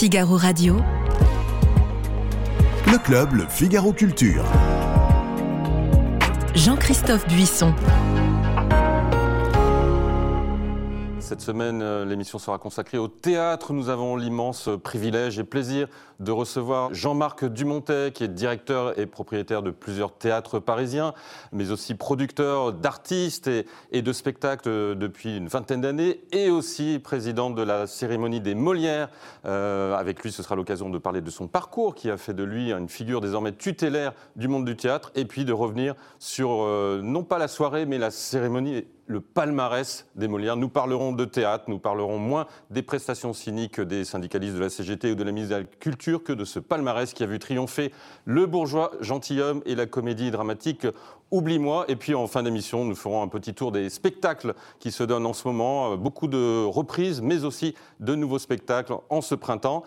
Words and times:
Figaro 0.00 0.38
Radio. 0.38 0.80
Le 2.86 2.96
club, 2.96 3.34
le 3.34 3.46
Figaro 3.50 3.92
Culture. 3.92 4.46
Jean-Christophe 6.54 7.28
Buisson. 7.28 7.74
Cette 11.30 11.42
semaine, 11.42 11.80
euh, 11.80 12.04
l'émission 12.04 12.40
sera 12.40 12.58
consacrée 12.58 12.98
au 12.98 13.06
théâtre. 13.06 13.72
Nous 13.72 13.88
avons 13.88 14.16
l'immense 14.16 14.68
privilège 14.82 15.38
et 15.38 15.44
plaisir 15.44 15.86
de 16.18 16.32
recevoir 16.32 16.92
Jean-Marc 16.92 17.44
Dumontet, 17.44 18.10
qui 18.12 18.24
est 18.24 18.28
directeur 18.28 18.98
et 18.98 19.06
propriétaire 19.06 19.62
de 19.62 19.70
plusieurs 19.70 20.12
théâtres 20.12 20.58
parisiens, 20.58 21.14
mais 21.52 21.70
aussi 21.70 21.94
producteur 21.94 22.72
d'artistes 22.72 23.48
et, 23.92 24.02
de 24.02 24.12
spectacles 24.12 24.96
depuis 24.96 25.36
une 25.36 25.46
vingtaine 25.46 25.80
d'années, 25.80 26.20
et 26.32 26.50
aussi 26.50 26.98
président 26.98 27.50
de 27.50 27.62
la 27.62 27.86
cérémonie 27.86 28.40
des 28.40 28.56
Molières. 28.56 29.08
Euh, 29.46 29.94
avec 29.94 30.24
lui, 30.24 30.32
ce 30.32 30.42
sera 30.42 30.56
l'occasion 30.56 30.90
de 30.90 30.98
parler 30.98 31.20
de 31.20 31.30
son 31.30 31.46
parcours, 31.46 31.94
qui 31.94 32.10
a 32.10 32.16
fait 32.16 32.34
de 32.34 32.42
lui 32.42 32.72
une 32.72 32.88
figure 32.88 33.20
désormais 33.20 33.52
tutélaire 33.52 34.12
du 34.34 34.48
monde 34.48 34.64
du 34.64 34.76
théâtre, 34.76 35.12
et 35.14 35.24
puis 35.24 35.44
de 35.44 35.52
revenir 35.52 35.94
sur 36.18 36.64
euh, 36.64 37.00
non 37.02 37.22
pas 37.22 37.38
la 37.38 37.46
soirée, 37.46 37.86
mais 37.86 37.98
la 37.98 38.10
cérémonie 38.10 38.84
le 39.10 39.20
palmarès 39.20 40.06
des 40.14 40.28
Molières. 40.28 40.56
Nous 40.56 40.68
parlerons 40.68 41.10
de 41.10 41.24
théâtre, 41.24 41.64
nous 41.66 41.80
parlerons 41.80 42.18
moins 42.18 42.46
des 42.70 42.82
prestations 42.82 43.32
cyniques 43.32 43.80
des 43.80 44.04
syndicalistes 44.04 44.54
de 44.54 44.60
la 44.60 44.70
CGT 44.70 45.10
ou 45.10 45.14
de 45.16 45.24
la 45.24 45.32
ministre 45.32 45.56
de 45.56 45.62
la 45.62 45.66
Culture 45.66 46.22
que 46.22 46.32
de 46.32 46.44
ce 46.44 46.60
palmarès 46.60 47.12
qui 47.12 47.24
a 47.24 47.26
vu 47.26 47.40
triompher 47.40 47.92
le 48.24 48.46
bourgeois 48.46 48.92
gentilhomme 49.00 49.62
et 49.66 49.74
la 49.74 49.86
comédie 49.86 50.30
dramatique 50.30 50.86
Oublie-moi. 51.32 51.86
Et 51.88 51.96
puis 51.96 52.14
en 52.14 52.28
fin 52.28 52.44
d'émission, 52.44 52.84
nous 52.84 52.94
ferons 52.94 53.20
un 53.20 53.28
petit 53.28 53.52
tour 53.52 53.72
des 53.72 53.90
spectacles 53.90 54.54
qui 54.78 54.92
se 54.92 55.02
donnent 55.02 55.26
en 55.26 55.32
ce 55.32 55.46
moment. 55.48 55.96
Beaucoup 55.96 56.28
de 56.28 56.64
reprises, 56.64 57.20
mais 57.20 57.44
aussi 57.44 57.74
de 57.98 58.14
nouveaux 58.14 58.38
spectacles 58.38 58.94
en 59.08 59.20
ce 59.20 59.34
printemps. 59.34 59.82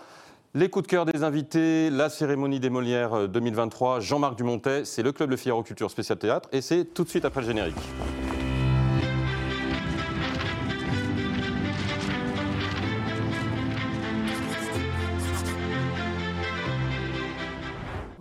Les 0.54 0.70
coups 0.70 0.84
de 0.84 0.90
cœur 0.90 1.06
des 1.06 1.24
invités, 1.24 1.90
la 1.90 2.10
cérémonie 2.10 2.60
des 2.60 2.70
Molières 2.70 3.30
2023, 3.30 4.02
Jean-Marc 4.02 4.36
Dumontet, 4.36 4.84
c'est 4.84 5.02
le 5.02 5.14
Club 5.14 5.30
Le 5.32 5.38
Figaro 5.38 5.64
Culture 5.64 5.90
Spécial 5.90 6.20
Théâtre 6.20 6.50
et 6.52 6.62
c'est 6.62 6.84
tout 6.84 7.06
de 7.06 7.10
suite 7.10 7.26
après 7.26 7.42
le 7.42 7.48
générique. 7.48 8.33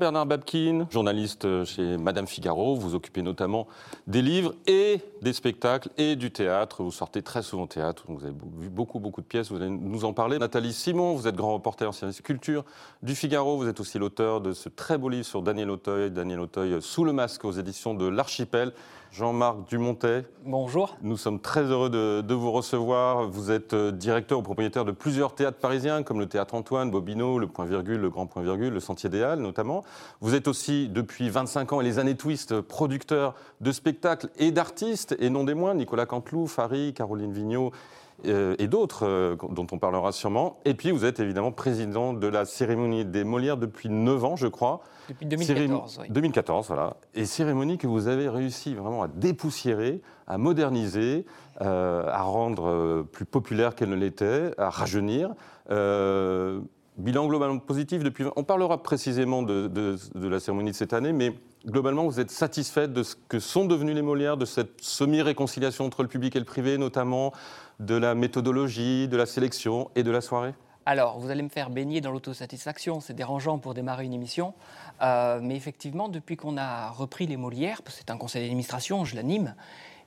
Bernard 0.03 0.27
Babkin, 0.27 0.89
journaliste 0.91 1.65
chez 1.65 1.97
Madame 1.97 2.27
Figaro. 2.27 2.75
Vous 2.75 2.97
occupez 2.97 3.23
notamment 3.23 3.69
des 4.09 4.21
livres 4.21 4.53
et 4.67 5.01
des 5.23 5.33
spectacles 5.33 5.91
et 5.97 6.17
du 6.17 6.33
théâtre. 6.33 6.83
Vous 6.83 6.91
sortez 6.91 7.23
très 7.23 7.41
souvent 7.41 7.63
au 7.63 7.67
théâtre. 7.69 8.03
Vous 8.09 8.25
avez 8.25 8.35
vu 8.59 8.69
beaucoup, 8.69 8.99
beaucoup 8.99 9.21
de 9.21 9.27
pièces. 9.27 9.53
Vous 9.53 9.59
allez 9.59 9.71
nous 9.71 10.05
en 10.05 10.13
parler. 10.13 10.41
Nathalie 10.41 10.73
Simon, 10.73 11.15
vous 11.15 11.29
êtes 11.29 11.37
grand 11.37 11.55
reporter 11.55 11.89
en 11.89 11.93
service 11.93 12.21
culture 12.21 12.65
du 13.05 13.15
Figaro. 13.15 13.57
Vous 13.57 13.69
êtes 13.69 13.79
aussi 13.79 14.01
l'auteur 14.01 14.41
de 14.41 14.53
ce 14.53 14.69
très 14.69 14.99
beau 14.99 15.09
livre 15.09 15.25
sur 15.25 15.41
Daniel 15.41 15.71
Auteuil. 15.71 16.11
Daniel 16.11 16.41
Auteuil, 16.41 16.83
Sous 16.83 17.05
le 17.05 17.13
masque 17.13 17.45
aux 17.45 17.53
éditions 17.53 17.95
de 17.95 18.09
l'Archipel. 18.09 18.73
Jean-Marc 19.13 19.69
Dumontet. 19.69 20.25
Bonjour. 20.47 20.97
Nous 21.03 21.19
sommes 21.19 21.39
très 21.39 21.65
heureux 21.65 21.91
de, 21.91 22.35
vous 22.35 22.51
recevoir. 22.51 23.29
Vous 23.29 23.51
êtes 23.51 23.75
euh, 23.75 23.93
directeur 23.93 24.39
ou 24.39 24.43
propriétaire 24.43 24.87
de 24.87 24.91
plusieurs 24.91 25.35
théâtres 25.35 25.59
parisiens, 25.59 26.03
comme 26.03 26.19
le 26.19 26.25
Théâtre 26.25 26.55
Antoine, 26.55 26.91
Bobino, 26.91 27.39
le 27.39 27.47
Point 27.47 27.67
Virgule, 27.67 28.01
le 28.01 28.09
Grand 28.09 28.25
Point 28.25 28.43
Virgule, 28.43 28.73
le 28.73 28.81
Sentier 28.81 29.11
des 29.11 29.23
Halles 29.23 29.41
notamment. 29.41 29.85
Vous 30.21 30.35
êtes 30.35 30.49
aussi, 30.49 30.89
depuis 30.89 31.31
25 31.31 31.73
ans 31.73 31.81
et 31.81 31.85
les 31.85 31.99
années 31.99 32.17
Twist, 32.17 32.61
producteur 32.61 33.35
de 33.61 33.73
spectacles 33.73 34.29
et 34.39 34.51
d'artistes, 34.51 35.17
et 35.19 35.31
non 35.31 35.45
des 35.45 35.55
moindres, 35.55 35.79
Nicolas 35.79 36.07
Canteloup, 36.07 36.47
Farid, 36.47 36.95
Caroline 36.95 37.33
Vigneault 37.33 37.73
euh, 38.27 38.55
et 38.59 38.69
d'autres 38.69 39.05
euh, 39.05 39.37
dont 39.51 39.67
on 39.73 39.79
parlera 39.79 40.13
sûrement. 40.13 40.61
Et 40.65 40.75
puis 40.75 40.93
vous 40.93 41.05
êtes 41.05 41.19
évidemment 41.19 41.51
président 41.51 42.13
de 42.13 42.27
la 42.29 42.45
cérémonie 42.45 43.05
des 43.05 43.25
Molières 43.25 43.57
depuis 43.57 43.89
9 43.89 44.25
ans, 44.25 44.37
je 44.37 44.47
crois. 44.47 44.83
Depuis 45.09 45.27
2014, 45.27 45.99
oui. 46.03 46.07
2014, 46.09 46.69
voilà. 46.69 46.97
Et 47.15 47.25
cérémonie 47.25 47.79
que 47.79 47.89
vous 47.89 48.07
avez 48.07 48.29
réussi 48.29 48.75
vraiment 48.75 49.03
à 49.03 49.09
dépoussiérer, 49.09 50.03
à 50.29 50.39
moderniser, 50.39 51.27
euh, 51.63 52.07
à 52.07 52.23
rendre 52.23 53.05
plus 53.11 53.25
populaire 53.25 53.75
qu'elle 53.75 53.91
ne 53.91 53.97
l'était, 53.97 54.53
à 54.57 54.71
rajeunir. 54.71 55.31
Bilan 56.97 57.27
globalement 57.27 57.59
positif 57.59 58.03
depuis. 58.03 58.25
On 58.37 58.45
parlera 58.45 58.83
précisément 58.83 59.43
de, 59.43 59.97
la 60.15 60.41
cérémonie 60.41 60.71
de 60.71 60.77
cette 60.77 60.93
année, 60.93 61.13
mais 61.13 61.33
globalement, 61.67 62.05
vous 62.05 62.21
êtes 62.21 62.31
satisfaite 62.31 62.93
de 62.93 63.03
ce 63.03 63.15
que 63.29 63.39
sont 63.39 63.65
devenus 63.65 63.95
les 63.95 64.03
Molières, 64.03 64.37
de 64.37 64.45
cette 64.45 64.81
semi-réconciliation 64.81 65.85
entre 65.85 66.03
le 66.03 66.09
public 66.09 66.37
et 66.37 66.39
le 66.39 66.45
privé, 66.45 66.79
notamment 66.79 67.33
de 67.81 67.95
la 67.95 68.15
méthodologie, 68.15 69.09
de 69.09 69.17
la 69.17 69.27
sélection 69.27 69.91
et 69.97 70.03
de 70.03 70.11
la 70.11 70.21
soirée? 70.21 70.55
Alors, 70.85 71.21
vous 71.21 71.31
allez 71.31 71.43
me 71.43 71.49
faire 71.49 71.71
baigner 71.71 72.01
dans 72.01 72.11
l'autosatisfaction, 72.11 73.01
c'est 73.01 73.15
dérangeant 73.15 73.59
pour 73.59 73.73
démarrer 73.73 74.05
une 74.05 74.13
émission, 74.13 74.53
euh, 75.01 75.39
mais 75.41 75.55
effectivement, 75.55 76.09
depuis 76.09 76.37
qu'on 76.37 76.57
a 76.57 76.91
repris 76.91 77.29
les 77.29 77.37
Molières, 77.37 77.81
c'est 77.87 78.11
un 78.11 78.17
conseil 78.17 78.43
d'administration, 78.43 79.05
je 79.05 79.15
l'anime, 79.15 79.55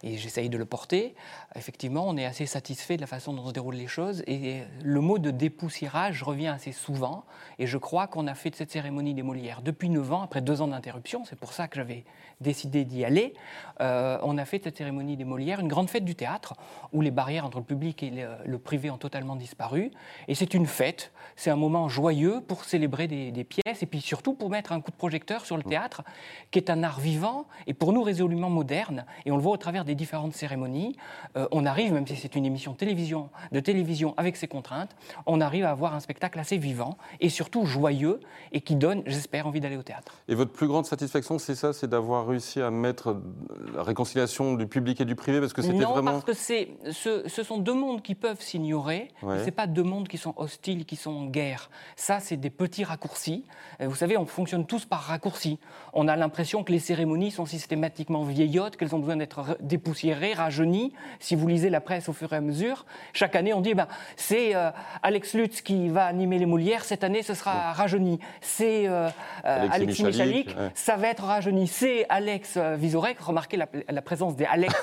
et 0.04 0.18
j'essaye 0.18 0.50
de 0.50 0.58
le 0.58 0.66
porter, 0.66 1.16
effectivement, 1.56 2.06
on 2.08 2.18
est 2.18 2.26
assez 2.26 2.46
satisfait 2.46 2.96
de 2.96 3.02
la 3.02 3.08
façon 3.08 3.34
dont 3.34 3.48
se 3.48 3.54
déroulent 3.54 3.76
les 3.76 3.88
choses. 3.88 4.24
Et 4.28 4.64
le 4.84 5.02
mot 5.02 5.20
de 5.20 5.32
dépoussiérage 5.32 6.24
revient 6.24 6.48
assez 6.48 6.72
souvent. 6.72 7.26
Et 7.60 7.68
je 7.68 7.78
crois 7.78 8.08
qu'on 8.08 8.28
a 8.28 8.36
fait 8.36 8.50
de 8.50 8.56
cette 8.56 8.72
cérémonie 8.72 9.14
des 9.14 9.24
Molières 9.24 9.62
depuis 9.62 9.90
9 9.90 10.14
ans, 10.14 10.22
après 10.22 10.42
deux 10.42 10.62
ans 10.62 10.68
d'interruption. 10.68 11.24
C'est 11.26 11.40
pour 11.40 11.54
ça 11.54 11.68
que 11.68 11.78
j'avais 11.78 12.04
décidé 12.42 12.84
d'y 12.84 13.06
aller. 13.06 13.34
Euh, 13.82 14.18
on 14.24 14.38
a 14.38 14.46
fait 14.46 14.60
de 14.60 14.66
cette 14.66 14.78
cérémonie 14.78 15.18
des 15.18 15.24
Molières 15.24 15.60
une 15.60 15.68
grande 15.68 15.90
fête 15.90 16.06
du 16.06 16.16
théâtre, 16.16 16.56
où 16.92 17.02
les 17.02 17.12
barrières 17.12 17.46
entre 17.46 17.60
le 17.60 17.64
public 17.64 18.04
et 18.04 18.12
le, 18.46 18.58
privé 18.58 18.90
ont 18.90 18.98
totalement 18.98 19.36
disparu. 19.36 19.92
Et 20.28 20.36
c'est 20.36 20.54
une 20.54 20.66
fête, 20.66 21.12
c'est 21.36 21.50
un 21.50 21.56
moment 21.56 21.88
joyeux 21.88 22.42
pour 22.42 22.66
célébrer 22.66 23.08
des, 23.08 23.32
des, 23.32 23.44
pièces, 23.44 23.84
et 23.84 23.86
puis 23.86 24.02
surtout 24.02 24.34
pour 24.34 24.50
mettre 24.50 24.72
un 24.72 24.82
coup 24.82 24.92
de 24.92 24.96
projecteur 24.96 25.46
sur 25.46 25.56
le 25.56 25.64
théâtre, 25.64 26.04
qui 26.52 26.60
est 26.60 26.70
un 26.70 26.84
art 26.84 27.00
vivant, 27.00 27.46
et 27.68 27.74
pour 27.74 27.94
nous 27.94 28.02
résolument 28.02 28.50
moderne. 28.50 29.06
Et 29.26 29.32
on 29.32 29.38
le 29.38 29.42
voit 29.42 29.54
au 29.54 29.58
travers 29.58 29.85
des 29.86 29.96
différentes 29.96 30.34
cérémonies. 30.34 30.98
Euh, 31.38 31.46
euh, 31.46 31.48
on 31.52 31.66
arrive, 31.66 31.94
même 31.94 32.08
si 32.08 32.16
c'est 32.16 32.36
une 32.36 32.46
émission 32.46 32.74
télévision, 32.74 33.30
de 33.52 33.60
télévision 33.60 34.14
avec 34.18 34.36
ses 34.38 34.48
contraintes, 34.48 34.96
on 35.26 35.42
arrive 35.42 35.66
à 35.66 35.72
avoir 35.72 35.94
un 35.94 36.00
spectacle 36.00 36.40
assez 36.40 36.58
vivant 36.58 36.98
et 37.20 37.30
surtout 37.30 37.66
joyeux 37.66 38.20
et 38.52 38.62
qui 38.62 38.76
donne, 38.76 39.04
j'espère, 39.06 39.48
envie 39.48 39.60
d'aller 39.60 39.78
au 39.78 39.84
théâtre. 39.84 40.14
Et 40.28 40.36
votre 40.36 40.52
plus 40.52 40.68
grande 40.68 40.86
satisfaction, 40.86 41.40
c'est 41.40 41.56
ça, 41.56 41.74
c'est 41.74 41.90
d'avoir 41.90 42.28
réussi 42.28 42.62
à 42.62 42.72
mettre 42.72 43.18
la 43.74 43.84
réconciliation 43.84 44.54
du 44.54 44.68
public 44.68 45.02
et 45.02 45.06
du 45.06 45.16
privé 45.16 45.40
parce 45.40 45.54
que 45.54 45.62
c'était 45.62 45.78
non, 45.78 45.92
vraiment. 45.92 46.12
parce 46.12 46.24
que 46.24 46.34
c'est, 46.34 46.70
ce, 46.92 47.44
sont 47.44 47.58
deux 47.58 47.74
mondes 47.74 48.02
qui 48.02 48.16
peuvent 48.16 48.42
s'ignorer. 48.42 49.10
Ce 49.22 49.44
C'est 49.46 49.52
pas 49.52 49.68
deux 49.68 49.84
mondes 49.84 50.08
qui 50.08 50.18
sont 50.18 50.34
hostiles, 50.38 50.86
qui 50.86 50.96
sont 50.96 51.12
en 51.12 51.26
guerre. 51.26 51.70
Ça, 51.96 52.20
c'est 52.20 52.38
des 52.38 52.50
petits 52.50 52.84
raccourcis. 52.84 53.46
Vous 53.80 53.96
savez, 53.96 54.18
on 54.18 54.26
fonctionne 54.26 54.66
tous 54.66 54.86
par 54.86 55.02
raccourcis. 55.02 55.60
On 55.94 56.08
a 56.08 56.16
l'impression 56.16 56.64
que 56.64 56.72
les 56.72 56.80
cérémonies 56.80 57.32
sont 57.32 57.46
systématiquement 57.46 58.24
vieillottes, 58.24 58.78
qu'elles 58.78 58.96
ont 58.96 59.00
besoin 59.00 59.18
d'être 59.18 59.58
dépoussiérées, 59.76 60.34
rajeunies. 60.34 60.94
Si 61.20 61.36
vous 61.36 61.48
lisez 61.48 61.70
la 61.70 61.82
presse 61.82 62.08
au 62.08 62.14
fur 62.14 62.32
et 62.32 62.38
à 62.38 62.42
mesure, 62.42 62.86
chaque 63.12 63.36
année 63.36 63.54
on 63.54 63.60
dit 63.60 63.74
ben, 63.74 63.88
c'est 64.16 64.56
euh, 64.56 64.70
Alex 65.04 65.34
Lutz 65.34 65.62
qui 65.62 65.90
va 65.90 66.06
animer 66.06 66.40
les 66.40 66.46
Molières, 66.46 66.86
cette 66.86 67.04
année 67.04 67.24
ce 67.24 67.34
sera 67.34 67.74
rajeuni. 67.74 68.20
C'est 68.40 68.88
euh, 68.88 69.10
euh, 69.44 69.68
Alexis, 69.70 70.06
Michalik, 70.06 70.56
ça 70.76 70.96
va 70.96 71.10
être 71.10 71.24
rajeuni. 71.24 71.68
C'est 71.68 72.06
Alex 72.08 72.58
Vizorek, 72.58 73.20
remarquez 73.20 73.58
la, 73.58 74.02
présence 74.02 74.38
des 74.38 74.46
Alex 74.46 74.74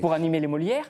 pour, 0.00 0.12
animer 0.12 0.38
les 0.38 0.46
Molières, 0.46 0.88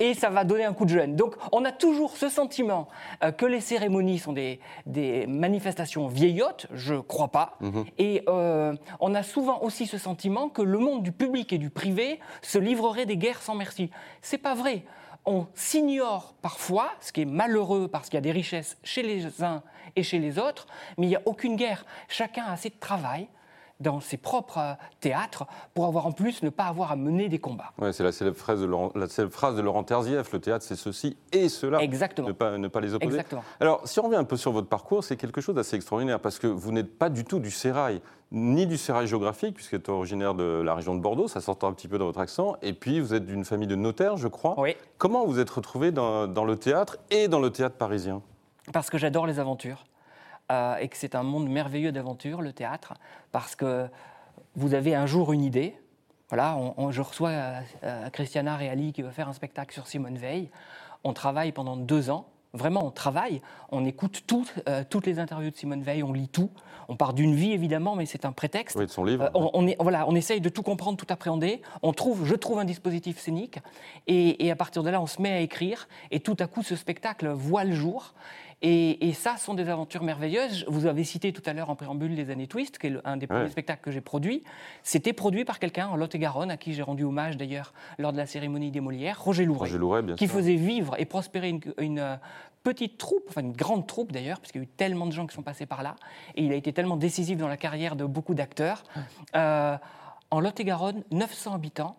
et 0.00 0.14
ça 0.14 0.30
va 0.30 0.44
donner 0.44 0.64
un 0.64 0.72
coup 0.72 0.86
de 0.86 0.90
jeune. 0.90 1.14
Donc 1.14 1.36
on 1.52 1.64
a 1.64 1.70
toujours 1.70 2.16
ce 2.16 2.28
sentiment 2.28 2.88
que 3.36 3.46
les 3.46 3.60
cérémonies 3.60 4.18
sont 4.18 4.32
des, 4.32 4.58
des 4.86 5.26
manifestations 5.28 6.08
vieillottes, 6.08 6.66
je 6.72 6.94
crois 6.94 7.28
pas, 7.28 7.56
mhm. 7.60 7.84
et 7.98 8.24
on 8.26 9.14
a 9.14 9.22
souvent 9.22 9.60
aussi 9.62 9.86
ce 9.86 9.98
sentiment 9.98 10.48
que 10.48 10.62
le 10.62 10.78
monde 10.78 11.02
du 11.02 11.12
public 11.12 11.52
et 11.52 11.58
du 11.58 11.70
privé 11.70 12.18
se 12.42 12.58
livrerait 12.58 13.06
des 13.06 13.16
guerres 13.16 13.42
sans 13.42 13.54
merci. 13.54 13.90
C'est 14.22 14.38
pas 14.38 14.54
vrai. 14.54 14.84
On 15.26 15.46
s'ignore 15.54 16.34
parfois, 16.40 16.90
ce 17.00 17.12
qui 17.12 17.22
est 17.22 17.26
malheureux 17.26 17.88
parce 17.88 18.08
qu'il 18.08 18.14
y 18.14 18.18
a 18.18 18.22
des 18.22 18.32
richesses 18.32 18.78
chez 18.82 19.02
les 19.02 19.42
uns 19.42 19.62
et 19.96 20.02
chez 20.02 20.18
les 20.18 20.38
autres, 20.38 20.66
mais 20.96 21.06
il 21.06 21.10
n'y 21.10 21.16
a 21.16 21.22
aucune 21.26 21.56
guerre. 21.56 21.84
Chacun 22.08 22.44
a 22.44 22.52
assez 22.52 22.70
de 22.70 22.78
travail, 22.78 23.28
dans 23.80 24.00
ses 24.00 24.18
propres 24.18 24.58
euh, 24.58 24.74
théâtres 25.00 25.46
pour 25.74 25.86
avoir 25.86 26.06
en 26.06 26.12
plus 26.12 26.42
ne 26.42 26.50
pas 26.50 26.64
avoir 26.64 26.92
à 26.92 26.96
mener 26.96 27.28
des 27.28 27.38
combats. 27.38 27.72
Ouais, 27.78 27.92
c'est 27.92 28.04
la 28.04 28.12
célèbre 28.12 28.36
phrase 28.36 28.60
de 28.60 28.66
Laurent, 28.66 28.92
la 28.94 29.08
phrase 29.08 29.56
de 29.56 29.62
Laurent 29.62 29.82
Terzieff, 29.82 30.32
le 30.32 30.38
théâtre 30.38 30.64
c'est 30.64 30.76
ceci 30.76 31.16
et 31.32 31.48
cela. 31.48 31.82
Exactement. 31.82 32.28
Ne 32.28 32.32
pas, 32.32 32.58
ne 32.58 32.68
pas 32.68 32.80
les 32.80 32.94
opposer. 32.94 33.10
Exactement. 33.10 33.42
Alors 33.58 33.80
si 33.86 33.98
on 33.98 34.04
revient 34.04 34.16
un 34.16 34.24
peu 34.24 34.36
sur 34.36 34.52
votre 34.52 34.68
parcours, 34.68 35.02
c'est 35.02 35.16
quelque 35.16 35.40
chose 35.40 35.54
d'assez 35.54 35.76
extraordinaire 35.76 36.20
parce 36.20 36.38
que 36.38 36.46
vous 36.46 36.72
n'êtes 36.72 36.98
pas 36.98 37.08
du 37.08 37.24
tout 37.24 37.38
du 37.38 37.50
sérail, 37.50 38.00
ni 38.32 38.66
du 38.66 38.76
sérail 38.76 39.06
géographique, 39.06 39.54
puisque 39.54 39.74
êtes 39.74 39.88
originaire 39.88 40.34
de 40.34 40.62
la 40.64 40.74
région 40.74 40.94
de 40.94 41.00
Bordeaux, 41.00 41.28
ça 41.28 41.40
s'entend 41.40 41.68
un 41.68 41.72
petit 41.72 41.88
peu 41.88 41.98
dans 41.98 42.06
votre 42.06 42.20
accent, 42.20 42.56
et 42.62 42.72
puis 42.72 43.00
vous 43.00 43.14
êtes 43.14 43.26
d'une 43.26 43.44
famille 43.44 43.66
de 43.66 43.76
notaires, 43.76 44.16
je 44.16 44.28
crois. 44.28 44.54
Oui. 44.58 44.76
Comment 44.98 45.26
vous 45.26 45.40
êtes 45.40 45.50
retrouvé 45.50 45.90
dans, 45.90 46.26
dans 46.26 46.44
le 46.44 46.56
théâtre 46.56 46.98
et 47.10 47.28
dans 47.28 47.40
le 47.40 47.50
théâtre 47.50 47.76
parisien? 47.76 48.22
Parce 48.72 48.88
que 48.90 48.98
j'adore 48.98 49.26
les 49.26 49.38
aventures. 49.40 49.84
Euh, 50.50 50.76
et 50.76 50.88
que 50.88 50.96
c'est 50.96 51.14
un 51.14 51.22
monde 51.22 51.48
merveilleux 51.48 51.92
d'aventure, 51.92 52.42
le 52.42 52.52
théâtre, 52.52 52.94
parce 53.30 53.54
que 53.54 53.86
vous 54.56 54.74
avez 54.74 54.96
un 54.96 55.06
jour 55.06 55.32
une 55.32 55.44
idée. 55.44 55.76
Voilà, 56.28 56.56
je 56.90 57.02
reçois 57.02 57.28
euh, 57.30 57.60
euh, 57.84 58.10
Christiana 58.10 58.56
Reali 58.56 58.92
qui 58.92 59.02
veut 59.02 59.10
faire 59.10 59.28
un 59.28 59.32
spectacle 59.32 59.72
sur 59.72 59.86
Simone 59.86 60.18
Veil. 60.18 60.50
On 61.04 61.12
travaille 61.12 61.52
pendant 61.52 61.76
deux 61.76 62.10
ans 62.10 62.26
Vraiment, 62.52 62.84
on 62.84 62.90
travaille, 62.90 63.42
on 63.70 63.84
écoute 63.84 64.24
euh, 64.68 64.82
toutes 64.88 65.06
les 65.06 65.20
interviews 65.20 65.50
de 65.50 65.56
Simone 65.56 65.82
Veil, 65.82 66.02
on 66.02 66.12
lit 66.12 66.28
tout. 66.28 66.50
On 66.88 66.96
part 66.96 67.14
d'une 67.14 67.34
vie, 67.36 67.52
évidemment, 67.52 67.94
mais 67.94 68.06
c'est 68.06 68.24
un 68.24 68.32
prétexte. 68.32 68.76
Oui, 68.76 68.86
de 68.86 68.90
son 68.90 69.04
livre. 69.04 69.26
Euh, 69.26 69.50
on, 69.52 69.66
est, 69.68 69.76
voilà, 69.78 70.08
on 70.08 70.16
essaye 70.16 70.40
de 70.40 70.48
tout 70.48 70.64
comprendre, 70.64 70.96
tout 70.96 71.06
appréhender. 71.10 71.62
On 71.82 71.92
trouve, 71.92 72.26
je 72.26 72.34
trouve 72.34 72.58
un 72.58 72.64
dispositif 72.64 73.20
scénique. 73.20 73.60
Et, 74.08 74.50
à 74.50 74.56
partir 74.56 74.82
de 74.82 74.90
là, 74.90 75.00
on 75.00 75.06
se 75.06 75.22
met 75.22 75.30
à 75.30 75.40
écrire. 75.40 75.88
Et 76.10 76.18
tout 76.18 76.36
à 76.40 76.48
coup, 76.48 76.64
ce 76.64 76.74
spectacle 76.74 77.28
voit 77.28 77.62
le 77.62 77.74
jour. 77.74 78.14
Et, 78.62 79.08
et, 79.08 79.14
ça 79.14 79.36
sont 79.38 79.54
des 79.54 79.68
aventures 79.70 80.02
merveilleuses. 80.02 80.66
Vous 80.68 80.84
avez 80.84 81.04
cité 81.04 81.32
tout 81.32 81.42
à 81.46 81.54
l'heure 81.54 81.70
en 81.70 81.76
préambule 81.76 82.14
les 82.14 82.30
années 82.30 82.46
Twist, 82.46 82.78
qui 82.78 82.88
est 82.88 82.96
un 83.04 83.16
des 83.16 83.26
premiers 83.26 83.48
spectacles 83.48 83.80
que 83.82 83.90
j'ai 83.90 84.02
produit. 84.02 84.44
C'était 84.82 85.14
produit 85.14 85.46
par 85.46 85.58
quelqu'un 85.58 85.88
en 85.88 85.96
Lot-et-Garonne, 85.96 86.50
à 86.50 86.58
qui 86.58 86.74
j'ai 86.74 86.82
rendu 86.82 87.04
hommage 87.04 87.38
d'ailleurs 87.38 87.72
lors 87.98 88.12
de 88.12 88.18
la 88.18 88.26
cérémonie 88.26 88.70
des 88.70 88.80
Molières, 88.80 89.22
Roger 89.22 89.46
Louret, 89.46 89.70
qui 90.16 90.26
faisait 90.26 90.56
vivre 90.56 90.94
et 90.98 91.06
prospérer 91.06 91.58
une, 91.78 92.18
petite 92.62 92.98
troupe, 92.98 93.24
enfin 93.30 93.40
une 93.40 93.52
grande 93.52 93.86
troupe 93.86 94.12
d'ailleurs, 94.12 94.38
parce 94.38 94.52
qu'il 94.52 94.60
y 94.60 94.64
a 94.64 94.66
eu 94.66 94.70
tellement 94.76 95.06
de 95.06 95.12
gens 95.12 95.26
qui 95.26 95.34
sont 95.34 95.42
passés 95.42 95.64
par 95.64 95.82
là, 95.82 95.96
et 96.34 96.44
il 96.44 96.52
a 96.52 96.56
été 96.56 96.74
tellement 96.74 96.98
décisif 96.98 97.38
dans 97.38 97.48
la 97.48 97.56
carrière 97.56 97.96
de 97.96 98.04
beaucoup 98.04 98.34
d'acteurs. 98.34 98.82
Euh, 99.34 99.78
en 100.30 100.40
Lot-et-Garonne, 100.40 101.02
900 101.10 101.54
habitants, 101.54 101.96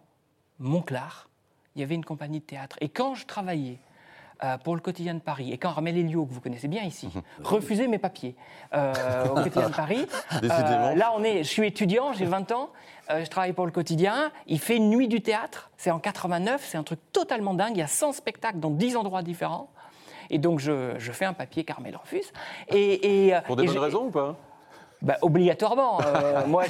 Montclar, 0.60 1.28
il 1.76 1.82
y 1.82 1.84
avait 1.84 1.96
une 1.96 2.06
compagnie 2.06 2.40
de 2.40 2.46
théâtre. 2.46 2.78
Et 2.82 2.90
quand 2.90 3.16
je 3.16 3.26
travaillais 3.26 3.80
euh, 4.44 4.58
pour 4.58 4.76
le 4.76 4.82
quotidien 4.82 5.14
de 5.14 5.20
Paris, 5.20 5.52
et 5.52 5.58
quand 5.58 5.70
Armel 5.70 5.98
Elio, 5.98 6.26
que 6.26 6.34
vous 6.34 6.42
connaissez 6.42 6.68
bien 6.68 6.84
ici, 6.84 7.10
refusait 7.44 7.88
mes 7.88 7.98
papiers 7.98 8.36
euh, 8.74 9.26
au 9.26 9.36
quotidien 9.36 9.70
de 9.70 9.76
Paris, 9.76 10.06
là 10.42 11.12
on 11.16 11.24
est, 11.24 11.44
je 11.44 11.50
suis 11.50 11.68
étudiant, 11.68 12.14
j'ai 12.14 12.26
20 12.26 12.52
ans, 12.52 12.70
je 13.10 13.26
travaille 13.28 13.54
pour 13.54 13.66
le 13.66 13.72
quotidien, 13.72 14.32
il 14.48 14.60
fait 14.60 14.78
une 14.78 14.90
nuit 14.90 15.08
du 15.08 15.22
théâtre, 15.22 15.70
c'est 15.78 15.92
en 15.92 16.00
89, 16.00 16.66
c'est 16.66 16.78
un 16.78 16.84
truc 16.84 17.00
totalement 17.12 17.54
dingue, 17.54 17.76
il 17.76 17.80
y 17.80 17.84
a 17.84 17.88
100 17.88 18.14
spectacles 18.14 18.60
dans 18.60 18.72
10 18.72 18.96
endroits 18.96 19.22
différents. 19.22 19.70
Et 20.34 20.38
donc, 20.38 20.60
je, 20.60 20.98
fais 20.98 21.26
un 21.26 21.34
papier 21.34 21.66
Carmel 21.66 21.94
refuse. 21.98 22.32
Et, 22.70 23.28
et, 23.28 23.36
Pour 23.46 23.58
des 23.58 23.66
bonnes 23.66 23.78
raisons 23.78 24.06
ou 24.06 24.12
pas? 24.12 24.38
Bah, 25.02 25.18
obligatoirement. 25.22 26.00
Euh, 26.02 26.46
moi, 26.48 26.64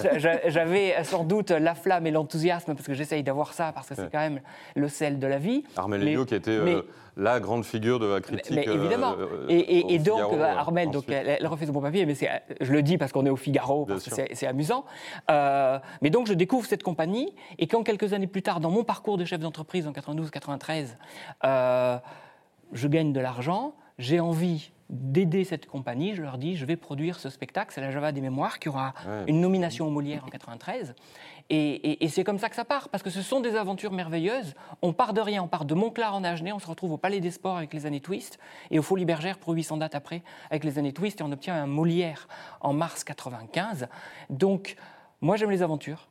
j'avais 0.47 1.03
sans 1.03 1.23
doute 1.23 1.51
la 1.51 1.75
flamme 1.75 2.07
et 2.07 2.11
l'enthousiasme, 2.11 2.75
parce 2.75 2.87
que 2.87 2.93
j'essaye 2.93 3.23
d'avoir 3.23 3.53
ça, 3.53 3.71
parce 3.73 3.89
que 3.89 3.95
c'est 3.95 4.11
quand 4.11 4.19
même 4.19 4.41
le 4.75 4.87
sel 4.87 5.19
de 5.19 5.27
la 5.27 5.37
vie. 5.37 5.63
Armel 5.75 6.01
Elio, 6.01 6.25
qui 6.25 6.35
était 6.35 6.51
euh, 6.51 6.81
la 7.17 7.41
grande 7.41 7.65
figure 7.65 7.99
de 7.99 8.05
la 8.05 8.21
critique. 8.21 8.55
Mais, 8.55 8.63
évidemment. 8.63 9.15
Euh, 9.19 9.45
et, 9.49 9.99
donc, 9.99 10.33
Armel, 10.39 10.91
donc, 10.91 11.09
elle, 11.09 11.45
refait 11.45 11.65
ce 11.65 11.71
bon 11.71 11.81
papier, 11.81 12.05
mais 12.05 12.15
je 12.61 12.71
le 12.71 12.81
dis 12.81 12.97
parce 12.97 13.11
qu'on 13.11 13.25
est 13.25 13.29
au 13.29 13.35
Figaro, 13.35 13.85
parce 13.85 14.07
que 14.07 14.23
c'est 14.31 14.47
amusant. 14.47 14.85
mais 15.29 16.09
donc, 16.09 16.27
je 16.27 16.33
découvre 16.33 16.65
cette 16.65 16.83
compagnie, 16.83 17.35
et 17.59 17.67
quand 17.67 17.83
quelques 17.83 18.13
années 18.13 18.27
plus 18.27 18.43
tard, 18.43 18.59
dans 18.59 18.71
mon 18.71 18.83
parcours 18.83 19.17
de 19.17 19.25
chef 19.25 19.41
d'entreprise 19.41 19.87
en 19.87 19.91
92-93, 19.91 21.99
je 22.73 22.87
gagne 22.87 23.11
de 23.11 23.19
l'argent, 23.19 23.75
j'ai 23.97 24.21
envie 24.21 24.71
d'aider 24.91 25.45
cette 25.45 25.65
compagnie, 25.67 26.13
je 26.13 26.21
leur 26.21 26.37
dis, 26.37 26.57
je 26.57 26.65
vais 26.65 26.75
produire 26.75 27.19
ce 27.19 27.29
spectacle, 27.29 27.71
c'est 27.73 27.79
la 27.79 27.91
Java 27.91 28.11
des 28.11 28.19
mémoires, 28.19 28.59
qui 28.59 28.67
aura 28.67 28.93
une 29.25 29.39
nomination 29.39 29.87
au 29.87 29.89
Molière 29.89 30.25
en 30.25 30.27
93. 30.27 30.93
Et, 31.49 32.07
c'est 32.09 32.23
comme 32.23 32.37
ça 32.37 32.49
que 32.49 32.55
ça 32.55 32.65
part, 32.65 32.89
parce 32.89 33.01
que 33.01 33.09
ce 33.09 33.21
sont 33.21 33.39
des 33.39 33.55
aventures 33.55 33.93
merveilleuses. 33.93 34.53
On 34.81 34.91
part 34.91 35.13
de 35.13 35.21
rien, 35.21 35.43
on 35.43 35.47
part 35.47 35.65
de 35.65 35.73
Montclar 35.73 36.13
en 36.13 36.23
Agenais, 36.23 36.51
on 36.51 36.59
se 36.59 36.67
retrouve 36.67 36.91
au 36.91 36.97
Palais 36.97 37.21
des 37.21 37.31
Sports 37.31 37.57
avec 37.57 37.73
les 37.73 37.85
années 37.85 38.01
Twist, 38.01 38.37
et 38.69 38.79
au 38.79 38.81
Folies 38.81 39.05
Bergères 39.05 39.37
pour 39.37 39.53
800 39.53 39.77
dates 39.77 39.95
après 39.95 40.23
avec 40.49 40.65
les 40.65 40.77
années 40.77 40.93
Twist, 40.93 41.21
et 41.21 41.23
on 41.23 41.31
obtient 41.31 41.55
un 41.55 41.67
Molière 41.67 42.27
en 42.59 42.73
mars 42.73 43.05
95. 43.05 43.87
Donc, 44.29 44.75
moi 45.21 45.37
j'aime 45.37 45.51
les 45.51 45.63
aventures. 45.63 46.09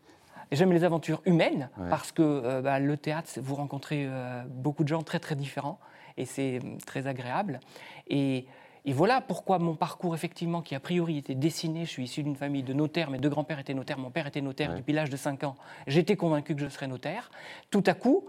J'aime 0.52 0.72
les 0.72 0.82
aventures 0.82 1.22
humaines 1.26 1.70
parce 1.90 2.10
que 2.10 2.22
euh, 2.22 2.60
bah, 2.60 2.80
le 2.80 2.96
théâtre, 2.96 3.30
vous 3.40 3.54
rencontrez 3.54 4.06
euh, 4.06 4.42
beaucoup 4.48 4.82
de 4.82 4.88
gens 4.88 5.02
très 5.02 5.20
très 5.20 5.36
différents 5.36 5.78
et 6.16 6.24
c'est 6.24 6.58
hum, 6.62 6.78
très 6.78 7.06
agréable. 7.06 7.60
Et, 8.08 8.46
voilà 8.88 9.20
pourquoi 9.20 9.58
mon 9.58 9.74
parcours, 9.74 10.14
effectivement, 10.14 10.62
qui 10.62 10.74
a 10.74 10.80
priori 10.80 11.18
était 11.18 11.34
dessiné, 11.34 11.84
je 11.84 11.90
suis 11.90 12.04
issu 12.04 12.22
d'une 12.22 12.36
famille 12.36 12.62
de 12.62 12.72
notaires, 12.72 13.10
mes 13.10 13.18
deux 13.18 13.28
grands-pères 13.28 13.58
étaient 13.58 13.74
notaires, 13.74 13.98
mon 13.98 14.10
père 14.10 14.26
était 14.26 14.40
notaire 14.40 14.74
depuis 14.74 14.92
l'âge 14.92 15.10
de 15.10 15.16
5 15.16 15.44
ans, 15.44 15.56
j'étais 15.86 16.16
convaincu 16.16 16.54
que 16.54 16.60
je 16.60 16.68
serais 16.68 16.86
notaire. 16.86 17.30
Tout 17.70 17.84
à 17.86 17.94
coup, 17.94 18.24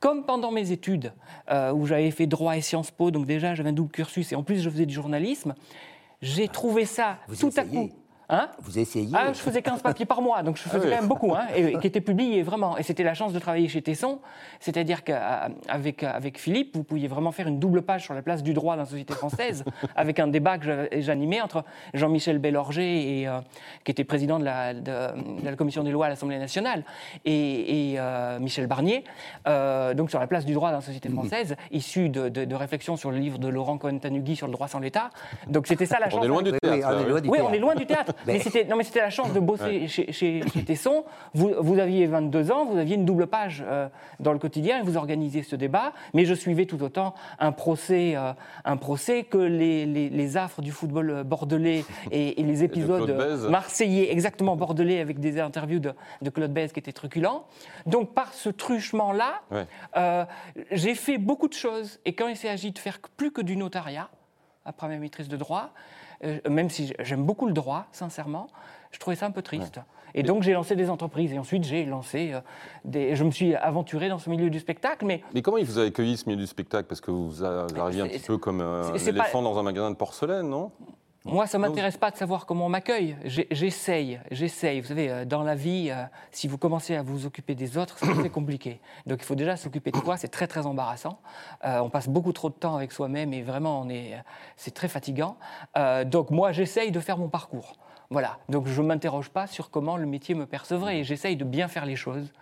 comme 0.00 0.24
pendant 0.24 0.52
mes 0.52 0.70
études, 0.70 1.12
euh, 1.50 1.72
où 1.72 1.86
j'avais 1.86 2.10
fait 2.10 2.26
droit 2.26 2.56
et 2.56 2.60
Sciences 2.60 2.90
Po, 2.90 3.10
donc 3.10 3.26
déjà 3.26 3.54
j'avais 3.54 3.70
un 3.70 3.72
double 3.72 3.90
cursus, 3.90 4.32
et 4.32 4.36
en 4.36 4.42
plus 4.42 4.60
je 4.60 4.68
faisais 4.68 4.86
du 4.86 4.94
journalisme, 4.94 5.54
j'ai 6.20 6.48
trouvé 6.48 6.84
ça 6.84 7.18
tout 7.38 7.52
à 7.56 7.64
coup 7.64 7.90
Hein 8.30 8.48
Vous 8.62 8.78
essayez 8.78 9.08
ah, 9.12 9.32
Je 9.32 9.38
faisais 9.38 9.60
15 9.60 9.82
papiers 9.82 10.06
par 10.06 10.22
mois, 10.22 10.42
donc 10.42 10.56
je 10.56 10.62
faisais 10.62 10.78
ah 10.78 10.80
quand 10.82 11.00
même 11.00 11.08
beaucoup, 11.08 11.34
hein, 11.34 11.46
et, 11.54 11.78
qui 11.80 11.86
étaient 11.86 12.00
publiés 12.00 12.42
vraiment. 12.42 12.78
Et 12.78 12.82
c'était 12.82 13.02
la 13.02 13.12
chance 13.12 13.34
de 13.34 13.38
travailler 13.38 13.68
chez 13.68 13.82
Tesson, 13.82 14.20
c'est-à-dire 14.60 15.04
qu'avec 15.04 16.02
avec 16.02 16.38
Philippe, 16.38 16.74
vous 16.74 16.84
pouviez 16.84 17.06
vraiment 17.06 17.32
faire 17.32 17.48
une 17.48 17.58
double 17.58 17.82
page 17.82 18.04
sur 18.04 18.14
la 18.14 18.22
place 18.22 18.42
du 18.42 18.54
droit 18.54 18.76
dans 18.76 18.82
la 18.82 18.88
société 18.88 19.12
française, 19.12 19.64
avec 19.96 20.18
un 20.18 20.26
débat 20.26 20.56
que 20.58 20.88
j'animais 21.00 21.42
entre 21.42 21.64
Jean-Michel 21.92 22.38
Bellorger, 22.38 23.20
et, 23.20 23.28
euh, 23.28 23.40
qui 23.84 23.90
était 23.90 24.04
président 24.04 24.38
de 24.38 24.44
la, 24.44 24.72
de, 24.72 24.92
la, 25.44 25.56
commission 25.56 25.84
des 25.84 25.90
lois 25.90 26.06
à 26.06 26.08
l'Assemblée 26.08 26.38
nationale, 26.38 26.84
et, 27.26 27.96
euh, 27.98 28.38
Michel 28.38 28.66
Barnier, 28.66 29.04
euh, 29.46 29.92
donc 29.92 30.08
sur 30.08 30.18
la 30.18 30.26
place 30.26 30.46
du 30.46 30.54
droit 30.54 30.70
dans 30.70 30.76
la 30.76 30.82
société 30.82 31.10
mhm. 31.10 31.16
française, 31.16 31.56
issu 31.70 32.08
de, 32.08 32.28
de, 32.30 32.54
réflexions 32.54 32.96
sur 32.96 33.10
le 33.10 33.18
livre 33.18 33.38
de 33.38 33.48
Laurent 33.48 33.76
Cohen-Tanugui 33.76 34.36
sur 34.36 34.46
le 34.46 34.52
droit 34.52 34.68
sans 34.68 34.78
l'État. 34.78 35.10
Donc 35.46 35.66
c'était 35.66 35.86
ça 35.86 35.98
la 35.98 36.08
chance. 36.08 36.20
On 36.20 36.24
est 36.24 36.28
loin 36.28 36.42
du 36.42 36.52
théâtre. 36.52 37.06
Oui, 37.26 37.38
on 37.42 37.52
est 37.52 37.58
loin 37.58 37.74
du 37.74 37.84
théâtre. 37.84 38.13
Mais, 38.26 38.38
c'était, 38.38 38.64
non, 38.64 38.76
mais 38.76 38.84
c'était 38.84 39.00
la 39.00 39.10
chance 39.10 39.32
de 39.32 39.40
bosser 39.40 39.88
chez, 39.88 40.12
chez, 40.12 40.42
Tesson. 40.66 41.04
Vous, 41.34 41.52
vous, 41.58 41.78
aviez 41.78 42.06
22 42.06 42.50
ans, 42.50 42.64
vous 42.64 42.78
aviez 42.78 42.96
une 42.96 43.04
double 43.04 43.26
page 43.26 43.64
euh, 43.66 43.88
dans 44.20 44.32
le 44.32 44.38
quotidien 44.38 44.78
et 44.78 44.82
vous 44.82 44.96
organisiez 44.96 45.42
ce 45.42 45.56
débat. 45.56 45.92
Mais 46.12 46.24
je 46.24 46.34
suivais 46.34 46.66
tout 46.66 46.82
autant 46.82 47.14
un 47.38 47.52
procès, 47.52 48.14
euh, 48.16 48.32
un 48.64 48.76
procès 48.76 49.24
que 49.24 49.38
les, 49.38 49.86
les, 49.86 50.36
affres 50.36 50.62
du 50.62 50.72
football 50.72 51.22
bordelais 51.24 51.84
et, 52.10 52.42
les 52.42 52.64
épisodes 52.64 53.14
marseillais, 53.48 54.10
exactement 54.10 54.56
bordelais, 54.56 55.00
avec 55.00 55.20
des 55.20 55.40
interviews 55.40 55.80
de, 55.80 55.92
de 56.22 56.30
Claude 56.30 56.52
Bèze 56.52 56.72
qui 56.72 56.80
étaient 56.80 56.92
truculents. 56.92 57.44
Donc 57.86 58.14
par 58.14 58.32
ce 58.32 58.48
truchement-là, 58.48 59.42
euh, 59.96 60.24
j'ai 60.70 60.94
fait 60.94 61.18
beaucoup 61.18 61.48
de 61.48 61.54
choses. 61.54 62.00
Et 62.04 62.14
quand 62.14 62.28
il 62.28 62.36
s'agit 62.36 62.72
de 62.72 62.78
faire 62.78 62.98
plus 63.16 63.30
que 63.32 63.42
du 63.42 63.56
notariat, 63.56 64.08
après 64.64 64.88
ma 64.88 64.96
maîtrise 64.96 65.28
de 65.28 65.36
droit, 65.36 65.70
euh, 65.72 66.03
même 66.48 66.70
si 66.70 66.92
j'aime 67.00 67.24
beaucoup 67.24 67.46
le 67.46 67.52
droit, 67.52 67.86
sincèrement, 67.92 68.46
je 68.90 68.98
trouvais 68.98 69.16
ça 69.16 69.26
un 69.26 69.30
peu 69.30 69.42
triste. 69.42 69.80
Et 70.16 70.22
donc 70.22 70.44
j'ai 70.44 70.52
lancé 70.52 70.76
des 70.76 70.90
entreprises 70.90 71.32
et 71.32 71.38
ensuite 71.38 71.64
j'ai 71.64 71.84
lancé 71.84 72.32
euh, 72.32 72.40
des. 72.84 73.16
Je 73.16 73.24
me 73.24 73.32
suis 73.32 73.54
aventuré 73.56 74.08
dans 74.08 74.18
ce 74.18 74.30
milieu 74.30 74.48
du 74.48 74.60
spectacle, 74.60 75.04
mais. 75.04 75.22
Mais 75.34 75.42
comment 75.42 75.56
il 75.56 75.64
vous 75.64 75.80
a 75.80 75.82
accueilli 75.82 76.16
ce 76.16 76.28
milieu 76.28 76.40
du 76.40 76.46
spectacle? 76.46 76.86
Parce 76.86 77.00
que 77.00 77.10
vous 77.10 77.44
arriviez 77.44 78.02
un 78.02 78.08
petit 78.08 78.20
peu 78.20 78.38
comme 78.38 78.60
un 78.60 78.94
éléphant 78.94 79.42
dans 79.42 79.58
un 79.58 79.62
magasin 79.62 79.90
de 79.90 79.96
porcelaine, 79.96 80.48
non? 80.48 80.70
Moi, 81.26 81.46
ça 81.46 81.56
ne 81.56 81.62
m'intéresse 81.62 81.96
pas 81.96 82.10
de 82.10 82.16
savoir 82.16 82.44
comment 82.44 82.66
on 82.66 82.68
m'accueille. 82.68 83.16
J'essaye, 83.24 84.20
j'essaye. 84.30 84.82
Vous 84.82 84.88
savez, 84.88 85.10
euh, 85.10 85.24
dans 85.24 85.42
la 85.42 85.54
vie, 85.54 85.88
euh, 85.90 86.04
si 86.30 86.48
vous 86.48 86.58
commencez 86.58 86.94
à 86.96 87.02
vous 87.02 87.24
occuper 87.24 87.54
des 87.54 87.78
autres, 87.78 87.96
c'est 87.98 88.12
très 88.12 88.28
compliqué. 88.30 88.78
Donc 89.06 89.22
il 89.22 89.24
faut 89.24 89.34
déjà 89.34 89.56
s'occuper 89.56 89.90
de 89.90 89.96
soi, 89.96 90.18
c'est 90.18 90.28
très 90.28 90.46
très 90.46 90.66
embarrassant. 90.66 91.20
Euh, 91.64 91.78
on 91.78 91.88
passe 91.88 92.10
beaucoup 92.10 92.34
trop 92.34 92.50
de 92.50 92.54
temps 92.54 92.76
avec 92.76 92.92
soi-même 92.92 93.32
et 93.32 93.40
vraiment, 93.40 93.80
on 93.80 93.88
est, 93.88 94.22
c'est 94.56 94.74
très 94.74 94.88
fatigant. 94.88 95.38
donc 96.06 96.30
moi, 96.30 96.52
j'essaye 96.52 96.90
de 96.90 97.00
faire 97.00 97.16
mon 97.16 97.28
parcours. 97.28 97.78
Voilà, 98.10 98.38
donc 98.50 98.66
je 98.66 98.82
ne 98.82 98.86
m'interroge 98.86 99.30
pas 99.30 99.46
sur 99.46 99.70
comment 99.70 99.96
le 99.96 100.04
métier 100.04 100.34
me 100.34 100.44
percevrait 100.44 100.98
et 100.98 101.04
j'essaye 101.04 101.36
de 101.36 101.44
bien 101.44 101.68
faire 101.68 101.86
les 101.86 101.96
choses. 101.96 102.32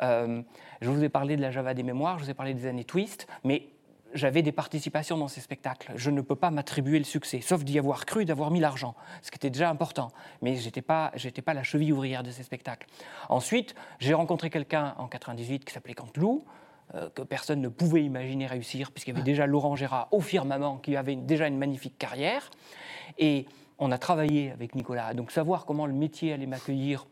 je 0.00 0.44
vous 0.90 1.02
ai 1.02 1.08
parlé 1.08 1.36
de 1.36 1.42
la 1.42 1.50
Java 1.50 1.72
des 1.72 1.82
mémoires, 1.82 2.18
je 2.18 2.24
vous 2.24 2.30
ai 2.30 2.34
parlé 2.34 2.52
des 2.52 2.66
années 2.66 2.84
Twist, 2.84 3.26
mais 3.44 3.70
j'avais 4.16 4.42
des 4.42 4.52
participations 4.52 5.16
dans 5.16 5.28
ces 5.28 5.40
spectacles. 5.40 5.92
Je 5.94 6.10
ne 6.10 6.20
peux 6.20 6.34
pas 6.34 6.50
m'attribuer 6.50 6.98
le 6.98 7.04
succès, 7.04 7.40
sauf 7.40 7.64
d'y 7.64 7.78
avoir 7.78 8.06
cru, 8.06 8.24
d'avoir 8.24 8.50
mis 8.50 8.60
l'argent, 8.60 8.94
ce 9.22 9.30
qui 9.30 9.36
était 9.36 9.50
déjà 9.50 9.70
important. 9.70 10.10
Mais 10.42 10.56
je 10.56 10.64
n'étais 10.64 10.82
pas, 10.82 11.12
pas 11.44 11.54
la 11.54 11.62
cheville 11.62 11.92
ouvrière 11.92 12.22
de 12.22 12.30
ces 12.30 12.42
spectacles. 12.42 12.86
Ensuite, 13.28 13.74
j'ai 13.98 14.14
rencontré 14.14 14.50
quelqu'un 14.50 14.94
en 14.98 15.06
98 15.06 15.64
qui 15.64 15.72
s'appelait 15.72 15.94
Canteloup, 15.94 16.44
euh, 16.94 17.08
que 17.10 17.22
personne 17.22 17.60
ne 17.60 17.68
pouvait 17.68 18.04
imaginer 18.04 18.46
réussir, 18.46 18.92
puisqu'il 18.92 19.12
y 19.12 19.16
avait 19.16 19.24
déjà 19.24 19.46
Laurent 19.46 19.76
Gérard 19.76 20.08
au 20.12 20.20
firmament, 20.20 20.78
qui 20.78 20.96
avait 20.96 21.16
déjà 21.16 21.46
une 21.46 21.58
magnifique 21.58 21.98
carrière. 21.98 22.50
Et 23.18 23.46
on 23.78 23.90
a 23.90 23.98
travaillé 23.98 24.50
avec 24.52 24.74
Nicolas. 24.74 25.12
Donc 25.14 25.30
savoir 25.30 25.66
comment 25.66 25.86
le 25.86 25.92
métier 25.92 26.32
allait 26.32 26.46
m'accueillir, 26.46 27.06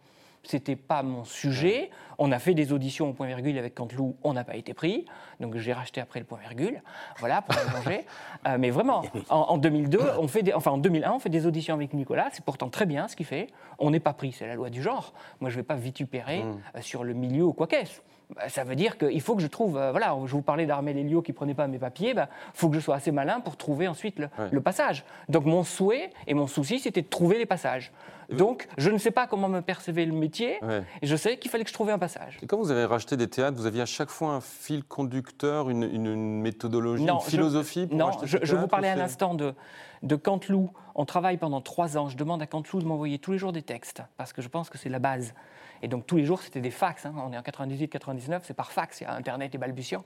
c'était 0.44 0.76
pas 0.76 1.02
mon 1.02 1.24
sujet. 1.24 1.90
On 2.18 2.30
a 2.32 2.38
fait 2.38 2.54
des 2.54 2.72
auditions 2.72 3.10
au 3.10 3.12
point 3.12 3.26
virgule 3.26 3.58
avec 3.58 3.74
Canteloup, 3.74 4.16
on 4.22 4.32
n'a 4.34 4.44
pas 4.44 4.56
été 4.56 4.74
pris. 4.74 5.06
Donc 5.40 5.56
j'ai 5.56 5.72
racheté 5.72 6.00
après 6.00 6.20
le 6.20 6.26
point 6.26 6.38
virgule. 6.38 6.82
Voilà, 7.18 7.42
pour 7.42 7.56
manger. 7.72 8.04
Euh, 8.46 8.58
mais 8.58 8.68
vraiment, 8.68 9.02
en, 9.30 9.56
2002, 9.56 9.98
on 10.18 10.28
fait 10.28 10.42
des, 10.42 10.52
enfin 10.52 10.72
en 10.72 10.76
2001, 10.76 11.12
on 11.12 11.18
fait 11.18 11.30
des 11.30 11.46
auditions 11.46 11.74
avec 11.74 11.94
Nicolas. 11.94 12.28
C'est 12.32 12.44
pourtant 12.44 12.68
très 12.68 12.84
bien 12.84 13.08
ce 13.08 13.16
qu'il 13.16 13.24
fait. 13.24 13.46
On 13.78 13.90
n'est 13.90 14.00
pas 14.00 14.12
pris, 14.12 14.32
c'est 14.32 14.46
la 14.46 14.54
loi 14.54 14.68
du 14.68 14.82
genre. 14.82 15.14
Moi, 15.40 15.48
je 15.48 15.56
ne 15.56 15.60
vais 15.60 15.66
pas 15.66 15.76
vitupérer 15.76 16.42
mmh. 16.42 16.60
euh, 16.76 16.80
sur 16.82 17.04
le 17.04 17.14
milieu 17.14 17.44
ou 17.44 17.54
quoi 17.54 17.66
qu'est-ce. 17.66 18.02
Bah, 18.34 18.48
ça 18.48 18.64
veut 18.64 18.74
dire 18.74 18.98
qu'il 18.98 19.20
faut 19.20 19.36
que 19.36 19.42
je 19.42 19.46
trouve. 19.46 19.76
Euh, 19.76 19.90
voilà, 19.90 20.16
je 20.24 20.32
vous 20.32 20.42
parlais 20.42 20.66
d'Armel 20.66 20.96
Elio 20.96 21.22
qui 21.22 21.32
prenait 21.32 21.54
pas 21.54 21.66
mes 21.66 21.78
papiers. 21.78 22.10
Il 22.10 22.16
bah, 22.16 22.28
faut 22.54 22.68
que 22.68 22.74
je 22.74 22.80
sois 22.80 22.96
assez 22.96 23.12
malin 23.12 23.40
pour 23.40 23.56
trouver 23.56 23.88
ensuite 23.88 24.18
le, 24.18 24.60
passage. 24.60 25.04
Donc 25.28 25.44
mon 25.44 25.62
souhait 25.62 26.10
et 26.26 26.34
mon 26.34 26.46
souci, 26.46 26.78
c'était 26.78 27.02
de 27.02 27.08
trouver 27.08 27.38
les 27.38 27.46
passages. 27.46 27.92
Donc 28.30 28.68
je 28.78 28.90
ne 28.90 28.98
sais 28.98 29.10
pas 29.10 29.26
comment 29.26 29.48
me 29.48 29.60
percevait 29.60 30.06
le 30.06 30.12
métier. 30.12 30.58
Et 31.02 31.06
je 31.06 31.16
sais 31.16 31.36
qu'il 31.38 31.50
fallait 31.50 31.64
que 31.64 31.70
je 31.70 31.74
trouve 31.74 31.90
un 31.90 31.98
passage. 31.98 32.38
Et 32.42 32.46
quand 32.46 32.58
vous 32.58 32.70
avez 32.70 32.84
racheté 32.84 33.16
des 33.16 33.28
théâtres, 33.28 33.56
vous 33.56 33.66
aviez 33.66 33.82
à 33.82 33.86
chaque 33.86 34.10
fois 34.10 34.30
un 34.30 34.40
fil 34.40 34.84
conducteur, 34.84 35.70
une, 35.70 36.40
méthodologie, 36.40 37.04
une 37.04 37.20
philosophie 37.20 37.88
Non, 37.90 38.10
je, 38.22 38.38
je 38.42 38.56
vous 38.56 38.66
parlais 38.66 38.88
à 38.88 38.96
l'instant 38.96 39.34
de, 39.34 39.54
de 40.02 40.16
Canteloup. 40.16 40.70
On 40.94 41.04
travaille 41.04 41.36
pendant 41.36 41.60
trois 41.60 41.98
ans. 41.98 42.08
Je 42.08 42.16
demande 42.16 42.42
à 42.42 42.46
Canteloup 42.46 42.80
de 42.80 42.86
m'envoyer 42.86 43.18
tous 43.18 43.32
les 43.32 43.38
jours 43.38 43.52
des 43.52 43.62
textes, 43.62 44.02
parce 44.16 44.32
que 44.32 44.42
je 44.42 44.48
pense 44.48 44.70
que 44.70 44.78
c'est 44.78 44.88
la 44.88 44.98
base. 44.98 45.34
Et 45.82 45.88
donc 45.88 46.06
tous 46.06 46.16
les 46.16 46.24
jours, 46.24 46.40
c'était 46.40 46.60
des 46.60 46.70
fax. 46.70 47.04
Hein. 47.04 47.14
On 47.16 47.32
est 47.32 47.36
en 47.36 47.42
98-99, 47.42 48.40
c'est 48.44 48.54
par 48.54 48.72
fax. 48.72 49.00
Il 49.00 49.04
y 49.04 49.06
a 49.06 49.14
Internet 49.14 49.54
et 49.54 49.58
balbutiant. 49.58 50.04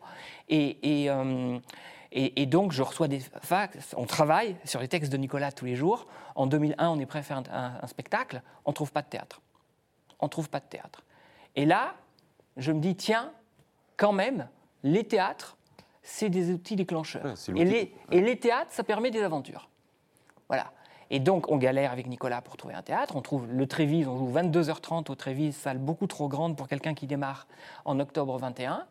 Et, 0.49 1.03
et, 1.03 1.11
euh, 1.11 1.59
et, 2.11 2.47
donc 2.47 2.73
je 2.73 2.83
reçois 2.83 3.09
des 3.09 3.21
fax. 3.21 3.95
On 3.97 4.07
travaille 4.07 4.57
sur 4.65 4.81
les 4.81 4.89
textes 4.89 5.13
de 5.13 5.17
Nicolas 5.19 5.53
tous 5.53 5.67
les 5.67 5.77
jours. 5.77 6.07
En 6.35 6.47
2001, 6.47 6.89
on 6.89 6.99
est 6.99 7.07
prêt 7.07 7.19
à 7.19 7.23
faire 7.23 7.43
un, 7.51 7.87
spectacle. 7.87 8.43
On 8.65 8.71
ne 8.71 8.75
trouve 8.75 8.93
pas 8.93 9.03
de 9.03 9.09
théâtre. 9.09 9.43
On 10.21 10.27
ne 10.27 10.31
trouve 10.31 10.49
pas 10.49 10.61
de 10.61 10.65
théâtre. 10.65 11.05
Et 11.55 11.67
là, 11.67 11.95
je 12.57 12.73
me 12.73 12.81
dis, 12.81 12.97
tiens, 12.97 13.31
quand 13.97 14.13
même, 14.13 14.49
les 14.83 15.05
théâtres, 15.05 15.57
c'est 16.03 16.31
des 16.31 16.51
outils 16.51 16.77
déclencheurs. 16.77 17.35
et, 17.55 17.65
les, 17.65 17.95
et 18.11 18.21
les 18.21 18.39
théâtres, 18.39 18.71
ça 18.73 18.85
permet 18.85 19.11
des 19.11 19.23
aventures. 19.23 19.69
Voilà. 20.49 20.73
Et 21.11 21.21
donc, 21.21 21.51
on 21.51 21.57
galère 21.57 21.93
avec 21.93 22.07
Nicolas 22.07 22.43
pour 22.43 22.57
trouver 22.57 22.75
un 22.75 22.83
théâtre. 22.83 23.17
On 23.17 23.23
trouve 23.23 23.47
le 23.51 23.67
Trévise, 23.67 24.09
on 24.09 24.17
joue 24.17 24.33
22h30 24.33 25.11
au 25.11 25.15
Trévise, 25.15 25.57
salle 25.57 25.79
beaucoup 25.79 26.07
trop 26.07 26.29
grande 26.29 26.57
pour 26.57 26.69
quelqu'un 26.69 26.95
qui 26.95 27.07
démarre 27.07 27.47
en 27.85 27.99
octobre 28.01 28.37
21. 28.39 28.87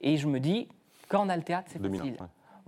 Et 0.00 0.16
je 0.16 0.26
me 0.26 0.40
dis, 0.40 0.68
quand 1.08 1.26
on 1.26 1.28
a 1.28 1.36
le 1.36 1.42
théâtre, 1.42 1.68
c'est 1.72 1.80
facile. 1.80 2.16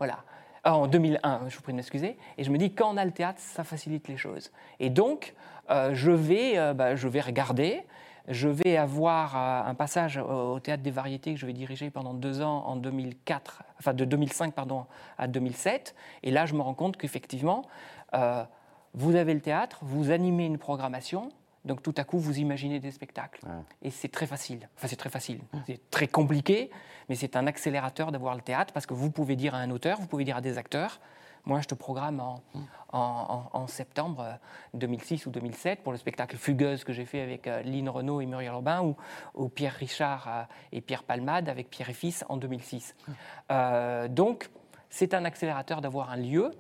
Voilà. 0.02 0.24
Ah, 0.64 0.74
en 0.74 0.88
2001, 0.88 1.42
je 1.48 1.54
vous 1.54 1.62
prie 1.62 1.72
de 1.72 1.76
m'excuser. 1.76 2.18
Et 2.36 2.42
je 2.42 2.50
me 2.50 2.58
dis, 2.58 2.74
quand 2.74 2.92
on 2.92 2.96
a 2.96 3.04
le 3.04 3.12
théâtre, 3.12 3.38
ça 3.38 3.62
facilite 3.62 4.08
les 4.08 4.16
choses. 4.16 4.50
Et 4.80 4.90
donc, 4.90 5.32
euh, 5.70 5.94
je, 5.94 6.10
vais, 6.10 6.58
euh, 6.58 6.74
bah, 6.74 6.96
je 6.96 7.06
vais 7.06 7.20
regarder. 7.20 7.82
Je 8.26 8.48
vais 8.48 8.76
avoir 8.76 9.36
euh, 9.36 9.70
un 9.70 9.76
passage 9.76 10.16
au, 10.16 10.58
Théâtre 10.58 10.82
des 10.82 10.90
Variétés 10.90 11.34
que 11.34 11.38
je 11.38 11.46
vais 11.46 11.52
diriger 11.52 11.88
pendant 11.90 12.14
deux 12.14 12.42
ans 12.42 12.64
en 12.66 12.74
2004, 12.74 13.62
enfin 13.78 13.94
de 13.94 14.04
2005 14.04 14.54
pardon, 14.54 14.86
à 15.18 15.28
2007. 15.28 15.94
Et 16.24 16.32
là, 16.32 16.46
je 16.46 16.54
me 16.54 16.62
rends 16.62 16.74
compte 16.74 16.96
qu'effectivement, 16.96 17.62
vous 18.94 19.14
avez 19.14 19.34
le 19.34 19.40
théâtre, 19.40 19.78
vous 19.82 20.10
animez 20.10 20.46
une 20.46 20.58
programmation, 20.58 21.28
donc 21.64 21.82
tout 21.82 21.94
à 21.96 22.04
coup, 22.04 22.18
vous 22.18 22.38
imaginez 22.38 22.80
des 22.80 22.90
spectacles. 22.90 23.40
Et 23.82 23.90
c'est 23.90 24.08
très 24.08 24.26
facile. 24.26 24.68
Enfin, 24.76 24.88
c'est 24.88 24.96
très 24.96 25.10
facile. 25.10 25.40
C'est 25.66 25.90
très 25.90 26.08
compliqué, 26.08 26.70
mais 27.08 27.14
c'est 27.14 27.36
un 27.36 27.46
accélérateur 27.46 28.12
d'avoir 28.12 28.34
le 28.34 28.40
théâtre 28.40 28.72
parce 28.72 28.86
que 28.86 28.94
vous 28.94 29.10
pouvez 29.10 29.36
dire 29.36 29.54
à 29.54 29.58
un 29.58 29.70
auteur, 29.70 30.00
vous 30.00 30.06
pouvez 30.06 30.24
dire 30.24 30.36
à 30.36 30.40
des 30.40 30.58
acteurs, 30.58 31.00
moi, 31.44 31.60
je 31.60 31.66
te 31.66 31.74
programme 31.74 32.20
en, 32.20 32.40
en, 32.92 33.66
septembre 33.66 34.38
2006 34.74 35.26
ou 35.26 35.30
2007 35.30 35.82
pour 35.82 35.90
le 35.90 35.98
spectacle 35.98 36.36
Fugueuse 36.36 36.84
que 36.84 36.92
j'ai 36.92 37.04
fait 37.04 37.20
avec 37.20 37.48
euh, 37.48 37.62
Lynn 37.62 37.88
Renault 37.88 38.20
et 38.20 38.26
Muriel 38.26 38.52
Robin 38.52 38.94
ou, 39.34 39.48
Pierre 39.48 39.74
Richard 39.74 40.28
euh, 40.28 40.42
et 40.70 40.80
Pierre 40.80 41.02
Palmade 41.02 41.48
avec 41.48 41.68
Pierre 41.68 41.90
et 41.90 41.94
Fils 41.94 42.24
en 42.28 42.36
2006. 42.36 42.94
Euh, 43.50 44.06
donc, 44.06 44.50
c'est 44.88 45.14
un 45.14 45.24
accélérateur 45.24 45.80
d'avoir 45.80 46.10
un 46.10 46.16
lieu 46.16 46.52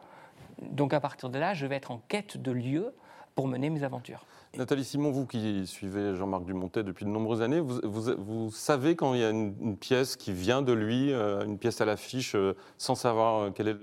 donc 0.70 0.94
à 0.94 1.00
partir 1.00 1.28
de 1.28 1.38
là, 1.38 1.54
je 1.54 1.66
vais 1.66 1.76
être 1.76 1.90
en 1.90 1.98
quête 2.08 2.36
de 2.40 2.52
lieux 2.52 2.94
pour 3.34 3.48
mener 3.48 3.70
mes 3.70 3.82
aventures. 3.82 4.24
Nathalie 4.58 4.84
Simon, 4.84 5.10
vous 5.10 5.24
qui 5.24 5.66
suivez 5.66 6.14
Jean-Marc 6.14 6.44
Dumontet 6.44 6.82
depuis 6.82 7.06
de 7.06 7.10
nombreuses 7.10 7.40
années, 7.40 7.60
vous, 7.60 8.50
savez 8.50 8.96
quand 8.96 9.14
il 9.14 9.20
y 9.20 9.24
a 9.24 9.30
une, 9.30 9.76
pièce 9.78 10.16
qui 10.16 10.32
vient 10.32 10.60
de 10.60 10.72
lui, 10.72 11.12
euh, 11.12 11.44
une 11.44 11.58
pièce 11.58 11.80
à 11.80 11.86
l'affiche, 11.86 12.34
euh, 12.34 12.54
sans 12.76 12.94
savoir 12.94 13.40
euh, 13.40 13.50
quel 13.54 13.68
est, 13.68 13.76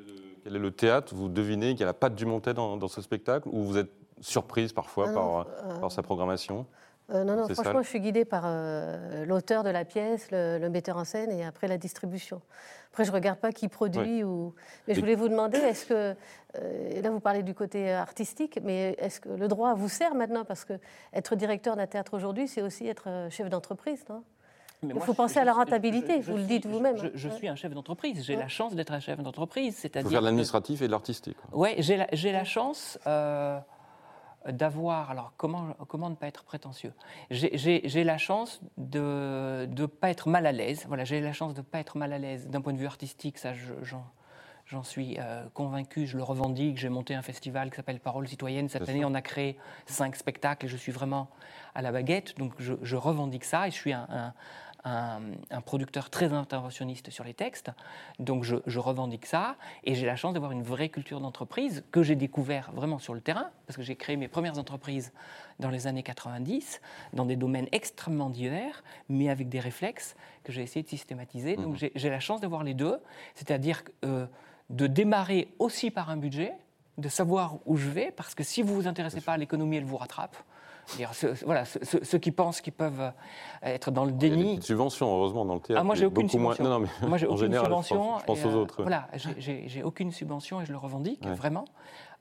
le, 0.46 0.72
théâtre, 0.72 1.16
vous 1.16 1.28
devinez 1.28 1.72
qu'il 1.72 1.80
y 1.80 1.84
a 1.84 1.88
la 1.88 1.94
patte 1.94 2.14
Dumontet 2.14 2.54
dans, 2.54 2.78
dans 2.78 2.88
ce 2.88 3.02
spectacle, 3.02 3.50
ou 3.52 3.64
vous 3.64 3.78
êtes 3.78 3.92
surprise 4.22 4.72
parfois 4.72 5.08
ah 5.10 5.46
par, 5.80 5.92
sa 5.92 6.04
programmation? 6.04 6.68
Non, 7.12 7.36
non, 7.36 7.48
franchement, 7.50 7.82
je 7.82 7.88
suis 7.88 8.00
guidée 8.00 8.26
par 8.26 8.44
l'auteur 9.26 9.64
de 9.64 9.70
la 9.70 9.86
pièce, 9.86 10.30
le, 10.32 10.68
metteur 10.70 10.98
en 10.98 11.06
scène 11.06 11.32
et 11.32 11.44
après 11.44 11.68
la 11.68 11.78
distribution. 11.78 12.42
Après, 12.92 13.06
je 13.06 13.12
ne 13.12 13.16
regarde 13.16 13.40
pas 13.40 13.52
qui 13.52 13.68
produit. 13.68 14.24
Ou... 14.24 14.54
Mais 14.88 14.94
je 14.94 15.00
voulais 15.00 15.16
vous 15.16 15.30
demander, 15.30 15.58
est-ce 15.58 15.86
que, 15.86 16.16
euh, 16.58 17.02
là 17.02 17.10
vous 17.12 17.20
parlez 17.20 17.44
du 17.44 17.54
côté 17.54 17.92
artistique, 17.92 18.60
mais 18.64 18.96
est-ce 19.00 19.20
que 19.22 19.30
le 19.30 19.48
droit 19.48 19.74
vous 19.74 19.90
sert 19.90 20.16
maintenant? 20.16 20.44
Parce 20.44 20.66
que 20.66 20.74
être 21.14 21.36
directeur 21.36 21.76
d'un 21.76 21.88
théâtre 21.88 22.16
aujourd'hui, 22.16 22.48
c'est 22.48 22.62
aussi 22.62 22.88
être 22.88 23.08
euh, 23.08 23.30
chef 23.30 23.50
d'entreprise, 23.50 24.04
non? 24.10 24.24
Il 24.82 24.98
faut 25.02 25.14
penser 25.14 25.40
à 25.40 25.44
la 25.44 25.52
rentabilité, 25.52 26.22
vous 26.22 26.38
le 26.38 26.44
dites 26.44 26.66
vous-même. 26.66 26.96
Je, 27.14 27.28
suis 27.28 27.50
un 27.50 27.56
chef 27.56 27.74
d'entreprise, 27.74 28.24
j'ai 28.24 28.38
la 28.38 28.48
chance 28.48 28.76
d'être 28.76 28.94
un 28.94 29.02
chef 29.02 29.22
d'entreprise. 29.22 29.78
Il 29.84 30.02
faut 30.02 30.10
faire 30.10 30.22
l'administratif 30.22 30.82
et 30.82 30.88
l'artistique. 30.88 31.36
Oui, 31.52 31.72
j'ai 31.80 32.32
la, 32.32 32.44
chance. 32.46 32.98
D'avoir, 34.48 35.12
alors 35.12 35.34
comment, 35.36 35.74
comment 35.88 36.10
ne 36.10 36.16
pas 36.16 36.28
être 36.28 36.46
prétentieux? 36.46 36.94
J'ai 37.30 38.04
la 38.04 38.18
chance 38.18 38.62
de 38.78 39.68
ne 39.70 39.86
pas 39.86 40.10
être 40.10 40.30
mal 40.30 40.46
à 40.46 40.54
l'aise, 40.54 40.86
voilà, 40.88 41.04
j'ai 41.04 41.20
la 41.20 41.34
chance 41.34 41.54
de 41.54 41.60
ne 41.60 41.66
pas 41.66 41.80
être 41.80 41.98
mal 41.98 42.14
à 42.14 42.18
l'aise. 42.18 42.48
D'un 42.48 42.62
point 42.62 42.72
de 42.72 42.78
vue 42.78 42.86
artistique, 42.86 43.38
ça 43.38 43.52
j'en 44.66 44.84
suis 44.84 45.18
euh, 45.20 45.46
convaincu, 45.54 46.08
je 46.08 46.16
le 46.16 46.24
revendique, 46.24 46.78
j'ai 46.78 46.90
monté 46.90 47.16
un 47.16 47.22
festival 47.22 47.70
qui 47.70 47.76
s'appelle 47.76 48.00
Parole 48.00 48.28
citoyenne, 48.28 48.70
cette 48.70 48.88
année 48.88 49.04
on 49.04 49.14
a 49.14 49.22
créé 49.22 49.58
cinq 49.88 50.16
spectacles 50.16 50.68
et 50.68 50.70
je 50.70 50.78
suis 50.78 50.92
vraiment 50.92 51.30
à 51.76 51.82
la 51.82 51.92
baguette, 51.92 52.38
donc 52.38 52.54
je, 52.60 52.96
revendique 52.96 53.44
ça 53.44 53.68
et 53.68 53.72
je 53.72 53.76
suis 53.76 53.94
un 53.94 54.08
un, 54.10 54.34
producteur 55.66 56.10
très 56.10 56.32
interventionniste 56.34 57.10
sur 57.10 57.24
les 57.24 57.34
textes, 57.34 57.72
donc 58.20 58.44
je, 58.44 58.80
revendique 58.80 59.26
ça, 59.26 59.56
et 59.84 59.96
j'ai 59.96 60.06
la 60.06 60.16
chance 60.16 60.34
d'avoir 60.34 60.52
une 60.52 60.64
vraie 60.64 60.90
culture 60.90 61.20
d'entreprise 61.20 61.84
que 61.92 62.02
j'ai 62.04 62.16
découvert 62.16 62.72
vraiment 62.72 63.00
sur 63.00 63.14
le 63.14 63.22
terrain, 63.22 63.50
parce 63.68 63.78
que 63.78 63.84
j'ai 63.84 63.96
créé 63.96 64.16
mes 64.16 64.28
premières 64.28 64.58
entreprises 64.58 65.12
dans 65.60 65.70
les 65.70 65.88
années 65.88 66.04
90, 66.04 66.82
dans 67.14 67.26
des 67.26 67.36
domaines 67.36 67.68
extrêmement 67.72 68.30
divers, 68.30 68.84
mais 69.10 69.30
avec 69.30 69.50
des 69.50 69.60
réflexes 69.60 70.16
que 70.44 70.52
j'ai 70.52 70.62
essayé 70.62 70.84
de 70.84 70.90
systématiser. 70.90 71.56
Donc 71.56 71.82
mmh. 71.82 71.90
j'ai 71.96 72.10
la 72.10 72.20
chance 72.20 72.42
d'avoir 72.42 72.64
les 72.64 72.74
deux, 72.74 72.98
c'est-à-dire 73.36 73.84
euh, 74.06 74.26
de 74.70 74.88
démarrer 74.88 75.54
aussi 75.60 75.92
par 75.92 76.10
un 76.10 76.18
budget, 76.18 76.54
de 76.98 77.10
savoir 77.10 77.58
où 77.66 77.78
je 77.78 77.90
vais, 77.90 78.12
parce 78.12 78.36
que 78.36 78.44
si 78.44 78.62
vous 78.62 78.76
vous 78.76 78.88
intéressez 78.88 79.22
pas 79.22 79.34
à 79.34 79.38
l'économie, 79.38 79.78
elle 79.78 79.86
vous 79.86 79.98
rattrape. 79.98 80.36
Ceux, 81.14 81.34
voilà, 81.46 81.66
ceux, 81.66 82.18
qui 82.18 82.32
pensent 82.32 82.62
qu'ils 82.62 82.74
peuvent 82.74 83.02
euh, 83.02 83.12
être 83.64 83.92
dans 83.92 84.06
le 84.06 84.12
déni. 84.12 84.56
Il 84.56 84.64
subventions, 84.64 85.08
heureusement, 85.16 85.46
dans 85.46 85.56
le 85.56 85.60
théâtre. 85.60 85.82
Ah, 85.82 85.84
moi, 85.84 85.96
j'ai 85.96 86.06
aucune 86.06 86.30
subvention. 86.30 86.64
Non, 86.64 86.80
mais 86.80 87.08
moi, 87.08 87.18
j'ai 87.18 87.28
aucune 87.28 87.40
général, 87.40 87.66
subvention. 87.66 88.20
Je 88.20 88.26
pense, 88.26 88.46
aux 88.46 88.50
euh, 88.50 88.56
autres. 88.56 88.82
Voilà, 88.82 89.08
j'ai 89.38 89.84
aucune 89.84 90.12
subvention 90.12 90.62
et 90.62 90.66
je 90.66 90.72
le 90.72 90.78
revendique, 90.78 91.26
vraiment, 91.28 91.66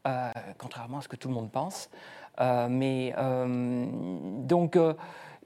euh, 0.07 0.31
contrairement 0.59 0.99
à 0.99 1.01
ce 1.03 1.09
que 1.09 1.17
tout 1.17 1.29
le 1.29 1.35
monde 1.35 1.51
pense. 1.51 1.91
mais 2.39 3.15
donc 4.45 4.79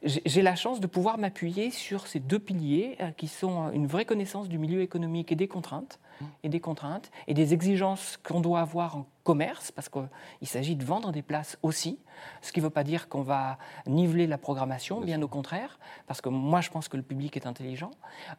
j'ai 0.04 0.42
la 0.42 0.56
chance 0.56 0.80
de 0.80 0.86
pouvoir 0.86 1.18
m'appuyer 1.18 1.70
sur 1.70 2.06
ces 2.06 2.18
deux 2.18 2.38
piliers 2.38 2.98
qui 3.16 3.28
sont 3.28 3.70
une 3.70 3.86
vraie 3.86 4.04
connaissance 4.04 4.48
du 4.48 4.58
milieu 4.58 4.80
économique 4.80 5.30
et 5.30 5.36
des 5.36 5.46
contraintes, 5.46 6.00
et 6.42 6.48
des 6.48 6.60
contraintes 6.60 7.10
et 7.26 7.34
des 7.34 7.54
exigences 7.54 8.16
qu'on 8.16 8.40
doit 8.40 8.60
avoir 8.60 8.96
en 8.96 9.06
commerce, 9.22 9.70
parce 9.70 9.88
qu'il 9.88 10.48
s'agit 10.48 10.74
de 10.74 10.84
vendre 10.84 11.12
des 11.12 11.22
places 11.22 11.56
aussi, 11.62 11.98
ce 12.40 12.52
qui 12.52 12.60
ne 12.60 12.64
veut 12.64 12.70
pas 12.70 12.82
dire 12.82 13.08
qu'on 13.08 13.22
va 13.22 13.58
niveler 13.86 14.26
la 14.26 14.38
programmation, 14.38 15.00
bien 15.00 15.22
au 15.22 15.28
contraire, 15.28 15.78
parce 16.06 16.20
que 16.20 16.28
moi 16.28 16.60
je 16.60 16.70
pense 16.70 16.88
que 16.88 16.96
le 16.96 17.02
public 17.02 17.36
est 17.36 17.46
intelligent 17.46 17.92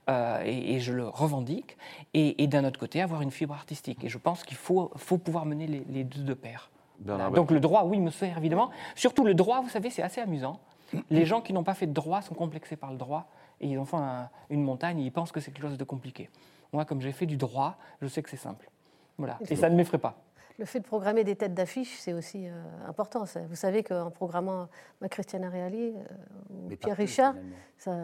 euh, 0.09 0.41
et, 0.45 0.79
je 0.79 0.91
le 0.91 1.07
revendique, 1.07 1.77
et, 2.13 2.47
d'un 2.47 2.65
autre 2.65 2.79
côté 2.79 3.01
avoir 3.01 3.21
une 3.21 3.31
fibre 3.31 3.53
artistique. 3.53 4.03
Et 4.03 4.09
je 4.09 4.17
pense 4.17 4.43
qu'il 4.43 4.57
faut, 4.57 4.91
faut 4.97 5.17
pouvoir 5.17 5.45
mener 5.45 5.67
les, 5.67 6.03
deux 6.03 6.23
de 6.23 6.33
pair. 6.33 6.69
Donc 6.99 7.51
le 7.51 7.59
droit, 7.59 7.83
oui, 7.85 7.99
me 7.99 8.11
sert 8.11 8.37
évidemment. 8.37 8.69
Surtout 8.95 9.23
le 9.23 9.33
droit, 9.33 9.61
vous 9.61 9.69
savez, 9.69 9.89
c'est 9.89 10.03
assez 10.03 10.21
amusant. 10.21 10.59
Les 11.09 11.25
gens 11.25 11.41
qui 11.41 11.53
n'ont 11.53 11.63
pas 11.63 11.73
fait 11.73 11.87
de 11.87 11.93
droit 11.93 12.21
sont 12.21 12.35
complexés 12.35 12.75
par 12.75 12.91
le 12.91 12.97
droit 12.97 13.27
et 13.59 13.67
ils 13.67 13.79
en 13.79 13.85
font 13.85 14.01
une 14.49 14.63
montagne 14.63 14.99
et 14.99 15.05
ils 15.05 15.11
pensent 15.11 15.31
que 15.31 15.39
c'est 15.39 15.51
quelque 15.51 15.67
chose 15.67 15.77
de 15.77 15.83
compliqué. 15.83 16.29
Moi, 16.71 16.85
comme 16.85 17.01
j'ai 17.01 17.11
fait 17.11 17.25
du 17.25 17.37
droit, 17.37 17.77
je 18.01 18.07
sais 18.07 18.23
que 18.23 18.29
c'est 18.29 18.37
simple. 18.37 18.69
Voilà. 19.17 19.37
Et 19.49 19.55
ça 19.55 19.69
ne 19.69 19.75
m'effraie 19.75 19.99
pas. 19.99 20.17
Le 20.59 20.65
fait 20.65 20.79
de 20.79 20.85
programmer 20.85 21.23
des 21.23 21.35
têtes 21.35 21.55
d'affiche, 21.55 21.97
c'est 21.99 22.13
aussi 22.13 22.47
euh, 22.47 22.51
important. 22.87 23.23
Vous 23.49 23.55
savez 23.55 23.83
qu'en 23.83 24.11
programmant 24.11 24.67
ma 25.01 25.09
Christiana 25.09 25.49
Reali 25.49 25.93
euh, 25.95 26.03
ou 26.51 26.75
Pierre 26.75 26.95
Richard, 26.95 27.33
ça, 27.77 27.97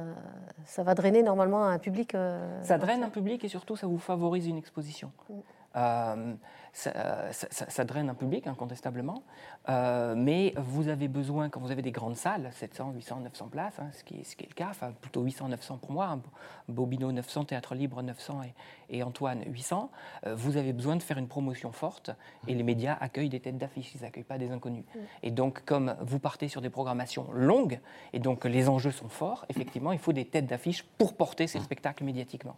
ça, 0.66 0.82
va 0.82 0.96
drainer 0.96 1.22
normalement 1.22 1.64
un 1.64 1.78
public. 1.78 2.16
Euh, 2.16 2.64
ça 2.64 2.80
draine 2.80 3.04
un 3.04 3.10
public 3.10 3.44
et 3.44 3.50
surtout 3.50 3.76
ça 3.76 3.86
vous 3.86 4.00
favorise 4.00 4.48
une 4.48 4.58
exposition. 4.58 5.12
Mm 5.30 5.34
ça, 5.74 7.86
draine 7.86 8.10
un 8.10 8.14
public, 8.14 8.48
incontestablement, 8.48 9.24
euh, 9.68 10.14
mais 10.16 10.54
vous 10.58 10.88
avez 10.88 11.08
besoin, 11.08 11.50
quand 11.50 11.60
vous 11.60 11.72
avez 11.72 11.82
des 11.82 11.92
grandes 11.92 12.16
salles, 12.16 12.50
700, 12.54 12.94
800, 12.96 13.20
900 13.22 13.48
places, 13.48 13.80
hein, 13.80 13.90
ce, 13.92 14.04
qui 14.04 14.20
est, 14.20 14.24
ce, 14.24 14.36
qui 14.36 14.46
est, 14.46 14.50
le 14.50 14.54
cas, 14.54 14.68
enfin 14.70 14.94
plutôt 15.00 15.22
800, 15.22 15.50
900 15.50 15.78
pour 15.78 15.92
moi, 15.92 16.08
hein, 16.08 16.22
Bobino 16.68 17.12
900, 17.12 17.46
Théâtre 17.46 17.76
Libre 17.76 18.02
900 18.02 18.42
et, 18.90 19.04
Antoine 19.04 19.44
800, 19.46 19.92
euh, 20.26 20.36
vous 20.36 20.58
avez 20.58 20.74
besoin 20.74 20.96
de 20.96 21.04
faire 21.04 21.18
une 21.18 21.28
promotion 21.28 21.72
forte, 21.72 22.12
et 22.48 22.54
les 22.54 22.64
médias 22.64 22.98
accueillent 23.00 23.30
des 23.30 23.40
têtes 23.40 23.58
d'affiche, 23.58 23.94
ils 23.96 24.02
n'accueillent 24.02 24.24
pas 24.24 24.38
des 24.38 24.52
inconnus. 24.52 24.84
Mm. 24.84 25.00
Et 25.24 25.32
donc, 25.32 25.64
comme 25.66 25.96
vous 26.02 26.20
partez 26.20 26.48
sur 26.48 26.62
des 26.62 26.70
programmations 26.70 27.32
longues, 27.32 27.80
et 28.14 28.20
donc 28.20 28.46
les 28.46 28.70
enjeux 28.70 28.92
sont 28.92 29.10
forts, 29.10 29.46
effectivement, 29.50 29.92
il 29.92 30.00
faut 30.00 30.14
des 30.14 30.26
têtes 30.26 30.48
d'affiche 30.48 30.84
pour 30.98 31.16
porter 31.16 31.48
ces 31.48 31.60
spectacles 31.60 32.04
médiatiquement. 32.04 32.58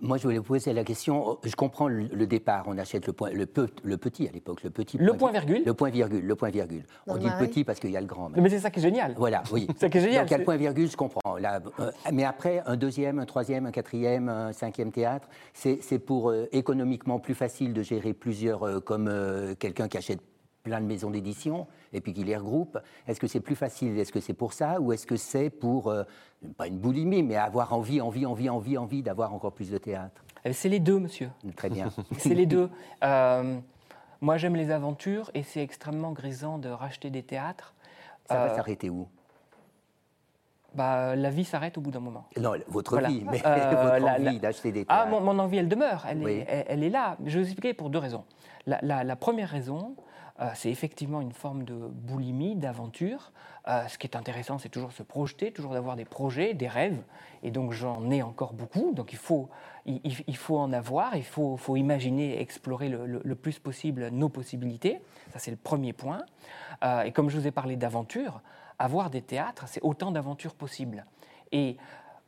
Moi, 0.00 0.16
je 0.16 0.22
voulais 0.22 0.38
vous 0.38 0.44
poser 0.44 0.72
la 0.72 0.84
question. 0.84 1.38
Je 1.42 1.54
comprends 1.56 1.88
le, 1.88 2.26
départ. 2.26 2.64
On 2.68 2.78
achète 2.78 3.06
le, 3.06 3.12
point, 3.12 3.30
le, 3.30 3.48
le 3.82 3.96
petit 3.96 4.28
à 4.28 4.32
l'époque, 4.32 4.62
le 4.62 4.70
petit. 4.70 4.96
Le 4.96 5.12
point, 5.14 5.32
virgule. 5.32 5.62
Le 5.64 5.74
point 5.74 5.90
virgule. 5.90 6.24
Le 6.24 6.36
point 6.36 6.50
virgule. 6.50 6.84
On 7.06 7.16
dit 7.16 7.26
le 7.26 7.46
petit 7.46 7.64
parce 7.64 7.80
qu'il 7.80 7.90
y 7.90 7.96
a 7.96 8.00
le 8.00 8.06
grand. 8.06 8.30
Mais 8.30 8.48
c'est 8.48 8.60
ça 8.60 8.70
qui 8.70 8.78
est 8.78 8.82
génial. 8.82 9.14
Voilà, 9.16 9.42
oui. 9.52 9.66
c'est 9.74 9.80
ça 9.80 9.88
qui 9.88 9.98
est 9.98 10.02
génial. 10.02 10.22
Donc, 10.22 10.30
il 10.30 10.32
y 10.32 10.34
a 10.34 10.38
le 10.38 10.44
point 10.44 10.56
virgule, 10.56 10.90
je 10.90 10.96
comprends. 10.96 11.36
Là, 11.36 11.60
euh, 11.80 11.90
mais 12.12 12.24
après, 12.24 12.62
un 12.66 12.76
deuxième, 12.76 13.18
un 13.18 13.26
troisième, 13.26 13.66
un 13.66 13.72
quatrième, 13.72 14.28
un 14.28 14.52
cinquième 14.52 14.92
théâtre, 14.92 15.28
c'est 15.52 15.98
pour 15.98 16.30
euh, 16.30 16.46
économiquement 16.52 17.18
plus 17.18 17.34
facile 17.34 17.72
de 17.72 17.82
gérer 17.82 18.12
plusieurs, 18.12 18.62
euh, 18.62 18.80
comme 18.80 19.10
quelqu'un 19.58 19.88
qui 19.88 19.98
achète 19.98 20.20
plein 20.66 20.80
de 20.80 20.86
maisons 20.86 21.10
d'édition 21.10 21.68
et 21.92 22.00
puis 22.00 22.12
qui 22.12 22.24
les 22.24 22.36
regroupe. 22.36 22.78
Est-ce 23.06 23.20
que 23.20 23.28
c'est 23.28 23.40
plus 23.40 23.54
facile? 23.54 23.96
Est-ce 23.98 24.12
que 24.12 24.20
c'est 24.20 24.34
pour 24.34 24.52
ça? 24.52 24.80
Ou 24.80 24.92
est-ce 24.92 25.06
que 25.06 25.16
c'est 25.16 25.48
pour, 25.48 25.94
pas 26.58 26.66
une 26.66 26.78
boulimie, 26.78 27.22
mais 27.22 27.36
avoir 27.36 27.72
envie, 27.72 28.00
envie, 28.00 28.26
envie, 28.26 28.50
envie, 28.50 28.76
envie 28.76 29.02
d'avoir 29.02 29.32
encore 29.32 29.52
plus 29.52 29.70
de 29.70 29.78
théâtre? 29.78 30.24
Eh, 30.44 30.52
c'est 30.52 30.68
les 30.68 30.80
deux, 30.80 31.00
monsieur. 31.00 31.30
Très 31.56 31.68
bien. 31.68 31.88
c'est 32.18 32.34
les 32.34 32.46
deux. 32.46 32.70
Euh, 33.02 33.58
moi, 34.20 34.36
j'aime 34.36 34.54
les 34.54 34.70
aventures 34.70 35.30
et 35.34 35.42
c'est 35.42 35.60
extrêmement 35.62 36.12
grisant 36.12 36.58
de 36.58 36.68
racheter 36.68 37.10
des 37.10 37.22
théâtres. 37.22 37.74
Ça 38.26 38.36
va 38.36 38.44
euh, 38.44 38.56
s'arrêter 38.56 38.88
où? 38.88 39.08
Bah, 40.74 41.16
la 41.16 41.30
vie 41.30 41.44
s'arrête 41.44 41.78
au 41.78 41.80
bout 41.80 41.90
d'un 41.90 42.00
moment. 42.00 42.26
Non, 42.38 42.52
votre 42.68 43.00
vie, 43.00 43.24
mais 43.28 43.40
euh, 43.44 43.98
votre 43.98 44.20
envie 44.20 44.38
d'acheter 44.38 44.70
des 44.70 44.86
ah, 44.88 45.06
théâtres. 45.06 45.16
Ah, 45.16 45.20
mon, 45.20 45.38
envie, 45.38 45.56
elle 45.56 45.68
demeure, 45.68 46.04
elle, 46.08 46.28
est, 46.28 46.66
elle, 46.68 46.84
est, 46.84 46.90
là. 46.90 47.16
Je 47.24 47.38
vais 47.38 47.44
vous 47.44 47.50
expliquer 47.50 47.74
pour 47.74 47.90
deux 47.90 47.98
raisons. 47.98 48.24
La, 48.66 49.16
première 49.16 49.48
raison, 49.48 49.96
c'est 50.54 50.70
effectivement 50.70 51.20
une 51.20 51.32
forme 51.32 51.64
de 51.64 51.74
boulimie, 51.74 52.56
d'aventure. 52.56 53.32
ce 53.66 53.96
qui 53.96 54.06
est 54.06 54.16
intéressant, 54.16 54.58
c'est 54.58 54.68
toujours 54.68 54.92
se 54.92 55.02
projeter, 55.02 55.50
toujours 55.50 55.72
d'avoir 55.72 55.96
des 55.96 56.04
projets, 56.04 56.52
des 56.52 56.68
rêves. 56.68 57.02
Et 57.42 57.50
donc 57.50 57.72
j'en 57.72 58.10
ai 58.10 58.22
encore 58.22 58.52
beaucoup. 58.52 58.92
Donc 58.92 59.12
il 59.12 59.18
faut 59.18 59.48
il, 59.86 60.36
faut 60.36 60.58
en 60.58 60.72
avoir, 60.72 61.16
il 61.16 61.24
faut, 61.24 61.76
imaginer, 61.76 62.40
explorer 62.40 62.88
le, 62.88 63.34
plus 63.34 63.58
possible 63.58 64.08
nos 64.10 64.28
possibilités. 64.28 65.00
Ça, 65.32 65.38
c'est 65.38 65.50
le 65.50 65.56
premier 65.56 65.92
point. 65.92 66.22
Euh, 66.84 67.02
et 67.02 67.12
comme 67.12 67.30
je 67.30 67.38
vous 67.38 67.46
ai 67.46 67.52
parlé 67.52 67.76
d'aventure, 67.76 68.40
avoir 68.78 69.10
des 69.10 69.22
théâtres, 69.22 69.64
c'est 69.68 69.82
autant 69.82 70.10
d'aventures 70.10 70.54
possibles. 70.54 71.06
Et 71.52 71.76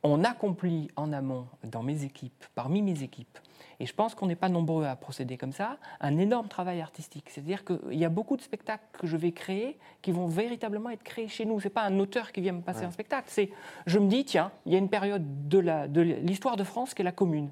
on 0.04 0.22
accomplit 0.22 0.88
en 0.94 1.12
amont, 1.12 1.46
dans 1.64 1.82
mes 1.82 2.04
équipes, 2.04 2.44
parmi 2.54 2.82
mes 2.82 3.02
équipes, 3.02 3.38
et 3.80 3.86
je 3.86 3.94
pense 3.94 4.14
qu'on 4.14 4.26
n'est 4.26 4.36
pas 4.36 4.48
nombreux 4.48 4.86
à 4.86 4.96
procéder 4.96 5.36
comme 5.36 5.52
ça, 5.52 5.78
un 6.00 6.18
énorme 6.18 6.48
travail 6.48 6.80
artistique. 6.80 7.30
C'est-à-dire 7.30 7.64
qu'il 7.64 7.98
y 7.98 8.04
a 8.04 8.08
beaucoup 8.08 8.36
de 8.36 8.42
spectacles 8.42 8.84
que 8.92 9.06
je 9.06 9.16
vais 9.16 9.32
créer 9.32 9.78
qui 10.02 10.12
vont 10.12 10.26
véritablement 10.26 10.90
être 10.90 11.02
créés 11.02 11.28
chez 11.28 11.44
nous. 11.44 11.60
Ce 11.60 11.64
n'est 11.64 11.74
pas 11.74 11.82
un 11.82 11.98
auteur 11.98 12.32
qui 12.32 12.40
vient 12.40 12.52
me 12.52 12.62
passer 12.62 12.84
un 12.84 12.90
spectacle. 12.90 13.28
C'est, 13.28 13.50
je 13.86 13.98
me 13.98 14.08
dis, 14.08 14.24
tiens, 14.24 14.50
il 14.66 14.72
y 14.72 14.74
a 14.74 14.78
une 14.78 14.88
période 14.88 15.48
de 15.48 16.00
l'histoire 16.00 16.56
de, 16.56 16.62
de 16.62 16.66
France 16.66 16.94
qui 16.94 17.02
est 17.02 17.04
la 17.04 17.12
commune. 17.12 17.50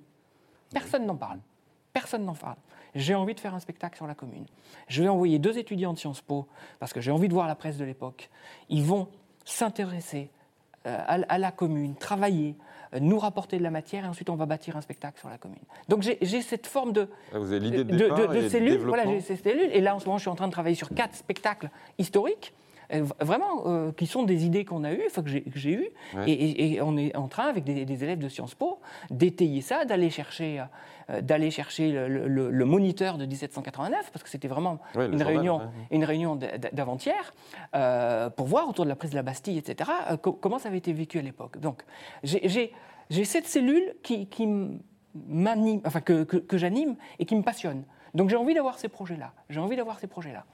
Personne 0.73 1.07
n'en 1.07 1.17
parle. 1.17 1.39
Personne 1.93 2.25
n'en 2.25 2.35
parle. 2.35 2.57
J'ai 2.95 3.15
envie 3.15 3.35
de 3.35 3.41
faire 3.41 3.55
un 3.55 3.61
spectacle 3.61 3.97
sur 3.97 4.07
la 4.07 4.15
commune. 4.15 4.47
Je 4.89 5.03
vais 5.03 5.09
envoyer 5.09 5.39
deux 5.39 5.59
étudiants 5.59 5.93
de 5.93 5.99
Sciences 5.99 6.23
Po, 6.23 6.49
parce 6.79 6.93
que 6.93 7.01
j'ai 7.01 7.11
envie 7.11 7.29
de 7.29 7.35
voir 7.35 7.47
la 7.47 7.55
presse 7.55 7.77
de 7.77 7.85
l'époque. 7.85 8.31
Ils 8.71 8.83
vont 8.83 9.09
s'intéresser 9.45 10.31
euh, 10.87 10.99
à, 11.07 11.39
la 11.39 11.53
commune, 11.53 11.95
travailler, 11.95 12.57
nous 13.01 13.19
rapporter 13.19 13.59
de 13.59 13.63
la 13.63 13.71
matière 13.71 14.05
et 14.05 14.09
ensuite 14.09 14.31
on 14.31 14.37
va 14.37 14.47
bâtir 14.47 14.77
un 14.77 14.81
spectacle 14.81 15.19
sur 15.19 15.29
la 15.29 15.39
commune. 15.39 15.59
Donc 15.89 16.03
j'ai 16.03 16.43
cette 16.43 16.67
forme 16.67 16.93
de, 16.93 17.09
ah, 17.33 17.39
Vous 17.39 17.53
avez 17.53 17.61
l'idée 17.61 17.85
de, 17.85 17.97
de, 17.97 18.43
de, 18.43 18.49
cellules. 18.49 18.79
Voilà, 18.79 19.05
j'ai 19.07 19.21
ces 19.21 19.37
cellules. 19.37 19.71
Et 19.73 19.81
là 19.81 19.95
en 19.95 19.99
ce 19.99 20.07
moment 20.07 20.19
je 20.19 20.23
suis 20.23 20.31
en 20.31 20.37
train 20.37 20.47
de 20.47 20.53
travailler 20.53 20.77
sur 20.77 20.91
quatre 20.91 21.15
spectacles 21.15 21.71
historiques. 21.99 22.53
Euh, 22.93 23.05
vraiment, 23.21 23.93
qui 23.93 24.07
sont 24.07 24.23
des 24.23 24.45
idées 24.45 24.65
qu'on 24.65 24.85
a 24.85 24.93
eues, 24.93 25.03
enfin, 25.07 25.23
que 25.23 25.31
j'ai 25.31 25.73
eues, 25.73 25.89
et, 26.27 26.81
on 26.83 26.97
est 26.97 27.15
en 27.17 27.29
train, 27.29 27.45
avec 27.45 27.65
des, 27.65 28.05
élèves 28.05 28.19
de 28.19 28.29
Sciences 28.29 28.55
Po, 28.55 28.81
d'étayer 29.11 29.61
ça, 29.61 29.85
d'aller 29.85 30.11
chercher, 30.11 30.65
d'aller 31.23 31.51
chercher 31.51 31.93
le, 32.09 32.65
moniteur 32.65 33.19
de 33.19 33.27
1789, 33.27 34.11
parce 34.13 34.23
que 34.23 34.29
c'était 34.29 34.49
vraiment 34.49 34.79
une, 34.95 35.23
réunion, 35.23 35.63
une 35.91 36.05
réunion 36.05 36.37
d'avant-hier, 36.73 37.35
pour 38.37 38.47
voir 38.47 38.69
autour 38.69 38.85
de 38.85 38.91
la 38.91 38.97
prise 38.97 39.11
de 39.11 39.17
la 39.17 39.23
Bastille, 39.23 39.59
etc., 39.59 39.91
comment 40.21 40.59
ça 40.59 40.69
avait 40.69 40.79
été 40.79 40.93
vécu 40.93 41.19
à 41.19 41.23
l'époque. 41.23 41.59
Donc, 41.59 41.83
j'ai 42.23 43.25
cette 43.25 43.47
cellule 43.47 43.95
qui, 44.03 44.29
m'anime, 45.29 45.81
enfin, 45.85 46.01
que, 46.01 46.25
que, 46.25 46.59
j'anime 46.59 46.97
et 47.19 47.25
qui 47.25 47.37
me 47.37 47.43
passionne. 47.43 47.85
Donc 48.15 48.31
j'ai 48.31 48.37
envie 48.37 48.55
d'avoir 48.55 48.79
ces 48.79 48.89
projets-là. 48.89 49.33
J'ai 49.51 49.61
envie 49.61 49.77
d'avoir 49.77 49.99
ces 49.99 50.07
projets-là. 50.07 50.45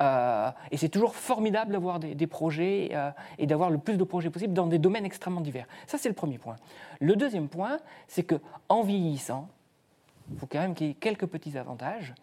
Euh, 0.00 0.50
et 0.70 0.76
c'est 0.76 0.88
toujours 0.88 1.14
formidable 1.14 1.72
d'avoir 1.72 2.00
des, 2.00 2.26
projets 2.26 2.90
euh, 2.92 3.10
et 3.38 3.46
d'avoir 3.46 3.70
le 3.70 3.78
plus 3.78 3.96
de 3.96 4.04
projets 4.04 4.30
possible 4.30 4.54
dans 4.54 4.66
des 4.66 4.78
domaines 4.78 5.04
extrêmement 5.04 5.40
divers. 5.40 5.66
Ça, 5.86 5.98
c'est 5.98 6.08
le 6.08 6.14
premier 6.14 6.38
point. 6.38 6.56
Le 7.00 7.14
deuxième 7.14 7.48
point, 7.48 7.78
c'est 8.08 8.24
que 8.24 8.36
en 8.68 8.82
vieillissant, 8.82 9.48
il 10.32 10.38
faut 10.38 10.46
quand 10.46 10.60
même 10.60 10.74
qu'il 10.74 10.88
y 10.88 10.90
ait 10.90 10.94
quelques 10.94 11.26
petits 11.26 11.58
avantages. 11.58 12.14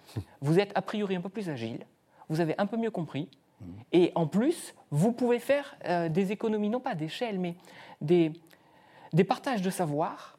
Vous 0.42 0.60
êtes 0.60 0.72
a 0.76 0.82
priori 0.82 1.16
un 1.16 1.22
peu 1.22 1.30
plus 1.30 1.50
agile, 1.50 1.86
vous 2.28 2.42
avez 2.42 2.56
un 2.58 2.66
peu 2.66 2.76
mieux 2.76 2.92
compris, 2.92 3.30
et 3.92 4.12
en 4.16 4.28
plus, 4.28 4.74
vous 4.92 5.12
pouvez 5.12 5.40
faire 5.40 5.76
euh, 5.86 6.10
des 6.10 6.32
économies, 6.32 6.70
non 6.70 6.80
pas 6.80 6.96
d'échelle, 6.96 7.40
mais 7.40 7.56
des, 8.02 8.32
des, 9.14 9.24
partages 9.24 9.62
de 9.62 9.70
savoir 9.70 10.38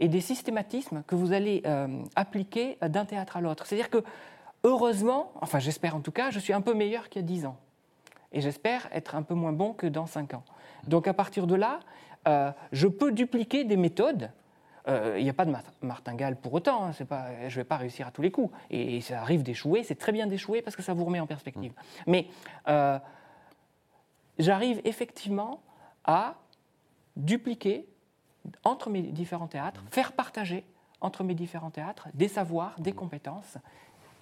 et 0.00 0.08
des 0.08 0.20
systématismes 0.20 1.02
que 1.06 1.14
vous 1.14 1.32
allez 1.32 1.62
euh, 1.66 2.02
appliquer 2.16 2.78
d'un 2.80 3.04
théâtre 3.04 3.36
à 3.36 3.40
l'autre. 3.40 3.66
C'est-à-dire 3.66 3.90
que, 3.90 4.02
heureusement, 4.64 5.32
enfin 5.40 5.58
j'espère 5.58 5.96
en 5.96 6.00
tout 6.00 6.12
cas, 6.12 6.30
je 6.30 6.38
suis 6.38 6.52
un 6.52 6.60
peu 6.60 6.74
meilleur 6.74 7.08
qu'il 7.08 7.22
y 7.22 7.24
a 7.24 7.26
10 7.26 7.46
ans. 7.46 7.56
Et 8.32 8.40
j'espère 8.40 8.88
être 8.92 9.14
un 9.14 9.22
peu 9.22 9.34
moins 9.34 9.52
bon 9.52 9.74
que 9.74 9.86
dans 9.86 10.06
5 10.06 10.34
ans. 10.34 10.44
Donc 10.86 11.06
à 11.06 11.14
partir 11.14 11.46
de 11.46 11.54
là, 11.54 11.80
euh, 12.26 12.50
je 12.72 12.86
peux 12.86 13.12
dupliquer 13.12 13.64
des 13.64 13.76
méthodes 13.76 14.30
il 15.16 15.22
n'y 15.22 15.30
a 15.30 15.32
pas 15.32 15.44
de 15.44 15.54
martingale 15.82 16.34
pour 16.34 16.54
autant. 16.54 16.86
Hein, 16.86 17.04
pas, 17.08 17.28
je 17.42 17.54
ne 17.56 17.60
vais 17.60 17.64
pas 17.64 17.76
réussir 17.76 18.08
à 18.08 18.10
tous 18.10 18.20
les 18.20 18.32
coups. 18.32 18.52
Et, 18.68 19.00
ça 19.00 19.20
arrive 19.20 19.44
d'échouer. 19.44 19.84
C'est 19.84 19.94
très 19.94 20.10
bien 20.10 20.26
d'échouer 20.26 20.60
parce 20.60 20.74
que 20.74 20.82
ça 20.82 20.92
vous 20.92 21.04
remet 21.04 21.20
en 21.20 21.26
perspective. 21.28 21.72
Mais 22.08 22.26
j'arrive 24.40 24.80
effectivement 24.84 25.62
à 26.04 26.34
dupliquer 27.16 27.86
entre 28.64 28.90
mes 28.90 29.02
différents 29.02 29.46
théâtres, 29.46 29.84
faire 29.90 30.12
partager 30.12 30.64
entre 31.00 31.24
mes 31.24 31.34
différents 31.34 31.70
théâtres 31.70 32.08
des 32.14 32.28
savoirs, 32.28 32.74
des 32.78 32.92
compétences, 32.92 33.58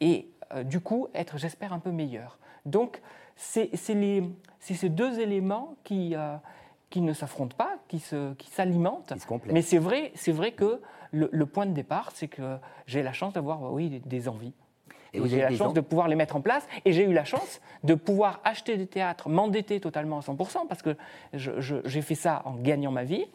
et 0.00 0.28
euh, 0.54 0.62
du 0.64 0.80
coup 0.80 1.08
être, 1.14 1.38
j'espère, 1.38 1.72
un 1.72 1.78
peu 1.78 1.90
meilleur. 1.90 2.38
Donc 2.66 3.00
c'est 3.36 3.70
ces 3.76 4.88
deux 4.88 5.20
éléments 5.20 5.76
qui, 5.84 6.14
euh, 6.14 6.36
qui 6.90 7.00
ne 7.00 7.12
s'affrontent 7.12 7.56
pas, 7.56 7.76
qui 7.88 8.00
s'alimentent. 8.00 9.06
Qui 9.06 9.52
Mais 9.52 9.62
c'est 9.62 9.78
vrai, 9.78 10.12
vrai 10.28 10.52
que 10.52 10.80
le, 11.12 11.46
point 11.46 11.66
de 11.66 11.72
départ, 11.72 12.10
c'est 12.14 12.28
que 12.28 12.58
j'ai 12.86 13.02
la 13.02 13.12
chance 13.12 13.32
d'avoir 13.32 13.72
oui, 13.72 14.02
des 14.04 14.28
envies. 14.28 14.52
Et 15.12 15.26
j'ai 15.26 15.40
la 15.40 15.50
chance 15.50 15.74
de 15.74 15.80
pouvoir 15.80 16.06
les 16.06 16.14
mettre 16.14 16.36
en 16.36 16.40
place. 16.40 16.66
Et 16.84 16.92
j'ai 16.92 17.04
eu 17.04 17.12
la 17.12 17.24
chance 17.24 17.60
de 17.82 17.94
pouvoir 17.94 18.40
acheter 18.44 18.76
des 18.76 18.86
théâtres, 18.86 19.28
m'endetter 19.28 19.80
totalement 19.80 20.18
à 20.18 20.20
100%, 20.20 20.68
parce 20.68 20.82
que 20.82 20.96
j'ai 21.34 22.02
fait 22.02 22.14
ça 22.14 22.42
en 22.44 22.54
gagnant 22.54 22.92
ma 22.92 23.04
vie, 23.04 23.26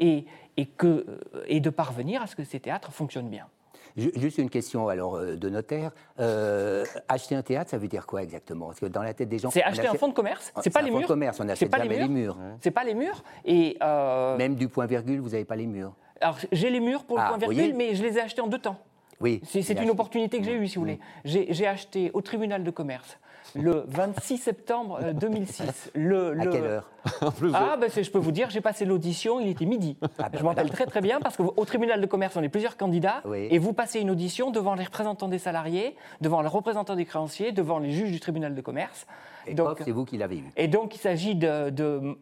et, 0.00 0.24
et, 0.56 0.66
que, 0.66 1.20
et 1.46 1.60
de 1.60 1.70
parvenir 1.70 2.22
à 2.22 2.26
ce 2.26 2.34
que 2.34 2.42
ces 2.42 2.58
théâtres 2.58 2.90
fonctionnent 2.90 3.28
bien. 3.28 3.46
Juste 3.96 4.38
une 4.38 4.50
question 4.50 4.88
alors 4.88 5.16
euh, 5.16 5.36
de 5.36 5.48
notaire. 5.48 5.92
Euh, 6.18 6.84
acheter 7.08 7.34
un 7.34 7.42
théâtre, 7.42 7.70
ça 7.70 7.78
veut 7.78 7.88
dire 7.88 8.06
quoi 8.06 8.22
exactement? 8.22 8.66
Parce 8.66 8.80
que 8.80 8.86
dans 8.86 9.02
la 9.02 9.14
tête 9.14 9.28
des 9.28 9.38
gens, 9.38 9.50
c'est 9.50 9.62
acheter 9.62 9.86
un 9.86 9.94
fonds 9.94 10.08
de 10.08 10.14
commerce. 10.14 10.52
C'est 10.62 10.70
pas 10.70 10.82
les 10.82 10.90
murs. 10.90 11.02
de 11.02 11.06
commerce, 11.06 11.40
on 11.40 11.44
n'achète 11.44 11.74
jamais 11.74 11.98
les 11.98 12.08
murs. 12.08 12.36
C'est 12.60 12.70
pas 12.70 12.84
les 12.84 12.94
murs. 12.94 13.22
Et 13.44 13.76
euh, 13.82 14.36
même 14.36 14.54
du 14.54 14.68
point 14.68 14.86
virgule, 14.86 15.20
vous 15.20 15.30
n'avez 15.30 15.44
pas 15.44 15.56
les 15.56 15.66
murs. 15.66 15.92
Alors 16.20 16.38
j'ai 16.52 16.70
les 16.70 16.80
murs 16.80 17.04
pour 17.04 17.16
le 17.16 17.22
ah, 17.24 17.28
point 17.28 17.38
virgule, 17.38 17.74
mais 17.74 17.94
je 17.94 18.02
les 18.02 18.18
ai 18.18 18.20
achetés 18.20 18.42
en 18.42 18.46
deux 18.46 18.58
temps. 18.58 18.78
Oui. 19.20 19.40
C'est 19.44 19.80
une 19.80 19.90
opportunité 19.90 20.38
que 20.38 20.44
j'ai 20.44 20.54
eue, 20.54 20.66
si 20.66 20.76
vous 20.76 20.82
voulez. 20.82 20.98
J'ai 21.24 21.66
acheté 21.66 22.10
au 22.14 22.20
tribunal 22.20 22.64
de 22.64 22.70
commerce 22.70 23.18
le 23.54 23.84
26 23.88 24.38
septembre 24.38 25.00
2006. 25.14 25.90
Le, 25.94 26.40
À 26.40 26.46
quelle 26.46 26.64
heure? 26.64 26.90
Ah, 27.54 27.76
ben, 27.80 27.90
je 27.90 28.10
peux 28.10 28.18
vous 28.18 28.32
dire, 28.32 28.50
j'ai 28.50 28.60
passé 28.60 28.84
l'audition, 28.84 29.40
il 29.40 29.48
était 29.48 29.64
midi. 29.64 29.96
Ah, 30.18 30.28
ben 30.28 30.38
je 30.38 30.42
m'en 30.42 30.50
rappelle 30.50 30.70
très 30.70 30.84
très 30.86 31.00
bien 31.00 31.18
parce 31.18 31.36
qu'au 31.36 31.64
tribunal 31.64 32.00
de 32.00 32.06
commerce, 32.06 32.36
on 32.36 32.42
est 32.42 32.48
plusieurs 32.48 32.76
candidats 32.76 33.22
et 33.34 33.58
vous 33.58 33.72
passez 33.72 34.00
une 34.00 34.10
audition 34.10 34.50
devant 34.50 34.74
les 34.74 34.84
représentants 34.84 35.28
des 35.28 35.38
salariés, 35.38 35.96
devant 36.20 36.42
les 36.42 36.48
représentants 36.48 36.96
des 36.96 37.06
créanciers, 37.06 37.52
devant 37.52 37.78
les 37.78 37.90
juges 37.90 38.10
du 38.10 38.20
tribunal 38.20 38.54
de 38.54 38.60
commerce. 38.60 39.06
Et 39.46 39.54
donc, 39.54 39.78
c'est 39.82 39.90
vous 39.90 40.04
qui 40.04 40.18
l'avez 40.18 40.38
eu. 40.38 40.44
Et 40.56 40.68
donc, 40.68 40.94
il 40.94 40.98
s'agit 40.98 41.34
de, 41.34 41.72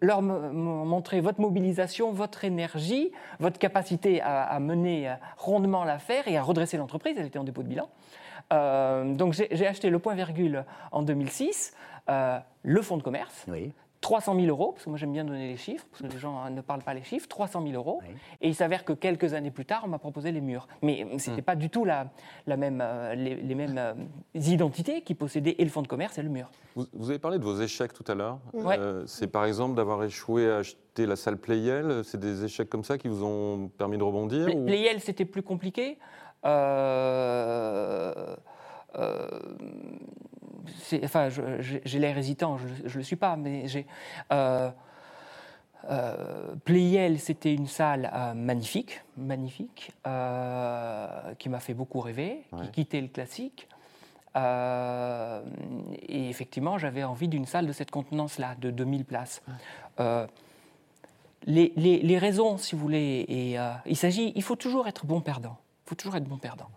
leur 0.01 0.23
montrer 0.23 1.21
votre 1.21 1.41
mobilisation, 1.41 2.12
votre 2.12 2.45
énergie, 2.45 3.11
votre 3.41 3.59
capacité 3.59 4.21
à, 4.23 4.59
mener 4.61 5.12
rondement 5.37 5.85
l'affaire 5.85 6.29
et 6.29 6.37
à 6.37 6.43
redresser 6.43 6.77
l'entreprise. 6.77 7.17
Elle 7.19 7.27
était 7.27 7.38
en 7.38 7.45
dépôt 7.45 7.62
de 7.62 7.69
bilan. 7.69 7.88
Euh, 8.53 9.15
donc, 9.15 9.33
j'ai 9.35 9.67
acheté 9.67 9.91
le 9.91 9.99
point 9.99 10.15
virgule 10.15 10.65
en 10.93 11.03
2006, 11.03 11.75
euh, 12.09 12.39
le 12.63 12.83
fonds 12.83 12.97
de 12.97 13.03
commerce. 13.03 13.45
Oui. 13.49 13.73
300 14.01 14.37
000 14.37 14.47
euros, 14.47 14.73
parce 14.73 14.85
que 14.85 14.91
moi 14.91 14.99
j'aime 14.99 15.13
bien 15.13 15.25
donner 15.25 15.49
les 15.49 15.57
chiffres, 15.57 15.85
parce 15.91 16.03
que 16.03 16.07
les 16.07 16.19
gens 16.19 16.49
ne 16.51 16.61
parlent 16.61 16.83
pas 16.83 16.95
les 16.95 17.03
chiffres, 17.03 17.27
300 17.27 17.63
000 17.63 17.75
euros. 17.75 18.01
Et 18.41 18.49
il 18.49 18.55
s'avère 18.55 18.85
que 18.85 18.93
quelques 18.93 19.35
années 19.35 19.51
plus 19.51 19.65
tard, 19.65 19.83
on 19.85 19.89
m'a 19.89 19.99
proposé 19.99 20.31
les 20.31 20.41
murs. 20.41 20.69
Mais 20.83 21.05
ce 21.19 21.31
n'était 21.31 21.43
hmm. 21.43 21.45
pas 21.45 21.57
du 21.57 21.69
tout 21.69 21.85
la, 21.85 22.11
la 22.47 22.57
même, 22.57 22.81
euh, 22.81 23.15
les, 23.15 23.55
mêmes 23.55 23.77
euh, 23.77 23.95
identités 24.35 25.03
qui 25.03 25.15
possédaient 25.15 25.57
et 25.59 25.65
le 25.65 25.71
fonds 25.71 25.83
de 25.83 25.89
commerce 25.89 26.17
et 26.19 26.23
le 26.23 26.29
mur. 26.29 26.51
Vous, 26.77 27.11
avez 27.11 27.19
parlé 27.19 27.39
de 27.39 27.45
vos 27.45 27.61
échecs 27.61 27.93
tout 27.93 28.05
à 28.07 28.15
l'heure. 28.15 28.39
Euh, 28.55 29.05
c'est 29.07 29.27
par 29.27 29.45
exemple 29.45 29.75
d'avoir 29.75 30.05
échoué 30.05 30.49
à 30.49 30.59
acheter 30.59 31.07
la 31.07 31.17
salle 31.17 31.37
Playel. 31.37 32.03
C'est 32.05 32.21
des 32.21 32.45
échecs 32.45 32.71
comme 32.71 32.85
ça 32.85 32.99
qui 32.99 33.09
vous 33.09 33.25
ont 33.25 33.69
permis 33.69 33.99
de 33.99 34.05
rebondir 34.05 34.47
Playel, 34.47 35.01
c'était 35.01 35.25
plus 35.25 35.43
compliqué. 35.43 35.99
Euh, 36.44 38.37
enfin, 41.05 41.29
j'ai 41.61 41.98
l'air 41.98 42.16
hésitant, 42.16 42.59
je 42.59 42.66
ne 42.66 42.98
le 42.98 43.03
suis 43.03 43.16
pas, 43.16 43.37
mais 43.37 43.68
j'ai. 43.68 43.87
Euh, 44.33 44.70
euh, 45.90 46.55
Playel, 46.64 47.18
c'était 47.18 47.55
une 47.55 47.66
salle 47.66 48.11
euh, 48.12 48.35
magnifique, 48.35 49.03
magnifique, 49.16 49.92
qui 51.38 51.48
m'a 51.48 51.61
fait 51.61 51.74
beaucoup 51.74 52.01
rêver, 52.01 52.42
qui 52.62 52.70
quittait 52.70 53.01
le 53.01 53.09
classique. 53.09 53.68
et 54.37 56.29
effectivement, 56.29 56.79
j'avais 56.79 57.05
envie 57.05 57.29
d'une 57.29 57.46
salle 57.46 57.66
de 57.66 57.72
cette 57.72 57.90
contenance-là, 57.90 58.57
de 58.61 58.70
2000 58.70 59.05
places. 59.05 59.42
Les, 61.46 61.72
les, 61.77 62.18
raisons, 62.18 62.59
si 62.59 62.74
vous 62.74 62.81
voulez, 62.81 63.24
et, 63.29 63.57
il 63.87 63.96
s'agit, 63.96 64.33
il 64.35 64.42
faut 64.42 64.57
toujours 64.57 64.88
être 64.88 65.07
bon 65.07 65.20
perdant. 65.20 65.57
Il 65.88 65.92
faut 65.92 65.94
toujours 65.94 66.16
être 66.16 66.29
bon 66.29 66.37
perdant. 66.37 66.68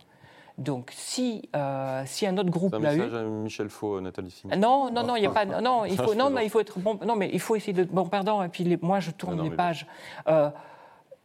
Donc, 0.58 0.92
si, 0.96 1.50
euh, 1.54 2.04
si 2.06 2.26
un 2.26 2.38
autre 2.38 2.50
groupe 2.50 2.74
l'a 2.80 2.96
eu. 2.96 3.02
à 3.02 3.24
Michel 3.24 3.68
Faux, 3.68 4.00
Nathalie 4.00 4.32
Simon. 4.32 4.56
Non, 4.56 4.90
non, 4.90 5.04
non, 5.06 5.18
il 5.18 5.24
y 5.24 5.26
a 5.26 5.30
pas. 5.30 5.44
Non, 5.62 5.84
il 5.84 5.98
faut, 5.98 6.16
non, 6.16 6.30
mais 6.30 6.46
il 6.46 6.50
faut 6.50 6.62
être 6.62 6.80
bon. 6.80 6.98
Non, 7.06 7.18
mais 7.18 7.30
il 7.34 7.42
faut 7.42 7.58
essayer 7.58 7.74
de 7.74 7.84
bon 7.84 8.08
perdant. 8.08 8.42
Et 8.42 8.48
puis, 8.48 8.78
moi, 8.82 9.02
je 9.02 9.12
tourne 9.12 9.44
les 9.44 9.50
pages. 9.50 9.86
Euh, 10.30 10.50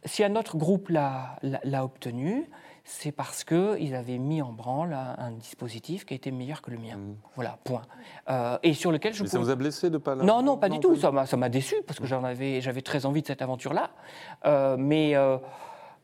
si 0.03 0.21
un 0.21 0.35
autre 0.35 0.57
groupe 0.57 0.89
l'a 0.89 1.39
obtenu, 1.81 2.49
c'est 2.83 3.13
parce 3.13 3.45
qu'ils 3.45 3.95
avaient 3.95 4.17
mis 4.17 4.41
en 4.41 4.51
branle 4.51 4.93
un, 4.93 5.31
dispositif 5.31 6.05
qui 6.05 6.13
était 6.13 6.31
meilleur 6.31 6.61
que 6.61 6.71
le 6.71 6.77
mien. 6.77 6.97
Mm. 6.97 7.15
Voilà, 7.35 7.57
point. 7.63 7.83
Euh, 8.29 8.57
et 8.63 8.73
sur 8.73 8.91
lequel 8.91 9.13
je. 9.13 9.23
Mais 9.23 9.29
ça 9.29 9.39
vous 9.39 9.49
a 9.49 9.55
blessé 9.55 9.89
de 9.89 9.97
pas 9.97 10.15
là 10.15 10.25
Non, 10.25 10.41
non, 10.41 10.57
pas 10.57 10.67
du 10.67 10.81
tout. 10.81 10.97
Ça 10.97 11.11
m'a 11.11 11.49
déçu 11.49 11.75
parce 11.85 11.99
que 11.99 12.03
mm. 12.03 12.07
j'en 12.07 12.23
avais, 12.25 12.59
j'avais 12.59 12.81
très 12.81 13.05
envie 13.05 13.21
de 13.21 13.27
cette 13.27 13.41
aventure-là. 13.41 13.91
mais 14.77 15.15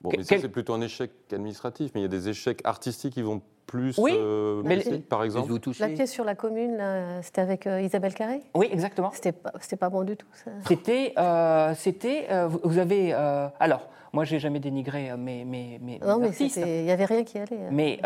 Bon, 0.04 0.12
mais 0.16 0.24
ça, 0.24 0.38
c'est 0.38 0.50
plutôt 0.50 0.74
un 0.74 0.82
échec 0.82 1.12
administratif, 1.32 1.92
mais 1.96 2.02
il 2.02 2.04
y 2.04 2.06
a 2.06 2.10
des 2.10 2.28
échecs 2.28 2.60
artistiques 2.66 3.13
qui 3.13 3.22
vont 3.22 3.42
plus. 3.66 3.98
Oui, 3.98 4.12
euh, 4.13 4.62
mais 4.66 4.84
par 5.00 5.24
exemple. 5.24 5.54
La 5.80 5.88
pièce 5.88 6.12
sur 6.12 6.26
la 6.26 6.36
commune, 6.36 6.84
c'était 7.22 7.42
avec 7.42 7.68
euh, 7.68 7.82
Isabelle 7.82 8.13
Carré? 8.13 8.42
Oui, 8.54 8.68
exactement. 8.72 9.12
C'était 9.13 9.32
pas, 9.32 9.54
pas 9.80 9.89
bon 9.89 10.04
du 10.04 10.18
tout, 10.18 10.28
ça. 10.34 10.52
C'était. 10.68 11.13
Euh, 11.18 11.74
c'était 11.76 12.28
vous 12.48 12.78
avez. 12.78 13.13
alors, 13.13 13.88
moi, 14.12 14.26
j'ai 14.26 14.38
jamais 14.38 14.60
dénigré 14.60 15.16
mes, 15.18 15.44
mes, 15.44 15.80
mes 15.82 16.00
non, 16.00 16.20
mais 16.20 16.30
il 16.30 16.84
n'y 16.84 16.92
avait 16.92 17.06
rien 17.06 17.24
qui 17.24 17.39
allait. 17.39 17.56
Hein. 17.56 17.70
Mais 17.72 18.00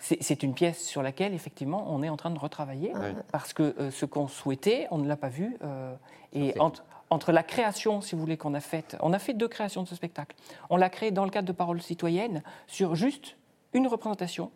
c'est 0.00 0.42
une 0.42 0.52
pièce 0.52 0.82
sur 0.82 1.02
laquelle, 1.02 1.32
effectivement, 1.32 1.86
on 1.88 2.02
est 2.02 2.08
en 2.08 2.16
train 2.16 2.30
de 2.30 2.38
retravailler, 2.38 2.92
ah. 2.94 2.98
parce 3.30 3.52
que 3.52 3.74
ce 3.90 4.04
qu'on 4.04 4.28
souhaitait, 4.28 4.88
on 4.90 4.98
ne 4.98 5.08
l'a 5.08 5.16
pas 5.16 5.28
vu. 5.28 5.56
et 6.32 6.58
entre, 6.58 6.84
entre 7.10 7.32
la 7.32 7.42
création, 7.42 8.00
si 8.00 8.14
vous 8.14 8.20
voulez, 8.20 8.36
qu'on 8.36 8.54
a 8.54 8.60
faite. 8.60 8.96
On 9.00 9.12
a 9.12 9.18
fait 9.18 9.34
deux 9.34 9.48
créations 9.48 9.82
de 9.82 9.88
ce 9.88 9.94
spectacle. 9.94 10.36
On 10.70 10.76
l'a 10.76 10.88
créé 10.88 11.10
dans 11.10 11.24
le 11.24 11.30
cadre 11.30 11.46
de 11.46 11.52
Paroles 11.52 11.82
citoyennes 11.82 12.42
sur 12.66 12.94
juste 12.94 13.36
une 13.72 13.86
représentation 13.86 14.50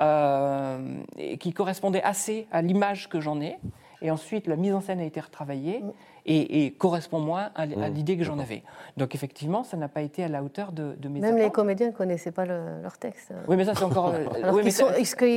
euh, 0.00 1.02
qui 1.38 1.52
correspondait 1.52 2.02
assez 2.02 2.46
à 2.52 2.62
l'image 2.62 3.08
que 3.08 3.20
j'en 3.20 3.40
ai. 3.40 3.58
Et 4.02 4.10
ensuite, 4.10 4.46
la 4.46 4.56
mise 4.56 4.72
en 4.72 4.80
scène 4.80 5.00
a 5.00 5.04
été 5.04 5.20
retravaillée 5.20 5.82
et, 6.30 6.70
correspond 6.72 7.18
moins 7.20 7.50
à, 7.54 7.66
mmh. 7.66 7.92
l'idée 7.92 8.16
que 8.16 8.24
j'en 8.24 8.38
avais. 8.38 8.62
Donc 8.96 9.14
effectivement, 9.14 9.64
ça 9.64 9.76
n'a 9.76 9.88
pas 9.88 10.02
été 10.02 10.24
à 10.24 10.28
la 10.28 10.42
hauteur 10.42 10.72
de, 10.72 10.94
de 10.98 11.08
mes 11.08 11.20
Même 11.20 11.36
les 11.36 11.50
comédiens 11.50 11.88
ne 11.88 11.92
connaissaient 11.92 12.30
pas 12.30 12.44
leur 12.44 12.98
texte. 12.98 13.32
Oui, 13.48 13.56
mais 13.56 13.64
ça 13.64 13.74
c'est 13.74 13.84
encore... 13.84 14.08
Euh, 14.08 14.26
alors, 14.42 14.54
oui, 14.54 14.62
mais 14.64 14.70
sont, 14.70 14.86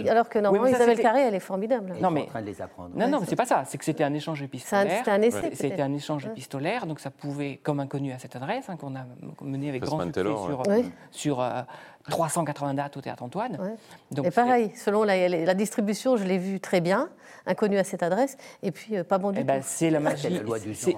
alors, 0.10 0.30
que 0.30 0.40
normalement, 0.40 0.68
Isabelle 0.68 1.00
Carré, 1.00 1.22
elle 1.22 1.36
est 1.36 1.40
formidable. 1.40 1.96
Non, 2.02 2.12
mais... 2.12 2.24
en 2.24 2.26
train 2.26 2.42
de 2.42 2.48
les 2.48 2.62
apprendre. 2.62 2.92
Non, 2.96 3.08
non, 3.08 3.20
mais 3.20 3.26
c'est 3.28 3.36
pas 3.36 3.46
ça. 3.46 3.64
C'est 3.66 3.78
que 3.78 3.86
c'était 3.86 4.04
un 4.04 4.14
échange 4.14 4.42
épistolaire. 4.42 5.00
C'était 5.00 5.12
un 5.12 5.22
essai, 5.22 5.52
C'était 5.54 5.82
un 5.82 5.94
échange 5.94 6.26
épistolaire, 6.26 6.86
donc 6.86 7.00
ça 7.00 7.10
pouvait, 7.10 7.60
comme 7.64 7.80
inconnu 7.80 8.12
à 8.12 8.20
cette 8.20 8.36
adresse, 8.36 8.70
hein, 8.70 8.78
qu'on 8.78 8.96
a 8.96 9.06
mené 9.42 9.70
avec 9.70 9.84
grand 9.84 10.02
succès 10.02 10.24
sur, 10.24 10.64
sur 11.12 11.42
euh, 11.42 11.62
380 12.10 12.74
dates 12.74 12.98
au 12.98 13.02
Théâtre 13.02 13.24
Antoine. 13.24 13.78
Donc, 14.12 14.26
et 14.26 14.32
pareil, 14.32 14.72
selon 14.76 15.04
la, 15.04 15.54
distribution, 15.54 16.18
je 16.18 16.24
l'ai 16.26 16.38
vu 16.38 16.60
très 16.60 16.82
bien, 16.82 17.10
inconnu 17.46 17.78
à 17.78 17.84
cette 17.84 18.04
adresse, 18.04 18.38
et 18.62 18.72
puis 18.72 18.98
euh, 18.98 19.04
pas 19.04 19.18
bon 19.18 19.32
du 19.32 19.40
eh 19.40 19.44
ben, 19.44 19.60
tout. 19.60 19.68
C'est 19.68 19.90
la 19.90 20.00
magie, 20.00 20.42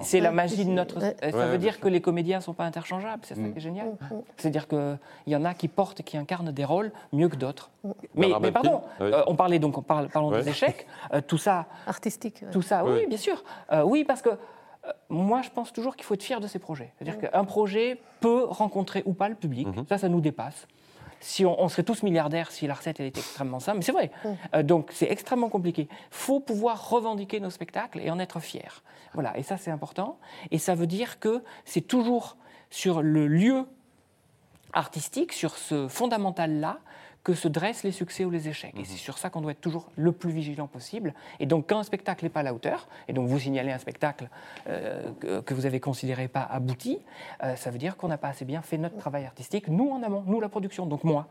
c'est 0.02 0.20
la 0.20 0.30
magie 0.30 0.64
de 0.64 0.70
notre. 0.70 1.00
Ça 1.00 1.46
veut 1.46 1.58
dire 1.58 1.80
que 1.80 1.88
les 1.88 2.00
comédiens 2.00 2.38
ne 2.38 2.42
sont 2.42 2.54
pas 2.54 2.64
interchangeables, 2.64 3.22
c'est 3.24 3.34
ça 3.34 3.40
mm. 3.40 3.52
qui 3.52 3.58
est 3.58 3.60
génial. 3.60 3.88
Mm, 3.88 4.14
mm. 4.14 4.22
C'est-à-dire 4.36 4.68
qu'il 4.68 4.98
y 5.26 5.36
en 5.36 5.44
a 5.44 5.54
qui 5.54 5.68
portent, 5.68 6.02
qui 6.02 6.16
incarnent 6.16 6.52
des 6.52 6.64
rôles 6.64 6.92
mieux 7.12 7.28
que 7.28 7.36
d'autres. 7.36 7.70
Mais, 8.14 8.30
pardon, 8.52 8.82
euh, 9.00 9.22
on 9.26 9.36
parlait 9.36 9.58
donc, 9.58 9.78
on 9.78 9.82
parle, 9.82 10.08
parlons 10.08 10.30
des 10.30 10.48
échecs, 10.48 10.86
euh, 11.12 11.20
tout 11.20 11.38
ça. 11.38 11.66
Artistique. 11.86 12.44
Tout 12.52 12.62
ça, 12.62 12.84
oui, 12.84 13.06
bien 13.06 13.18
sûr. 13.18 13.42
oui, 13.84 14.04
parce 14.04 14.22
que 14.22 14.30
moi, 15.08 15.42
je 15.42 15.50
pense 15.50 15.72
toujours 15.72 15.96
qu'il 15.96 16.04
faut 16.04 16.14
être 16.14 16.22
fier 16.22 16.40
de 16.40 16.46
ses 16.46 16.60
projets. 16.60 16.92
C'est-à-dire 16.96 17.18
qu'un 17.18 17.44
projet 17.44 18.00
peut 18.20 18.44
rencontrer 18.44 19.02
ou 19.04 19.14
pas 19.14 19.28
le 19.28 19.34
public. 19.34 19.66
Mm-hmm. 19.66 19.88
Ça, 19.88 19.98
ça 19.98 20.08
nous 20.08 20.20
dépasse 20.20 20.68
si 21.20 21.44
on, 21.44 21.68
serait 21.68 21.82
tous 21.82 22.02
milliardaires 22.02 22.50
si 22.50 22.66
la 22.66 22.74
recette 22.74 23.00
elle 23.00 23.06
était 23.06 23.20
extrêmement 23.20 23.60
simple, 23.60 23.78
mais 23.78 23.84
c'est 23.84 23.92
vrai. 23.92 24.10
Mm. 24.24 24.28
Euh, 24.54 24.62
donc 24.62 24.90
c'est 24.92 25.10
extrêmement 25.10 25.48
compliqué. 25.48 25.88
Il 25.90 25.96
faut 26.10 26.40
pouvoir 26.40 26.90
revendiquer 26.90 27.40
nos 27.40 27.50
spectacles 27.50 28.00
et 28.00 28.10
en 28.10 28.18
être 28.18 28.40
fier. 28.40 28.82
Voilà, 29.14 29.36
et 29.38 29.42
ça 29.42 29.56
c'est 29.56 29.70
important. 29.70 30.18
Et 30.50 30.58
ça 30.58 30.74
veut 30.74 30.86
dire 30.86 31.18
que 31.18 31.42
c'est 31.64 31.80
toujours 31.80 32.36
sur 32.70 33.02
le 33.02 33.26
lieu 33.26 33.66
artistique, 34.72 35.32
sur 35.32 35.56
ce 35.56 35.88
fondamental-là, 35.88 36.78
que 37.26 37.34
se 37.34 37.48
dressent 37.48 37.82
les 37.82 37.90
succès 37.90 38.24
ou 38.24 38.30
les 38.30 38.46
échecs. 38.46 38.74
Et 38.78 38.84
c'est 38.84 38.92
mhm. 38.92 38.98
sur 38.98 39.18
ça 39.18 39.30
qu'on 39.30 39.40
doit 39.40 39.50
être 39.50 39.60
toujours 39.60 39.88
le 39.96 40.12
plus 40.12 40.30
vigilant 40.30 40.68
possible. 40.68 41.12
Et 41.40 41.46
donc, 41.46 41.68
quand 41.68 41.80
un 41.80 41.82
spectacle 41.82 42.24
n'est 42.24 42.30
pas 42.30 42.38
à 42.38 42.42
la 42.44 42.54
hauteur, 42.54 42.86
et 43.08 43.12
donc 43.12 43.26
vous 43.26 43.40
signalez 43.40 43.72
un 43.72 43.78
spectacle 43.78 44.28
euh, 44.68 45.10
que, 45.44 45.52
vous 45.52 45.66
avez 45.66 45.80
considéré 45.80 46.28
pas 46.28 46.42
abouti, 46.42 47.00
euh, 47.42 47.56
ça 47.56 47.72
veut 47.72 47.78
dire 47.78 47.96
qu'on 47.96 48.06
n'a 48.06 48.16
pas 48.16 48.28
assez 48.28 48.44
bien 48.44 48.62
fait 48.62 48.78
notre 48.78 48.96
travail 48.96 49.24
artistique, 49.24 49.66
nous 49.66 49.90
en 49.90 50.04
amont, 50.04 50.22
nous 50.24 50.40
la 50.40 50.48
production, 50.48 50.86
donc 50.86 51.02
moi. 51.02 51.26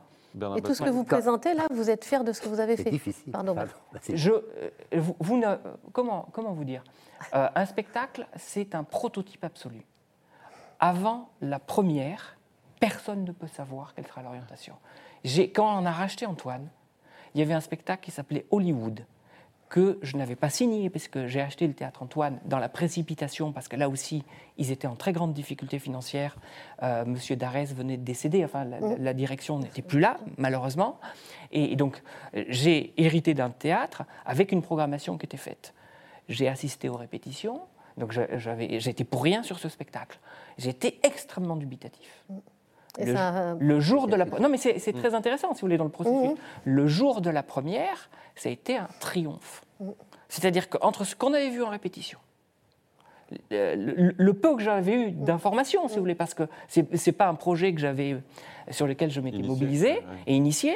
et 0.57 0.61
tout 0.61 0.73
ce 0.73 0.83
que 0.83 0.89
vous 0.89 1.05
présentez 1.05 1.53
là, 1.53 1.65
vous 1.71 1.89
êtes 1.89 2.03
fier 2.03 2.25
de 2.25 2.33
ce 2.33 2.41
que 2.41 2.49
vous 2.49 2.59
avez 2.59 2.75
fait. 2.75 2.91
difficile. 2.91 3.31
Pardon. 3.31 3.55
Je, 4.13 4.31
euh, 4.31 5.01
vous, 5.21 5.37
ne, 5.37 5.55
comment, 5.93 6.27
comment 6.33 6.51
vous 6.51 6.65
dire 6.65 6.83
Un 7.31 7.65
spectacle, 7.65 8.27
c'est 8.35 8.75
un 8.75 8.83
prototype 8.83 9.45
absolu. 9.45 9.85
Avant 10.77 11.29
la 11.39 11.59
première, 11.59 12.35
personne 12.81 13.23
ne 13.23 13.31
peut 13.31 13.47
savoir 13.47 13.93
quelle 13.93 14.07
sera 14.07 14.21
l'orientation. 14.23 14.75
Quand 15.53 15.81
on 15.81 15.85
a 15.85 15.91
racheté 15.91 16.25
Antoine, 16.25 16.67
il 17.33 17.39
y 17.39 17.41
avait 17.41 17.53
un 17.53 17.61
spectacle 17.61 18.03
qui 18.03 18.11
s'appelait 18.11 18.45
Hollywood, 18.51 19.05
que 19.69 19.97
je 20.03 20.15
n'avais 20.15 20.35
pas 20.35 20.49
signé, 20.49 20.89
parce 20.89 21.07
que 21.07 21.27
j'ai 21.27 21.41
acheté 21.41 21.67
le 21.67 21.73
théâtre 21.73 22.03
Antoine 22.03 22.39
dans 22.45 22.59
la 22.59 22.69
précipitation, 22.69 23.51
parce 23.51 23.67
que 23.67 23.75
là 23.75 23.89
aussi, 23.89 24.23
ils 24.57 24.71
étaient 24.71 24.87
en 24.87 24.95
très 24.95 25.11
grande 25.11 25.33
difficulté 25.33 25.79
financière. 25.79 26.37
Euh, 26.83 27.03
Monsieur 27.05 27.35
Darès 27.35 27.73
venait 27.73 27.97
de 27.97 28.03
décéder, 28.03 28.45
enfin, 28.45 28.63
la, 28.63 29.13
direction 29.13 29.59
n'était 29.59 29.81
plus 29.81 29.99
là, 29.99 30.17
malheureusement. 30.37 30.99
Et, 31.51 31.75
donc, 31.75 32.01
j'ai 32.47 32.93
hérité 33.01 33.33
d'un 33.33 33.49
théâtre 33.49 34.03
avec 34.25 34.51
une 34.51 34.61
programmation 34.61 35.17
qui 35.17 35.25
était 35.25 35.37
faite. 35.37 35.73
J'ai 36.29 36.47
assisté 36.47 36.87
aux 36.87 36.97
répétitions, 36.97 37.61
donc 37.97 38.13
j'étais 38.13 39.03
pour 39.03 39.23
rien 39.23 39.41
sur 39.41 39.57
ce 39.57 39.69
spectacle. 39.69 40.19
J'étais 40.57 40.99
extrêmement 41.03 41.55
dubitatif. 41.55 42.23
Le, 42.97 43.79
jour 43.79 44.07
de 44.07 44.15
la 44.15 44.25
non 44.25 44.49
mais 44.49 44.57
c'est 44.57 44.93
très 44.93 45.11
mm. 45.11 45.15
intéressant 45.15 45.53
si 45.53 45.61
vous 45.61 45.67
voulez 45.67 45.77
dans 45.77 45.85
le 45.85 45.89
processus. 45.89 46.31
Mm. 46.31 46.35
Le 46.65 46.87
jour 46.87 47.21
de 47.21 47.29
la 47.29 47.43
première, 47.43 48.09
ça 48.35 48.49
a 48.49 48.51
été 48.51 48.77
un 48.77 48.87
triomphe. 48.99 49.63
Mm. 49.79 49.89
C'est-à-dire 50.29 50.69
qu'entre 50.69 51.03
ce 51.03 51.15
qu'on 51.15 51.33
avait 51.33 51.49
vu 51.49 51.63
en 51.63 51.69
répétition, 51.69 52.19
le, 53.51 54.31
peu 54.31 54.55
que 54.55 54.61
j'avais 54.61 54.93
eu 54.93 55.11
d'informations, 55.11 55.87
si 55.87 55.95
vous 55.95 56.01
voulez, 56.01 56.15
parce 56.15 56.33
que 56.33 56.43
c'est 56.67 57.11
pas 57.11 57.27
un 57.27 57.35
projet 57.35 57.73
que 57.73 57.79
j'avais 57.79 58.17
sur 58.71 58.87
lequel 58.87 59.11
je 59.11 59.21
m'étais 59.21 59.41
mobilisé 59.41 60.01
et 60.27 60.35
initié, 60.35 60.75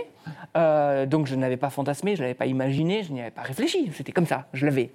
euh, 0.57 1.05
donc 1.05 1.27
je 1.27 1.35
n'avais 1.35 1.57
pas 1.57 1.69
fantasmé, 1.69 2.15
je 2.15 2.21
l'avais 2.21 2.33
pas 2.33 2.45
imaginé, 2.45 3.03
je 3.03 3.11
n'y 3.11 3.21
avais 3.21 3.31
pas 3.31 3.41
réfléchi. 3.41 3.91
C'était 3.93 4.11
comme 4.11 4.27
ça, 4.27 4.47
je 4.53 4.65
l'avais. 4.65 4.91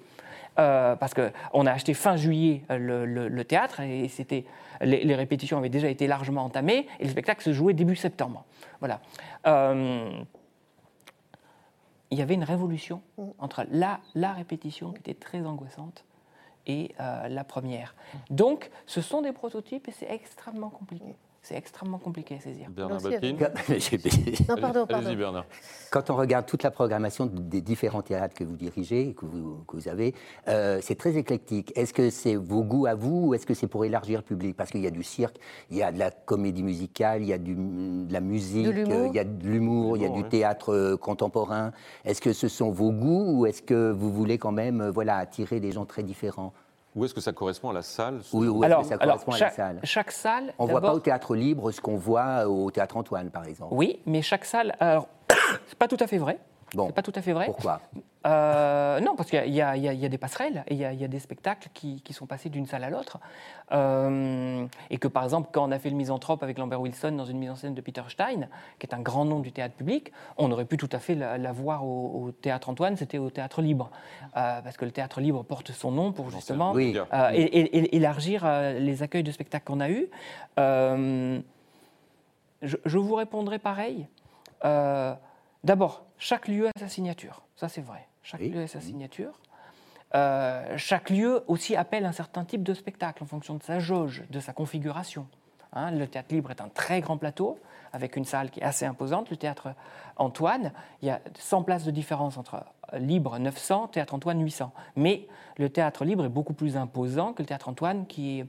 Euh, 0.57 0.95
parce 0.95 1.13
qu'on 1.13 1.65
a 1.65 1.71
acheté 1.71 1.93
fin 1.93 2.15
juillet 2.15 2.63
euh, 2.71 3.05
le, 3.29 3.43
théâtre 3.43 3.81
et 3.81 4.07
c'était 4.07 4.45
les, 4.79 5.13
répétitions 5.13 5.57
avaient 5.57 5.67
déjà 5.67 5.89
été 5.89 6.07
largement 6.07 6.45
entamées 6.45 6.87
et 7.01 7.03
le 7.03 7.09
spectacle 7.09 7.43
se 7.43 7.51
jouait 7.51 7.73
début 7.73 7.97
septembre. 7.97 8.45
Voilà. 8.79 9.01
Euh, 9.47 10.09
il 12.09 12.17
y 12.17 12.21
avait 12.21 12.35
une 12.35 12.45
révolution 12.45 13.01
entre 13.37 13.65
la, 13.69 13.99
la 14.13 14.31
répétition 14.31 14.93
qui 14.93 14.99
était 14.99 15.13
très 15.13 15.45
angoissante 15.45 16.05
et 16.67 16.95
la 16.97 17.43
première. 17.43 17.95
Donc, 18.29 18.71
ce 18.85 19.01
sont 19.01 19.21
des 19.21 19.33
prototypes 19.33 19.87
et 19.87 19.91
c'est 19.91 20.09
extrêmement 20.09 20.69
compliqué. 20.69 21.15
C'est 21.47 21.55
extrêmement 21.55 21.99
compliqué 21.99 22.37
à 22.37 22.39
saisir. 22.39 22.71
Bernard 22.71 22.99
Baptine. 23.11 23.37
Non, 24.49 24.55
pardon, 24.59 24.85
Allez-y, 24.89 25.03
pardon. 25.03 25.15
Bernard. 25.15 25.45
Quand 25.91 26.09
on 26.09 26.15
regarde 26.15 26.47
toute 26.47 26.63
la 26.63 26.71
programmation 26.71 27.27
des 27.27 27.61
différents 27.61 28.01
théâtres 28.01 28.33
que 28.33 28.43
vous 28.43 28.55
dirigez, 28.55 29.13
que 29.13 29.27
vous, 29.27 29.63
que 29.67 29.75
vous 29.77 29.87
avez, 29.87 30.15
euh, 30.47 30.79
c'est 30.81 30.95
très 30.95 31.17
éclectique. 31.17 31.71
Est-ce 31.75 31.93
que 31.93 32.09
c'est 32.09 32.35
vos 32.35 32.63
goûts 32.63 32.87
à 32.87 32.95
vous 32.95 33.27
ou 33.27 33.33
est-ce 33.35 33.45
que 33.45 33.53
c'est 33.53 33.67
pour 33.67 33.85
élargir 33.85 34.17
le 34.19 34.23
public? 34.23 34.57
Parce 34.57 34.71
qu'il 34.71 34.81
y 34.81 34.87
a 34.87 34.91
du 34.91 35.03
cirque, 35.03 35.37
il 35.69 35.77
y 35.77 35.83
a 35.83 35.91
de 35.91 35.99
la 35.99 36.09
comédie 36.09 36.63
musicale, 36.63 37.21
il 37.21 37.27
y 37.27 37.33
a 37.33 37.37
du- 37.37 37.53
de 37.55 38.11
la 38.11 38.21
musique, 38.21 38.65
De 38.65 38.91
euh, 38.91 39.07
il 39.07 39.13
y 39.13 39.19
a 39.19 39.23
de 39.23 39.45
l'humour, 39.47 39.97
il 39.97 40.01
y 40.03 40.05
a 40.07 40.09
du 40.09 40.23
oui. 40.23 40.29
théâtre 40.29 40.73
euh, 40.73 40.97
contemporain. 40.97 41.73
Est-ce 42.05 42.21
que 42.21 42.33
ce 42.33 42.47
sont 42.47 42.71
vos 42.71 42.91
goûts 42.91 43.37
ou 43.41 43.45
est-ce 43.45 43.61
que 43.61 43.91
vous 43.91 44.11
voulez 44.11 44.39
quand 44.39 44.51
même 44.51 44.89
voilà, 44.89 45.17
attirer 45.17 45.59
des 45.59 45.71
gens 45.71 45.85
très 45.85 46.01
différents? 46.01 46.53
Où 46.95 47.03
est-ce 47.03 47.13
que 47.13 47.21
ça 47.21 47.33
correspond 47.33 47.69
à 47.69 47.73
la 47.73 47.81
salle 47.81 48.21
Oui, 48.31 48.47
ou 48.47 48.63
est-ce 48.63 48.65
Alors, 48.65 48.81
que 48.81 48.87
ça 48.87 48.95
alors, 48.95 49.17
correspond 49.17 49.33
à 49.33 49.39
la 49.39 49.51
salle 49.51 49.79
chaque 49.83 50.11
salle. 50.11 50.53
On 50.57 50.65
ne 50.65 50.71
voit 50.71 50.81
pas 50.81 50.93
au 50.93 50.99
théâtre 50.99 51.35
libre 51.35 51.71
ce 51.71 51.81
qu'on 51.81 51.97
voit 51.97 52.47
au 52.47 52.71
théâtre 52.71 52.95
Antoine, 52.95 53.29
par 53.29 53.45
exemple. 53.45 53.73
Oui, 53.73 53.99
mais 54.05 54.21
chaque 54.21 54.45
salle. 54.45 54.75
Alors, 54.79 55.09
c'est 55.67 55.77
pas 55.77 55.89
tout 55.89 55.97
à 55.99 56.07
fait 56.07 56.17
vrai. 56.17 56.39
Bon. 56.75 56.87
C'est 56.87 56.93
pas 56.93 57.01
tout 57.01 57.13
à 57.15 57.21
fait 57.21 57.33
vrai. 57.33 57.45
Pourquoi? 57.45 57.81
Euh, 58.27 58.99
non, 59.01 59.15
parce 59.15 59.29
qu'il 59.29 59.53
y, 59.53 59.61
a- 59.61 59.77
y 59.77 59.81
y 60.03 60.09
des 60.09 60.17
passerelles 60.17 60.63
et 60.67 60.73
il 60.73 60.79
y 60.79 60.85
a, 60.85 60.91
il 60.93 60.99
y 60.99 61.03
a 61.03 61.07
des 61.07 61.19
spectacles 61.19 61.69
qui, 61.75 62.01
qui 62.01 62.11
sont 62.11 62.25
passés 62.25 62.49
d'une 62.49 62.65
salle 62.65 62.83
à 62.83 62.89
l'autre. 62.89 63.19
Euh, 63.71 64.65
et 64.89 64.97
que, 64.97 65.07
par 65.07 65.23
exemple, 65.23 65.49
quand 65.51 65.63
on 65.67 65.71
a 65.71 65.77
fait 65.77 65.91
le 65.91 65.95
Misanthrope 65.95 66.41
avec 66.41 66.57
Lambert 66.57 66.81
Wilson 66.81 67.11
dans 67.11 67.25
une 67.25 67.37
mise 67.37 67.51
en 67.51 67.55
scène 67.55 67.75
de 67.75 67.81
Peter 67.81 68.01
Stein, 68.07 68.47
qui 68.79 68.87
est 68.87 68.95
un 68.95 68.99
grand 68.99 69.25
nom 69.25 69.39
du 69.41 69.51
théâtre 69.51 69.75
public, 69.75 70.11
on 70.37 70.51
aurait 70.51 70.65
pu 70.65 70.75
tout 70.77 70.89
à 70.91 70.97
fait 70.97 71.13
la, 71.13 71.37
la 71.37 71.51
voir 71.51 71.85
au, 71.85 72.23
au 72.25 72.31
théâtre 72.31 72.69
Antoine, 72.69 72.97
c'était 72.97 73.19
au 73.19 73.29
théâtre 73.29 73.61
libre. 73.61 73.91
Euh, 74.35 74.59
parce 74.63 74.75
que 74.75 74.85
le 74.85 74.91
théâtre 74.91 75.21
libre 75.21 75.43
porte 75.43 75.71
son 75.71 75.91
nom 75.91 76.11
pour 76.11 76.31
justement 76.31 76.71
Oui. 76.73 76.97
euh, 77.13 77.29
et, 77.31 77.41
et- 77.43 77.77
et 77.77 77.95
élargir 77.95 78.45
les 78.79 79.03
accueils 79.03 79.23
de 79.23 79.31
spectacles 79.31 79.65
qu'on 79.65 79.79
a 79.81 79.89
eus. 79.89 80.07
Euh, 80.59 81.39
je, 82.63 82.77
je 82.85 82.97
vous 82.97 83.13
répondrai 83.13 83.59
pareil. 83.59 84.07
D'abord, 85.65 86.05
chaque 86.19 86.47
lieu 86.47 86.67
a 86.67 86.79
sa 86.79 86.87
signature. 86.87 87.41
Ça, 87.55 87.67
c'est 87.69 87.81
vrai. 87.81 88.07
Chaque 88.21 88.39
Oui. 88.41 88.49
lieu 88.49 88.61
a 88.61 88.67
sa 88.67 88.79
signature. 88.79 89.31
Euh, 90.13 90.77
chaque 90.77 91.09
lieu 91.09 91.43
aussi 91.47 91.75
appelle 91.75 92.05
un 92.05 92.11
certain 92.11 92.45
type 92.45 92.61
de 92.61 92.75
spectacle 92.75 93.23
en 93.23 93.25
fonction 93.25 93.55
de 93.55 93.63
sa 93.63 93.79
jauge, 93.79 94.23
de 94.29 94.39
sa 94.39 94.53
configuration. 94.53 95.27
Hein, 95.73 95.89
le 95.89 96.05
théâtre 96.07 96.33
libre 96.35 96.51
est 96.51 96.61
un 96.61 96.69
très 96.69 97.01
grand 97.01 97.17
plateau 97.17 97.59
avec 97.93 98.15
une 98.15 98.25
salle 98.25 98.51
qui 98.51 98.59
est 98.59 98.63
assez 98.63 98.85
imposante. 98.85 99.31
Le 99.31 99.37
théâtre 99.37 99.73
Antoine, 100.17 100.71
il 101.01 101.07
y 101.07 101.11
a 101.11 101.19
100 101.39 101.63
places 101.63 101.83
de 101.83 101.91
différence 101.91 102.37
entre 102.37 102.63
euh, 102.93 102.99
libre 102.99 103.39
900, 103.39 103.87
théâtre 103.87 104.13
Antoine 104.13 104.41
800. 104.43 104.71
Mais 104.95 105.27
le 105.57 105.69
théâtre 105.69 106.05
libre 106.05 106.25
est 106.25 106.29
beaucoup 106.29 106.53
plus 106.53 106.77
imposant 106.77 107.33
que 107.33 107.41
le 107.41 107.47
théâtre 107.47 107.69
Antoine 107.69 108.05
qui 108.05 108.41
est, 108.41 108.45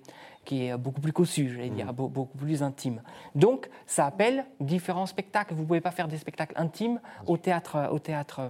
qui 0.46 0.64
est 0.66 0.76
beaucoup 0.78 1.00
plus 1.02 1.12
cossu, 1.12 1.50
j'allais 1.54 1.68
dire, 1.68 1.92
beau- 1.92 2.08
beaucoup 2.08 2.38
plus 2.38 2.62
intime. 2.62 3.02
Donc 3.34 3.68
ça 3.84 4.06
appelle 4.06 4.46
différents 4.60 5.04
spectacles. 5.04 5.52
Vous 5.52 5.62
ne 5.62 5.66
pouvez 5.66 5.82
pas 5.82 5.90
faire 5.90 6.08
des 6.08 6.16
spectacles 6.16 6.54
intimes 6.56 7.00
au 7.26 7.36
théâtre, 7.36 7.88
au 7.92 7.98
théâtre 7.98 8.40
euh, 8.40 8.48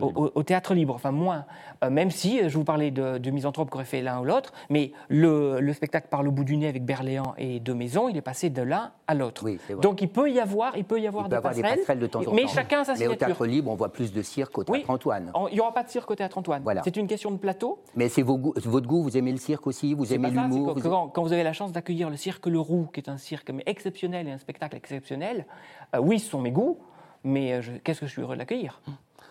au, 0.00 0.42
théâtre 0.42 0.74
libre, 0.74 0.94
enfin 0.94 1.10
moins, 1.10 1.44
Euh, 1.82 1.88
même 1.88 2.10
si 2.10 2.40
euh, 2.42 2.48
je 2.50 2.58
vous 2.58 2.64
parlais 2.64 2.90
de, 2.90 3.16
de 3.16 3.30
Misanthrope 3.30 3.70
qu'aurait 3.70 3.86
fait 3.86 4.02
l'un 4.02 4.20
ou 4.20 4.24
l'autre, 4.24 4.52
mais 4.68 4.92
le, 5.08 5.60
le 5.60 5.72
spectacle 5.72 6.08
par 6.10 6.22
le 6.22 6.30
bout 6.30 6.44
du 6.44 6.58
nez 6.58 6.68
avec 6.68 6.84
Berléand 6.84 7.32
et 7.38 7.58
De 7.58 7.72
Maison, 7.72 8.08
il 8.10 8.16
est 8.18 8.20
passé 8.22 8.50
de 8.50 8.60
l'un 8.60 8.92
à 9.06 9.14
l'autre. 9.14 9.42
Oui. 9.44 9.58
Donc 9.80 10.02
il 10.02 10.08
peut 10.10 10.30
y 10.30 10.38
avoir, 10.40 10.76
il 10.76 10.84
peut 10.84 11.00
y 11.00 11.06
avoir, 11.06 11.24
Il 11.24 11.28
peut 11.28 11.30
des, 11.30 11.36
avoir 11.36 11.54
des 11.54 11.60
passerelles, 11.62 11.78
passerelles 11.80 11.98
de 12.00 12.06
temps 12.06 12.20
en 12.20 12.24
temps. 12.24 12.32
mais 12.34 12.46
chacun 12.48 12.80
a 12.80 12.84
sa 12.84 12.92
Mais 12.92 12.98
au 12.98 13.02
signature. 13.12 13.26
théâtre 13.28 13.46
libre, 13.46 13.70
on 13.70 13.76
voit 13.76 13.90
plus 13.92 14.12
de 14.12 14.20
cirque 14.22 14.52
qu'au 14.52 14.64
théâtre 14.64 14.84
Oui. 14.86 14.94
Antoine. 14.94 15.32
Il 15.50 15.54
n'y 15.54 15.60
aura 15.60 15.72
pas 15.72 15.82
de 15.84 15.88
cirque 15.88 16.10
au 16.10 16.14
théâtre 16.14 16.36
Antoine. 16.36 16.62
Voilà. 16.62 16.82
C'est 16.84 16.96
une 16.98 17.06
question 17.06 17.30
de 17.30 17.38
plateau. 17.38 17.78
Mais 17.96 18.08
c'est 18.10 18.22
votre 18.22 18.86
goût, 18.86 19.02
vous 19.02 19.16
aimez 19.16 19.32
le 19.32 19.38
cirque 19.38 19.66
aussi, 19.66 19.94
vous 19.94 20.12
aimez 20.12 20.30
l'humour. 20.30 20.74
vous- 20.74 20.82
quand, 20.88 21.08
quand 21.08 21.22
vous 21.22 21.32
avez 21.32 21.42
la 21.44 21.54
chance 21.54 21.72
d'accueillir 21.72 22.10
le 22.10 22.16
cirque 22.16 22.46
Le 22.46 22.60
Roux, 22.60 22.88
qui 22.92 23.00
est 23.00 23.08
un 23.08 23.16
cirque 23.16 23.50
mais 23.50 23.62
exceptionnel 23.66 24.28
et 24.28 24.32
un 24.32 24.38
spectacle 24.38 24.76
exceptionnel, 24.76 25.46
euh, 25.96 25.98
oui, 25.98 26.18
ce 26.18 26.28
sont 26.30 26.40
mes 26.42 26.50
goûts, 26.52 26.78
mais 27.24 27.60
qu'est-ce 27.84 28.00
que 28.00 28.06
je 28.06 28.12
suis 28.12 28.22
heureux 28.22 28.34
de 28.34 28.38
l'accueillir? 28.38 28.80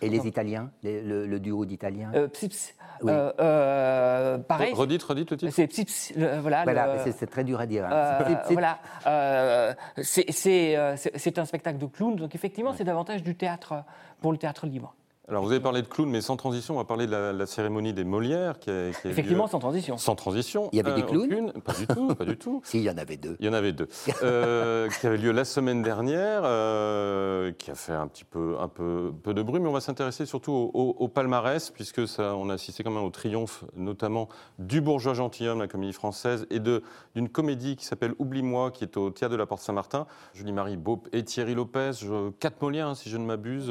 Et 0.02 0.08
les 0.08 0.26
Italiens, 0.26 0.70
les- 0.82 1.02
le, 1.02 1.26
le 1.26 1.40
duo 1.40 1.64
d'Italiens 1.64 2.10
Euh, 2.14 2.28
Psips, 2.28 2.74
Oui. 3.02 3.12
euh, 3.12 3.32
euh, 3.40 4.38
pareil. 4.38 4.72
Redites, 4.74 5.02
redites 5.02 5.30
le 5.30 5.36
titre. 5.36 5.52
C'est 5.54 5.66
Psips, 5.66 6.12
le- 6.16 6.38
voilà. 6.40 6.64
Voilà, 6.64 7.04
le- 7.04 7.12
c'est- 7.12 7.26
très 7.26 7.44
dur 7.44 7.60
à 7.60 7.66
dire. 7.66 7.84
hein. 7.84 7.90
euh, 7.92 8.18
C'est- 8.18 8.46
c'est- 8.48 8.52
voilà, 8.54 8.78
Euh, 9.06 9.74
c'est- 10.02 11.38
un 11.38 11.44
spectacle 11.44 11.78
de 11.78 11.86
clown, 11.86 12.16
donc 12.16 12.34
effectivement, 12.34 12.72
c'est 12.72 12.84
davantage 12.84 13.22
du 13.22 13.34
théâtre 13.34 13.74
pour 14.20 14.32
le 14.32 14.38
théâtre 14.38 14.66
libre. 14.66 14.94
Alors, 15.30 15.44
vous 15.44 15.52
avez 15.52 15.60
parlé 15.60 15.80
de 15.80 15.86
clown, 15.86 16.10
mais 16.10 16.20
sans 16.20 16.36
transition, 16.36 16.74
on 16.74 16.78
va 16.78 16.84
parler 16.84 17.06
de 17.06 17.12
la, 17.12 17.32
la 17.32 17.46
cérémonie 17.46 17.92
des 17.92 18.02
Molières 18.02 18.58
qui 18.58 18.68
a, 18.68 18.90
qui 18.90 19.06
a 19.06 19.10
Effectivement, 19.10 19.44
lieu- 19.44 19.50
sans 19.50 19.60
transition. 19.60 19.96
sans 19.96 20.14
transition. 20.16 20.68
Il 20.72 20.76
y 20.76 20.80
avait 20.80 20.92
des 20.94 21.04
clowns 21.06 21.22
aucune. 21.32 21.52
Pas 21.62 21.72
du 21.72 21.86
tout, 21.86 22.14
pas 22.16 22.24
du 22.24 22.36
tout. 22.36 22.60
Si, 22.64 22.78
il 22.78 22.82
y 22.82 22.90
en 22.90 22.98
avait 22.98 23.16
deux. 23.16 23.36
Il 23.38 23.46
y 23.46 23.48
en 23.48 23.52
avait 23.52 23.72
deux, 23.72 23.86
euh, 24.24 24.88
qui 24.88 25.06
avait 25.06 25.18
lieu 25.18 25.30
la 25.30 25.44
semaine 25.44 25.82
dernière, 25.82 26.42
euh, 26.44 27.52
qui 27.52 27.70
a 27.70 27.76
fait 27.76 27.92
un 27.92 28.08
petit 28.08 28.24
peu, 28.24 28.56
un 28.60 28.66
peu, 28.66 29.12
peu 29.22 29.32
de 29.32 29.42
bruit, 29.42 29.60
mais 29.60 29.68
on 29.68 29.72
va 29.72 29.80
s'intéresser 29.80 30.26
surtout 30.26 30.50
au, 30.52 30.70
au- 30.74 30.96
au 30.98 31.06
palmarès, 31.08 31.70
puisque 31.70 32.08
ça, 32.08 32.34
on 32.34 32.50
a 32.50 32.54
assisté 32.54 32.82
quand 32.82 32.90
même 32.90 33.04
au 33.04 33.10
triomphe, 33.10 33.64
notamment 33.76 34.28
du 34.58 34.80
Bourgeois 34.80 35.14
gentilhomme, 35.14 35.60
la 35.60 35.68
comédie 35.68 35.92
française, 35.92 36.44
et 36.50 36.58
d'une 36.58 37.28
comédie 37.28 37.76
qui 37.76 37.84
s'appelle 37.84 38.14
Oublie-moi, 38.18 38.72
qui 38.72 38.82
est 38.82 38.96
au 38.96 39.10
Théâtre 39.10 39.32
de 39.32 39.38
la 39.38 39.46
Porte 39.46 39.62
Saint-Martin. 39.62 40.06
Julie-Marie 40.34 40.76
Beaupe 40.76 41.08
et 41.12 41.22
Thierry 41.24 41.54
Lopez, 41.54 41.92
je- 42.00 42.30
quatre 42.40 42.60
Molières, 42.62 42.88
hein, 42.88 42.94
si 42.96 43.08
je 43.10 43.16
ne 43.16 43.24
m'abuse. 43.24 43.70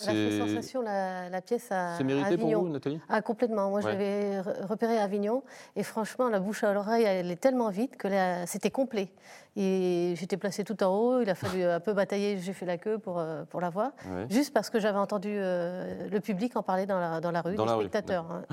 Elle 0.00 0.08
a 0.08 0.12
fait 0.12 0.30
c'est 0.30 0.38
sensation, 0.38 0.80
la, 0.82 1.28
la 1.28 1.40
pièce 1.42 1.66
à, 1.70 1.96
c'est 1.96 2.02
à 2.02 2.06
mérité 2.06 2.36
pour 2.36 2.46
Avignon. 2.46 2.62
vous, 2.62 2.68
Nathalie? 2.70 3.00
Ah, 3.08 3.20
complètement. 3.20 3.68
Moi, 3.68 3.80
Ouais. 3.80 3.82
je 3.82 3.88
l'avais 3.88 4.40
re- 4.40 4.66
repéré 4.66 4.98
à 4.98 5.02
Avignon. 5.02 5.42
Et 5.76 5.82
franchement, 5.82 6.28
la 6.30 6.40
bouche 6.40 6.64
à 6.64 6.72
l'oreille, 6.72 7.04
elle 7.04 7.30
est 7.30 7.36
tellement 7.36 7.68
vite 7.68 7.96
que 7.98 8.08
c'était 8.46 8.70
complet. 8.70 9.10
Et 9.54 10.14
j'étais 10.16 10.38
placée 10.38 10.64
tout 10.64 10.82
en 10.82 10.88
haut. 10.96 11.20
Il 11.20 11.28
a 11.28 11.34
fallu 11.34 11.62
un 11.62 11.78
peu 11.80 11.92
batailler. 11.92 12.38
J'ai 12.38 12.54
fait 12.54 12.64
la 12.64 12.78
queue 12.78 12.98
pour, 12.98 13.18
euh, 13.18 13.44
pour 13.44 13.60
la 13.60 13.68
voir. 13.68 13.92
Juste 14.30 14.54
parce 14.54 14.70
que 14.70 14.80
j'avais 14.80 14.98
entendu 14.98 15.28
euh, 15.30 16.08
le 16.08 16.20
public 16.20 16.56
en 16.56 16.62
parler 16.62 16.86
dans 16.86 16.98
la, 16.98 17.20
dans 17.20 17.30
la 17.30 17.42
rue, 17.42 17.54
Dans 17.54 17.64
les 17.64 17.70
la 17.70 17.76
rue, 17.76 17.82
spectateurs. 17.84 18.26
hein. 18.30 18.44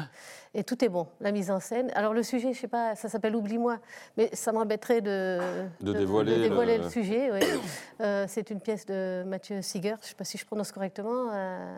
Et 0.54 0.64
tout 0.66 0.84
est 0.84 0.90
bon. 0.90 1.08
La 1.22 1.32
mise 1.32 1.52
en 1.52 1.60
scène. 1.62 1.90
Alors, 1.96 2.14
le 2.14 2.24
sujet, 2.24 2.52
je 2.54 2.60
sais 2.60 2.68
pas, 2.68 2.96
ça 2.96 3.08
s'appelle 3.08 3.36
Oublie-moi. 3.36 3.78
Mais 4.18 4.30
ça 4.34 4.52
m'embêterait 4.52 5.00
de, 5.02 5.40
De 5.80 5.94
dévoiler 5.94 6.36
de 6.38 6.42
dévoiler 6.44 6.78
le- 6.80 6.84
le, 6.84 6.90
sujet. 6.90 7.32
oui. 7.32 7.40
Euh, 8.02 8.24
C'est 8.30 8.50
une 8.50 8.62
pièce 8.62 8.86
de 8.86 9.24
Mathieu 9.28 9.62
Seeger. 9.62 9.96
Je 10.00 10.06
ne 10.06 10.08
sais 10.08 10.16
pas 10.16 10.24
si 10.24 10.38
je 10.38 10.46
prononce 10.46 10.72
correctement 10.72 11.32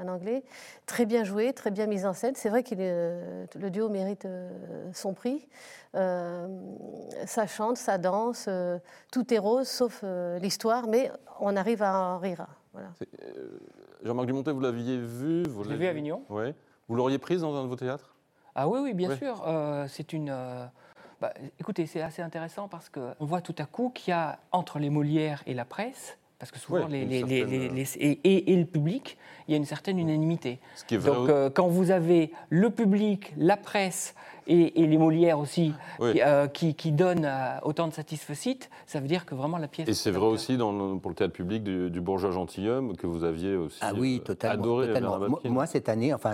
en 0.03 0.07
anglais. 0.07 0.43
Très 0.85 1.07
bien 1.07 1.23
joué, 1.23 1.51
très 1.51 1.71
bien 1.71 1.87
mise 1.87 2.05
en 2.05 2.13
scène. 2.13 2.35
C'est 2.35 2.49
vrai 2.49 2.61
que 2.61 2.75
le 2.75 3.69
duo 3.71 3.89
mérite 3.89 4.27
son 4.93 5.15
prix. 5.15 5.47
Ça 5.95 7.47
chante, 7.47 7.77
ça 7.77 7.97
danse, 7.97 8.47
tout 9.11 9.33
est 9.33 9.37
rose 9.37 9.67
sauf 9.67 10.01
euh, 10.03 10.39
l'histoire, 10.39 10.87
mais 10.87 11.11
on 11.39 11.55
arrive 11.55 11.83
à 11.83 11.97
en 11.97 12.17
rire. 12.17 12.47
Voilà. 12.73 12.89
Jean-Marc 14.03 14.27
Dumontet, 14.27 14.51
vous 14.51 14.59
l'aviez 14.61 14.97
vu 14.97 15.43
vous 15.43 15.63
Je 15.63 15.69
l'ai 15.69 15.75
vu 15.77 15.85
à 15.85 15.89
Avignon. 15.89 16.23
Ouais. 16.29 16.55
Vous 16.87 16.95
l'auriez 16.95 17.17
prise 17.19 17.41
dans 17.41 17.55
un 17.55 17.63
de 17.63 17.67
vos 17.67 17.75
théâtres? 17.75 18.15
Ah 18.55 18.67
oui, 18.67 18.79
oui, 18.81 18.93
bien 18.93 19.15
sûr. 19.15 19.43
euh, 19.47 19.85
c'est 19.87 20.13
une. 20.13 20.29
euh, 20.29 20.65
bah, 21.21 21.33
écoutez, 21.59 21.85
c'est 21.85 22.01
assez 22.01 22.21
intéressant 22.21 22.67
parce 22.67 22.89
qu'on 22.89 23.13
voit 23.19 23.41
tout 23.41 23.55
à 23.59 23.65
coup 23.65 23.91
qu'il 23.93 24.11
y 24.11 24.13
a 24.13 24.39
entre 24.51 24.79
les 24.79 24.89
Molières 24.89 25.43
et 25.45 25.53
la 25.53 25.65
presse, 25.65 26.17
parce 26.39 26.51
que 26.51 26.57
souvent 26.59 26.85
Ouais, 26.85 27.05
les, 27.05 27.19
certaine, 27.19 27.53
euh, 27.77 27.83
et, 27.99 28.11
et- 28.23 28.53
et 28.53 28.57
le 28.57 28.65
public, 28.65 29.17
il 29.47 29.51
y 29.51 29.53
a 29.53 29.57
une 29.57 29.65
certaine 29.65 29.99
unanimité. 29.99 30.59
Ce 30.75 30.83
qui 30.83 30.95
est 30.95 30.97
vrai 30.97 31.11
Donc 31.15 31.29
euh, 31.29 31.49
quand 31.49 31.67
vous 31.67 31.91
avez 31.91 32.31
le 32.49 32.69
public, 32.71 33.33
la 33.37 33.55
presse 33.57 34.15
et, 34.47 34.81
et 34.81 34.87
les 34.87 34.97
Molières 34.97 35.39
aussi 35.39 35.73
Oui. 35.99 36.13
qui, 36.13 36.21
euh, 36.21 36.47
qui, 36.47 36.75
qui 36.75 36.91
donnent 36.91 37.25
euh, 37.25 37.59
autant 37.63 37.87
de 37.87 37.93
satisfecit, 37.93 38.59
ça 38.87 38.99
veut 38.99 39.07
dire 39.07 39.25
que 39.25 39.35
vraiment 39.35 39.57
la 39.57 39.67
pièce. 39.67 39.87
Et 39.87 39.93
c'est 39.93 40.11
vrai 40.11 40.25
aussi 40.27 40.57
dans 40.57 40.71
le- 40.71 40.99
pour 40.99 41.09
le 41.11 41.15
théâtre 41.15 41.33
public 41.33 41.63
du, 41.63 41.89
du 41.89 42.01
Bourgeois 42.01 42.31
gentilhomme 42.31 42.95
que 42.95 43.07
vous 43.07 43.23
aviez 43.23 43.55
aussi 43.55 43.77
Ah 43.81 43.93
oui, 43.95 44.19
euh, 44.21 44.23
totalement. 44.25 44.63
adoré. 44.63 44.87
totalement. 44.87 45.19
Moi, 45.45 45.65
cette 45.65 45.89
année, 45.89 46.13
enfin, 46.13 46.33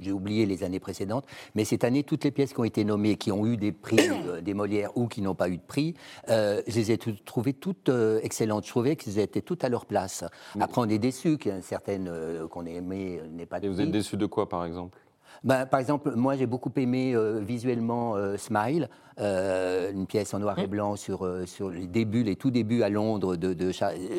j'ai 0.00 0.12
oublié 0.12 0.46
les 0.46 0.62
années 0.64 0.80
précédentes, 0.80 1.24
mais 1.54 1.64
cette 1.64 1.84
année, 1.84 2.02
toutes 2.02 2.24
les 2.24 2.30
pièces 2.30 2.52
qui 2.52 2.60
ont 2.60 2.64
été 2.64 2.84
nommées, 2.84 3.16
qui 3.16 3.32
ont 3.32 3.46
eu 3.46 3.56
des 3.56 3.72
prix, 3.72 3.98
euh, 4.28 4.40
des 4.40 4.54
Molières 4.54 4.90
ou 4.96 5.06
qui 5.08 5.22
n'ont 5.22 5.34
pas 5.34 5.48
eu 5.48 5.56
de 5.56 5.62
prix, 5.66 5.94
euh, 6.28 6.62
je 6.66 6.74
les 6.76 6.92
ai 6.92 6.98
tout- 6.98 7.14
trouvées 7.24 7.52
toutes 7.54 7.88
euh, 7.88 8.20
excellentes. 8.22 8.64
Je 8.64 8.70
trouvais 8.70 8.96
qu'elles 8.96 9.18
étaient 9.18 9.40
toutes 9.42 9.64
à 9.64 9.68
leur 9.68 9.86
place. 9.86 10.24
Après, 10.60 10.80
on 10.80 10.88
est 10.88 10.98
déçu 10.98 11.38
qu'une 11.38 11.62
certaine 11.62 12.08
euh, 12.08 12.46
qu'on 12.48 12.66
ait 12.66 12.74
aimé 12.74 13.20
euh, 13.22 13.26
n'ait 13.28 13.46
pas 13.46 13.60
de 13.60 13.66
Et 13.66 13.68
vous 13.68 13.80
êtes 13.80 13.90
déçu 13.90 14.16
de 14.16 14.26
quoi, 14.26 14.48
par 14.48 14.64
exemple? 14.64 14.98
Ben, 15.44 15.66
par 15.66 15.80
exemple, 15.80 16.12
moi 16.16 16.36
j'ai 16.36 16.46
beaucoup 16.46 16.70
aimé 16.76 17.12
euh, 17.14 17.40
visuellement 17.40 18.16
euh, 18.16 18.36
Smile, 18.36 18.88
euh, 19.20 19.92
une 19.92 20.06
pièce 20.06 20.34
en 20.34 20.38
noir 20.38 20.58
et 20.58 20.66
blanc 20.66 20.96
sur, 20.96 21.24
euh, 21.24 21.46
sur 21.46 21.70
les 21.70 21.86
débuts, 21.86 22.22
les 22.22 22.36
tout 22.36 22.50
débuts 22.50 22.82
à 22.82 22.88
Londres 22.88 23.36
de- 23.36 23.54
de 23.54 23.70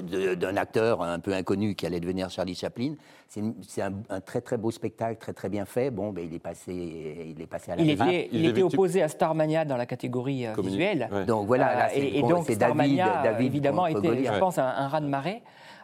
de- 0.01 0.35
d'un 0.35 0.57
acteur 0.57 1.01
un 1.01 1.19
peu 1.19 1.33
inconnu 1.33 1.75
qui 1.75 1.85
allait 1.85 1.99
devenir 1.99 2.29
Charlie 2.29 2.55
Chaplin. 2.55 2.93
C'est 3.27 3.81
un, 3.81 3.93
un 4.09 4.21
très 4.21 4.39
très 4.41 4.57
beau 4.57 4.71
spectacle, 4.71 5.17
très 5.19 5.33
très 5.33 5.49
bien 5.49 5.65
fait. 5.65 5.91
Bon, 5.91 6.11
ben, 6.13 6.25
il, 6.25 6.33
est 6.33 6.39
passé, 6.39 7.33
il 7.35 7.41
est 7.41 7.45
passé 7.47 7.71
à 7.71 7.75
la 7.75 7.81
Il 7.83 7.97
télé. 7.97 8.09
était, 8.15 8.29
il 8.31 8.45
était 8.45 8.63
opposé 8.63 9.01
à 9.03 9.09
Starmania 9.09 9.65
dans 9.65 9.75
la 9.77 9.85
catégorie 9.85 10.47
euh, 10.47 10.53
visuelle. 10.61 11.09
Ouais. 11.11 11.25
Donc 11.25 11.45
voilà, 11.45 11.75
là, 11.75 11.89
c'est 11.93 11.99
et, 12.07 12.21
donc 12.21 12.45
David, 12.45 12.55
Starmania, 12.55 13.19
euh, 13.19 13.23
David 13.23 13.47
évidemment, 13.47 13.85
était, 13.87 14.23
je 14.23 14.39
pense, 14.39 14.57
un, 14.57 14.63
un 14.65 14.87
raz 14.87 15.01
de 15.01 15.07
marée. 15.07 15.41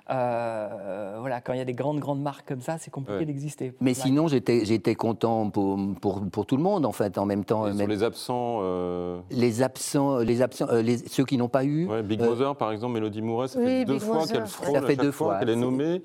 Euh, 0.09 1.15
voilà, 1.19 1.39
quand 1.39 1.53
il 1.53 1.59
y 1.59 1.61
a 1.61 1.65
des 1.65 1.73
grandes, 1.73 1.99
grandes 1.99 2.21
marques 2.21 2.47
comme 2.47 2.61
ça, 2.61 2.77
c'est 2.77 2.91
compliqué 2.91 3.25
d'exister. 3.25 3.73
Mais 3.79 3.93
sinon, 3.93 4.27
j'étais 4.27 4.95
content 4.95 5.49
pour, 5.49 5.79
pour, 6.01 6.21
pour, 6.29 6.45
tout 6.45 6.57
le 6.57 6.63
monde, 6.63 6.85
en 6.85 6.91
fait, 6.91 7.17
en 7.17 7.25
même 7.25 7.45
temps. 7.45 7.73
Sur 7.73 7.87
les 7.87 8.03
absents 8.03 8.59
euh, 8.61 9.19
Les 9.31 9.61
absents, 9.61 10.17
les 10.17 10.41
absents 10.41 10.67
les, 10.73 10.97
ceux 10.97 11.23
qui 11.23 11.37
n'ont 11.37 11.49
pas 11.49 11.63
eu. 11.63 11.89
Big 12.03 12.19
Brother, 12.19 12.55
par 12.55 12.71
exemple, 12.71 12.93
Mélodie 12.95 13.21
Mouret, 13.21 13.47
ça 13.47 13.59
fait 13.61 13.85
deux 13.85 13.99
fois 13.99 14.27
qu'elle 14.27 14.47
frôle, 14.47 14.75
ça 14.75 14.81
fait 14.81 14.95
deux 14.95 15.11
fois 15.11 15.39
qu'elle 15.39 15.49
est 15.49 15.55
nommée. 15.55 16.01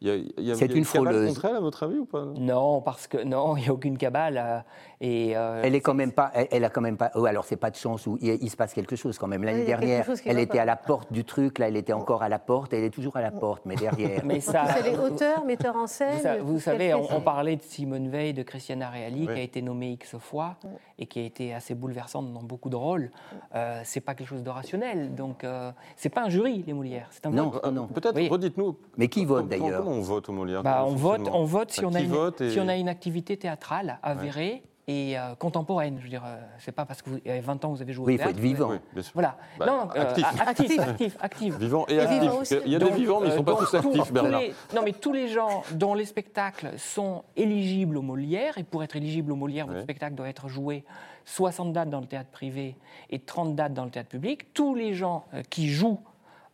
C'est 0.00 0.74
une 0.74 0.84
frauleuse. 0.84 1.28
contre 1.28 1.44
elle, 1.46 1.56
à 1.56 1.60
votre 1.60 1.82
avis, 1.82 1.98
ou 1.98 2.04
pas? 2.04 2.26
Non, 2.38 2.80
parce 2.80 3.06
que 3.06 3.22
non, 3.24 3.56
il 3.56 3.62
n'y 3.62 3.68
a 3.68 3.72
aucune 3.72 3.98
cabale. 3.98 4.64
Euh, 5.00 5.06
et 5.06 5.36
euh, 5.36 5.62
elle 5.62 5.74
est 5.74 5.80
quand 5.80 5.94
même 5.94 6.12
pas. 6.12 6.32
Elle, 6.50 6.64
a 6.64 6.70
quand 6.70 6.80
même 6.80 6.96
pas. 6.96 7.10
Oh, 7.14 7.24
alors 7.24 7.44
c'est 7.44 7.56
pas 7.56 7.70
de 7.70 7.76
chance 7.76 8.06
où 8.06 8.18
il, 8.20 8.50
se 8.50 8.56
passe 8.56 8.74
quelque 8.74 8.96
chose 8.96 9.18
quand 9.18 9.26
même. 9.26 9.44
L'année 9.44 9.64
dernière, 9.64 10.06
elle 10.24 10.38
était 10.38 10.58
à 10.58 10.64
la 10.64 10.76
porte 10.76 11.12
du 11.12 11.24
truc. 11.24 11.58
Là, 11.58 11.68
elle 11.68 11.76
était 11.76 11.92
encore 11.92 12.22
à 12.22 12.28
la 12.28 12.38
porte. 12.38 12.72
Elle 12.72 12.84
est 12.84 12.90
toujours 12.90 13.16
à 13.16 13.22
la 13.22 13.30
porte, 13.30 13.62
mais 13.64 13.76
derrière. 13.76 14.24
mais 14.24 14.40
ça. 14.40 14.62
Vous 14.62 14.72
savez, 14.72 14.98
auteur, 14.98 15.44
metteur 15.44 15.76
en 15.76 15.86
scène. 15.86 16.40
Vous, 16.42 16.60
savez, 16.60 16.94
on, 16.94 17.20
parlait 17.20 17.56
de 17.56 17.62
Simone 17.62 18.08
Veil, 18.08 18.32
de 18.32 18.42
Christiana 18.42 18.90
Reali, 18.90 19.26
qui 19.26 19.32
a 19.32 19.40
été 19.40 19.62
nommée 19.62 19.92
X 19.92 20.16
fois 20.18 20.56
et 20.98 21.06
qui 21.06 21.20
a 21.20 21.22
été 21.22 21.54
assez 21.54 21.74
bouleversante 21.74 22.32
dans 22.32 22.42
beaucoup 22.42 22.70
de 22.70 22.76
rôles. 22.76 23.10
Euh, 23.54 23.80
c'est 23.84 24.00
pas 24.00 24.14
quelque 24.14 24.28
chose 24.28 24.42
de 24.42 24.50
rationnel. 24.50 25.14
Donc 25.14 25.44
euh, 25.44 25.70
c'est 25.96 26.08
pas 26.08 26.24
un 26.24 26.28
jury 26.28 26.64
les 26.66 26.72
Molières. 26.72 27.08
C'est 27.10 27.26
un 27.26 27.30
non, 27.30 27.52
non. 27.72 27.86
Peut-être. 27.86 28.18
Redites-nous. 28.28 28.76
Mais 28.96 29.08
qui 29.08 29.24
vote 29.24 29.48
d'ailleurs 29.48 29.86
on 29.86 30.00
vote 30.00 30.28
aux 30.28 30.32
Molières? 30.32 30.62
Bah, 30.62 30.84
on, 30.86 30.94
vote, 30.94 31.28
on 31.32 31.44
vote 31.44 31.70
si, 31.70 31.84
on 31.84 31.94
a, 31.94 32.00
une, 32.00 32.50
si 32.50 32.58
on 32.58 32.68
a 32.68 32.76
une 32.76 32.88
activité 32.88 33.36
théâtrale 33.36 33.98
avérée 34.02 34.62
et 34.88 35.18
euh, 35.18 35.34
contemporaine. 35.36 35.98
Je 35.98 36.04
veux 36.04 36.08
dire, 36.08 36.24
euh, 36.26 36.40
c'est 36.58 36.72
pas 36.72 36.86
parce 36.86 37.02
que 37.02 37.10
vous 37.10 37.20
avez 37.26 37.40
20 37.40 37.64
ans 37.64 37.70
que 37.70 37.76
vous 37.76 37.82
avez 37.82 37.92
joué 37.92 38.06
oui, 38.06 38.14
au 38.14 38.16
théâtre. 38.16 38.32
Oui, 38.42 38.50
il 38.50 38.56
faut 38.56 38.72
être 38.72 38.80
vivant. 38.80 38.80
Oui, 38.96 39.02
voilà. 39.12 39.36
Bah, 39.58 39.66
non, 39.66 39.88
euh, 39.94 40.00
actif. 40.00 40.26
actif, 40.40 40.80
actif, 40.80 41.16
actif, 41.20 41.58
Vivant 41.58 41.86
et, 41.88 42.00
actif. 42.00 42.58
il 42.64 42.72
y 42.72 42.74
a 42.74 42.78
des 42.78 42.90
vivants, 42.90 43.20
mais 43.20 43.26
ils 43.26 43.32
ne 43.32 43.36
sont 43.36 43.44
pas 43.44 43.56
tous 43.56 43.74
actifs, 43.74 44.12
Bernard. 44.12 44.40
non, 44.74 44.82
mais 44.82 44.92
tous 44.92 45.12
les 45.12 45.28
gens 45.28 45.62
dont 45.72 45.94
les 45.94 46.06
spectacles 46.06 46.72
sont 46.78 47.22
éligibles 47.36 47.98
aux 47.98 48.02
Molières, 48.02 48.56
et 48.56 48.64
pour 48.64 48.82
être 48.82 48.96
éligible 48.96 49.30
aux 49.30 49.36
Molières, 49.36 49.66
votre 49.66 49.82
spectacle 49.82 50.14
doit 50.14 50.28
être 50.28 50.48
joué 50.48 50.84
60 51.26 51.74
dates 51.74 51.90
dans 51.90 52.00
le 52.00 52.06
théâtre 52.06 52.30
privé 52.30 52.74
et 53.10 53.18
30 53.18 53.54
dates 53.54 53.74
dans 53.74 53.84
le 53.84 53.90
théâtre 53.90 54.08
public. 54.08 54.54
Tous 54.54 54.74
les 54.74 54.94
gens 54.94 55.26
qui 55.50 55.68
jouent 55.68 56.00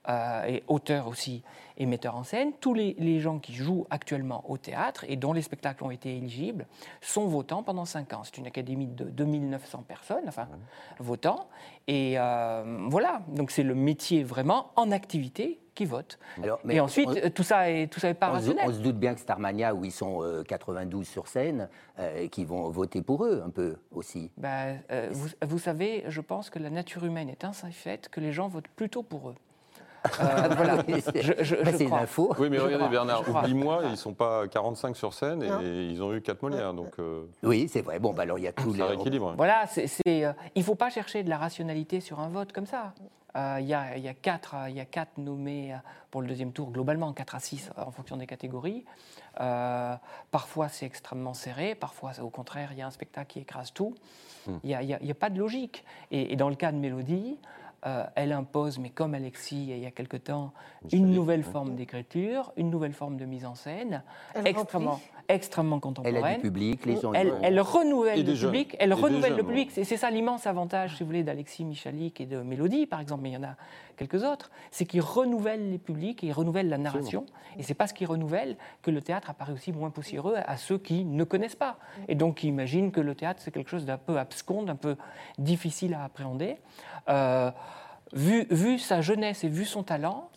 euh, 0.08 0.44
et 0.44 0.62
auteur 0.68 1.08
aussi 1.08 1.42
et 1.76 1.86
metteur 1.86 2.16
en 2.16 2.24
scène, 2.24 2.52
tous 2.60 2.74
les, 2.74 3.20
gens 3.20 3.38
qui 3.38 3.54
jouent 3.54 3.86
actuellement 3.90 4.48
au 4.50 4.58
théâtre 4.58 5.04
et 5.08 5.16
dont 5.16 5.32
les 5.32 5.42
spectacles 5.42 5.84
ont 5.84 5.90
été 5.90 6.16
éligibles 6.16 6.66
sont 7.00 7.26
votants 7.26 7.62
pendant 7.62 7.84
5 7.84 8.12
ans. 8.12 8.22
C'est 8.24 8.38
une 8.38 8.46
académie 8.46 8.86
de 8.86 9.04
2900 9.04 9.84
personnes, 9.86 10.24
enfin, 10.26 10.48
votants. 10.98 11.48
Et 11.86 12.14
euh, 12.18 12.86
voilà, 12.88 13.22
donc 13.28 13.50
c'est 13.50 13.62
le 13.62 13.74
métier 13.74 14.24
vraiment 14.24 14.70
en 14.76 14.90
activité 14.90 15.60
qui 15.74 15.84
vote. 15.84 16.18
et 16.68 16.78
ensuite, 16.78 17.34
tout 17.34 17.42
ça 17.42 17.68
est 17.68 17.88
tout 17.88 17.98
ça 17.98 18.08
est 18.08 18.14
pas 18.14 18.28
rationnel. 18.28 18.64
on 18.68 18.72
se 18.72 18.78
doute 18.78 18.96
bien 18.96 19.12
que 19.14 19.20
Starmania, 19.20 19.74
où 19.74 19.84
ils 19.84 19.92
sont 19.92 20.22
92 20.46 21.00
euh, 21.00 21.04
sur 21.04 21.26
scène, 21.26 21.68
qui 22.30 22.44
vont 22.44 22.68
voter 22.70 23.02
pour 23.02 23.24
eux 23.24 23.42
un 23.44 23.50
peu 23.50 23.76
aussi. 23.90 24.30
Ben, 24.36 24.80
vous, 25.10 25.28
vous, 25.42 25.58
savez, 25.58 26.04
je 26.06 26.20
pense 26.20 26.50
que 26.50 26.60
la 26.60 26.70
nature 26.70 27.04
humaine 27.04 27.28
est 27.28 27.44
ainsi 27.44 27.72
faite 27.72 28.08
que 28.08 28.20
les 28.20 28.32
gens 28.32 28.46
votent 28.46 28.68
plutôt 28.68 29.02
pour 29.02 29.30
eux. 29.30 29.34
Euh, 30.20 30.48
voilà. 30.54 30.84
c'est 31.72 31.84
une 31.84 31.92
info. 31.92 32.34
Oui, 32.38 32.48
mais 32.50 32.58
regardez, 32.58 32.88
Bernard, 32.88 33.28
oublie-moi, 33.28 33.80
ils 33.84 33.92
ne 33.92 33.96
sont 33.96 34.14
pas 34.14 34.46
45 34.48 34.96
sur 34.96 35.14
scène 35.14 35.42
et 35.42 35.86
ils 35.86 36.02
ont 36.02 36.12
eu 36.12 36.20
4 36.20 36.42
Molières. 36.42 36.74
Donc, 36.74 36.92
euh, 36.98 37.24
Oui, 37.42 37.68
c'est 37.68 37.82
vrai. 37.82 37.98
Bon, 37.98 38.12
bah, 38.12 38.22
alors 38.22 38.38
il 38.38 38.44
y 38.44 38.48
a 38.48 38.52
tout 38.52 38.72
les. 38.72 38.82
rééquilibre. 38.82 39.34
Voilà, 39.36 39.66
c'est, 39.66 39.88
euh, 40.08 40.32
il 40.54 40.60
ne 40.60 40.64
faut 40.64 40.74
pas 40.74 40.90
chercher 40.90 41.22
de 41.22 41.30
la 41.30 41.38
rationalité 41.38 42.00
sur 42.00 42.20
un 42.20 42.28
vote 42.28 42.52
comme 42.52 42.66
ça. 42.66 42.92
Il 43.36 43.66
y, 43.66 43.74
a, 43.74 43.98
y, 43.98 44.06
a 44.06 44.14
quatre, 44.14 44.54
y 44.68 44.78
a 44.78 44.84
quatre 44.84 45.18
nommés 45.18 45.76
pour 46.12 46.22
le 46.22 46.28
deuxième 46.28 46.52
tour, 46.52 46.70
globalement 46.70 47.12
4 47.12 47.34
à 47.34 47.40
6 47.40 47.70
en 47.76 47.90
fonction 47.90 48.16
des 48.16 48.28
catégories. 48.28 48.84
parfois 50.30 50.68
c'est 50.68 50.86
extrêmement 50.86 51.34
serré, 51.34 51.74
parfois 51.74 52.12
au 52.22 52.30
contraire 52.30 52.68
il 52.70 52.78
y 52.78 52.82
a 52.82 52.86
un 52.86 52.92
spectacle 52.92 53.32
qui 53.32 53.40
écrase 53.40 53.72
tout. 53.72 53.96
Hmm. 54.46 54.58
Il 54.62 54.68
n'y 54.68 54.94
a, 54.94 54.98
a, 54.98 55.14
pas 55.14 55.30
de 55.30 55.38
logique. 55.40 55.84
Et, 56.12 56.32
et, 56.32 56.36
dans 56.36 56.48
le 56.48 56.54
cas 56.54 56.70
de 56.70 56.76
Mélodie, 56.76 57.36
euh, 57.86 58.04
elle 58.14 58.32
impose, 58.32 58.78
mais 58.78 58.90
comme 58.90 59.14
Alexis 59.14 59.66
il 59.68 59.78
y 59.78 59.86
a 59.86 59.90
quelque 59.90 60.16
temps, 60.16 60.52
une 60.92 61.10
nouvelle 61.10 61.42
forme 61.42 61.74
d'écriture, 61.74 62.52
une 62.56 62.70
nouvelle 62.70 62.94
forme 62.94 63.16
de 63.16 63.24
mise 63.24 63.44
en 63.44 63.54
scène, 63.54 64.02
extrêmement, 64.44 65.00
extrêmement 65.28 65.80
contemporaine. 65.80 66.16
Elle 66.16 66.24
a 66.24 66.34
du 66.36 66.40
public, 66.40 66.86
les 66.86 67.00
gens. 67.00 67.12
Elle, 67.12 67.34
elle 67.42 67.60
renouvelle 67.60 68.24
le 68.24 68.34
public. 68.34 68.76
Elle 68.78 68.94
renouvelle 68.94 69.36
le 69.36 69.42
public. 69.42 69.70
C'est 69.70 69.84
ça 69.84 70.10
l'immense 70.10 70.46
avantage, 70.46 70.96
si 70.96 71.02
vous 71.02 71.06
voulez, 71.06 71.22
d'Alexis 71.22 71.64
Michalik 71.64 72.20
et 72.20 72.26
de 72.26 72.38
Mélodie, 72.38 72.86
par 72.86 73.00
exemple, 73.00 73.22
mais 73.22 73.30
il 73.30 73.34
y 73.34 73.36
en 73.36 73.44
a 73.44 73.56
quelques 73.96 74.24
autres, 74.24 74.50
c'est 74.70 74.86
qu'ils 74.86 75.00
renouvellent 75.00 75.70
les 75.70 75.78
publics 75.78 76.22
et 76.24 76.28
ils 76.28 76.32
renouvellent 76.32 76.68
la 76.68 76.78
narration. 76.78 77.26
Et 77.58 77.62
c'est 77.62 77.74
parce 77.74 77.92
qu'ils 77.92 78.06
renouvellent 78.06 78.56
que 78.82 78.90
le 78.90 79.00
théâtre 79.00 79.30
apparaît 79.30 79.52
aussi 79.52 79.72
moins 79.72 79.90
poussiéreux 79.90 80.34
à 80.44 80.56
ceux 80.56 80.78
qui 80.78 81.04
ne 81.04 81.24
connaissent 81.24 81.54
pas. 81.54 81.78
Et 82.08 82.14
donc 82.14 82.38
qui 82.38 82.48
imaginent 82.48 82.90
que 82.90 83.00
le 83.00 83.14
théâtre, 83.14 83.40
c'est 83.42 83.50
quelque 83.50 83.70
chose 83.70 83.84
d'un 83.84 83.98
peu 83.98 84.18
abscon, 84.18 84.62
d'un 84.64 84.76
peu 84.76 84.96
difficile 85.38 85.94
à 85.94 86.04
appréhender. 86.04 86.56
Euh, 87.08 87.50
vu, 88.12 88.46
vu, 88.50 88.78
sa 88.78 89.00
jeunesse 89.00 89.44
et 89.44 89.48
vu 89.48 89.64
son 89.64 89.82
talent, 89.82 90.30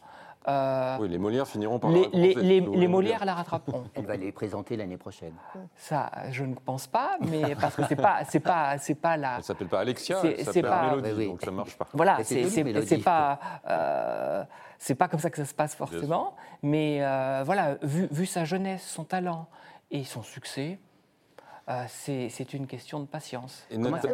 euh, 0.47 0.97
oui, 1.01 1.09
les 1.09 1.17
Molières 1.17 1.47
finiront 1.47 1.77
par 1.77 1.91
les, 1.91 2.07
les, 2.13 2.33
les, 2.33 2.61
les 2.61 2.87
Molières 2.87 3.25
la 3.25 3.33
rattraperont. 3.33 3.83
Elle 3.93 4.05
va 4.05 4.15
les 4.15 4.31
présenter 4.31 4.77
l'année 4.77 4.95
prochaine. 4.95 5.33
Ça, 5.75 6.09
je 6.31 6.45
ne 6.45 6.55
pense 6.55 6.87
pas, 6.87 7.17
mais 7.19 7.53
parce 7.59 7.75
que 7.75 7.83
c'est 7.85 7.97
pas, 7.97 8.19
c'est 8.29 8.39
pas, 8.39 8.77
c'est 8.77 8.95
pas 8.95 9.17
la. 9.17 9.37
Elle 9.37 9.43
s'appelle 9.43 9.67
pas 9.67 9.81
Alexia, 9.81 10.21
elle 10.23 10.45
s'appelle 10.45 10.63
pas... 10.63 10.95
Mélodie, 10.95 11.27
donc 11.27 11.41
ça 11.41 11.51
marche 11.51 11.77
pas. 11.77 11.87
Voilà, 11.93 12.23
c'est 12.23 13.03
pas, 13.03 13.39
euh, 13.67 14.43
c'est 14.77 14.95
pas 14.95 15.09
comme 15.09 15.19
ça 15.19 15.29
que 15.29 15.37
ça 15.37 15.45
se 15.45 15.53
passe 15.53 15.75
forcément, 15.75 16.35
mais 16.61 16.99
euh, 17.01 17.43
voilà, 17.45 17.75
vu, 17.81 18.07
vu 18.09 18.25
sa 18.25 18.45
jeunesse, 18.45 18.87
son 18.87 19.03
talent 19.03 19.47
et 19.91 20.05
son 20.05 20.21
succès, 20.23 20.79
euh, 21.69 21.83
c'est 21.89 22.53
une 22.53 22.65
question 22.65 23.01
de 23.01 23.07
patience. 23.07 23.67
Comment 23.69 23.99
ça, 23.99 24.09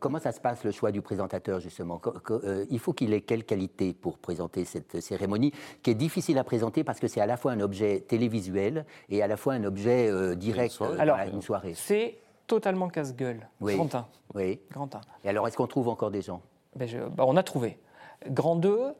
comment 0.00 0.18
ça, 0.18 0.32
se 0.32 0.40
passe 0.40 0.64
le 0.64 0.70
choix 0.70 0.90
du 0.90 1.02
présentateur 1.02 1.60
justement? 1.60 2.00
Euh, 2.30 2.64
Il 2.70 2.78
faut 2.78 2.94
qu'il 2.94 3.12
ait 3.12 3.20
quelle 3.20 3.44
qualité 3.44 3.92
pour 3.92 4.16
présenter 4.16 4.64
cette 4.64 5.00
cérémonie 5.00 5.52
qui 5.82 5.90
est 5.90 5.94
difficile 5.94 6.38
à 6.38 6.44
présenter 6.44 6.82
parce 6.82 6.98
que 6.98 7.08
c'est 7.08 7.20
à 7.20 7.26
la 7.26 7.36
fois 7.36 7.52
un 7.52 7.60
objet 7.60 8.00
télévisuel 8.00 8.86
et 9.10 9.22
à 9.22 9.26
la 9.26 9.36
fois 9.36 9.52
un 9.52 9.64
objet 9.64 10.10
euh, 10.10 10.34
direct 10.34 10.80
à 10.98 11.26
une 11.26 11.42
soirée. 11.42 11.74
C'est 11.74 12.16
totalement 12.46 12.88
casse-gueule. 12.88 13.46
Oui. 13.60 13.74
Grand 13.74 13.94
1. 13.94 14.06
Oui. 14.34 14.60
Grand 14.72 14.94
1. 14.94 15.00
Et 15.24 15.28
alors 15.28 15.46
est-ce 15.46 15.58
qu'on 15.58 15.66
trouve 15.66 15.88
encore 15.88 16.10
des 16.10 16.22
gens? 16.22 16.40
Ben 16.74 16.88
ben, 16.88 17.24
On 17.24 17.36
a 17.36 17.42
trouvé. 17.42 17.78
Grand 18.30 18.56
2, 18.56 18.94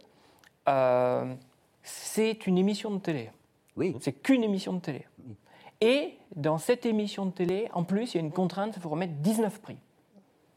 c'est 1.82 2.46
une 2.46 2.58
émission 2.58 2.90
de 2.90 2.98
télé. 2.98 3.30
Oui. 3.76 3.96
C'est 4.00 4.12
qu'une 4.12 4.44
émission 4.44 4.74
de 4.74 4.80
télé. 4.80 5.06
Et 5.80 6.14
dans 6.36 6.58
cette 6.58 6.86
émission 6.86 7.26
de 7.26 7.30
télé, 7.30 7.68
en 7.72 7.84
plus, 7.84 8.14
il 8.14 8.18
y 8.18 8.20
a 8.20 8.24
une 8.24 8.32
contrainte, 8.32 8.74
il 8.76 8.82
faut 8.82 8.88
remettre 8.88 9.14
19 9.14 9.60
prix. 9.60 9.78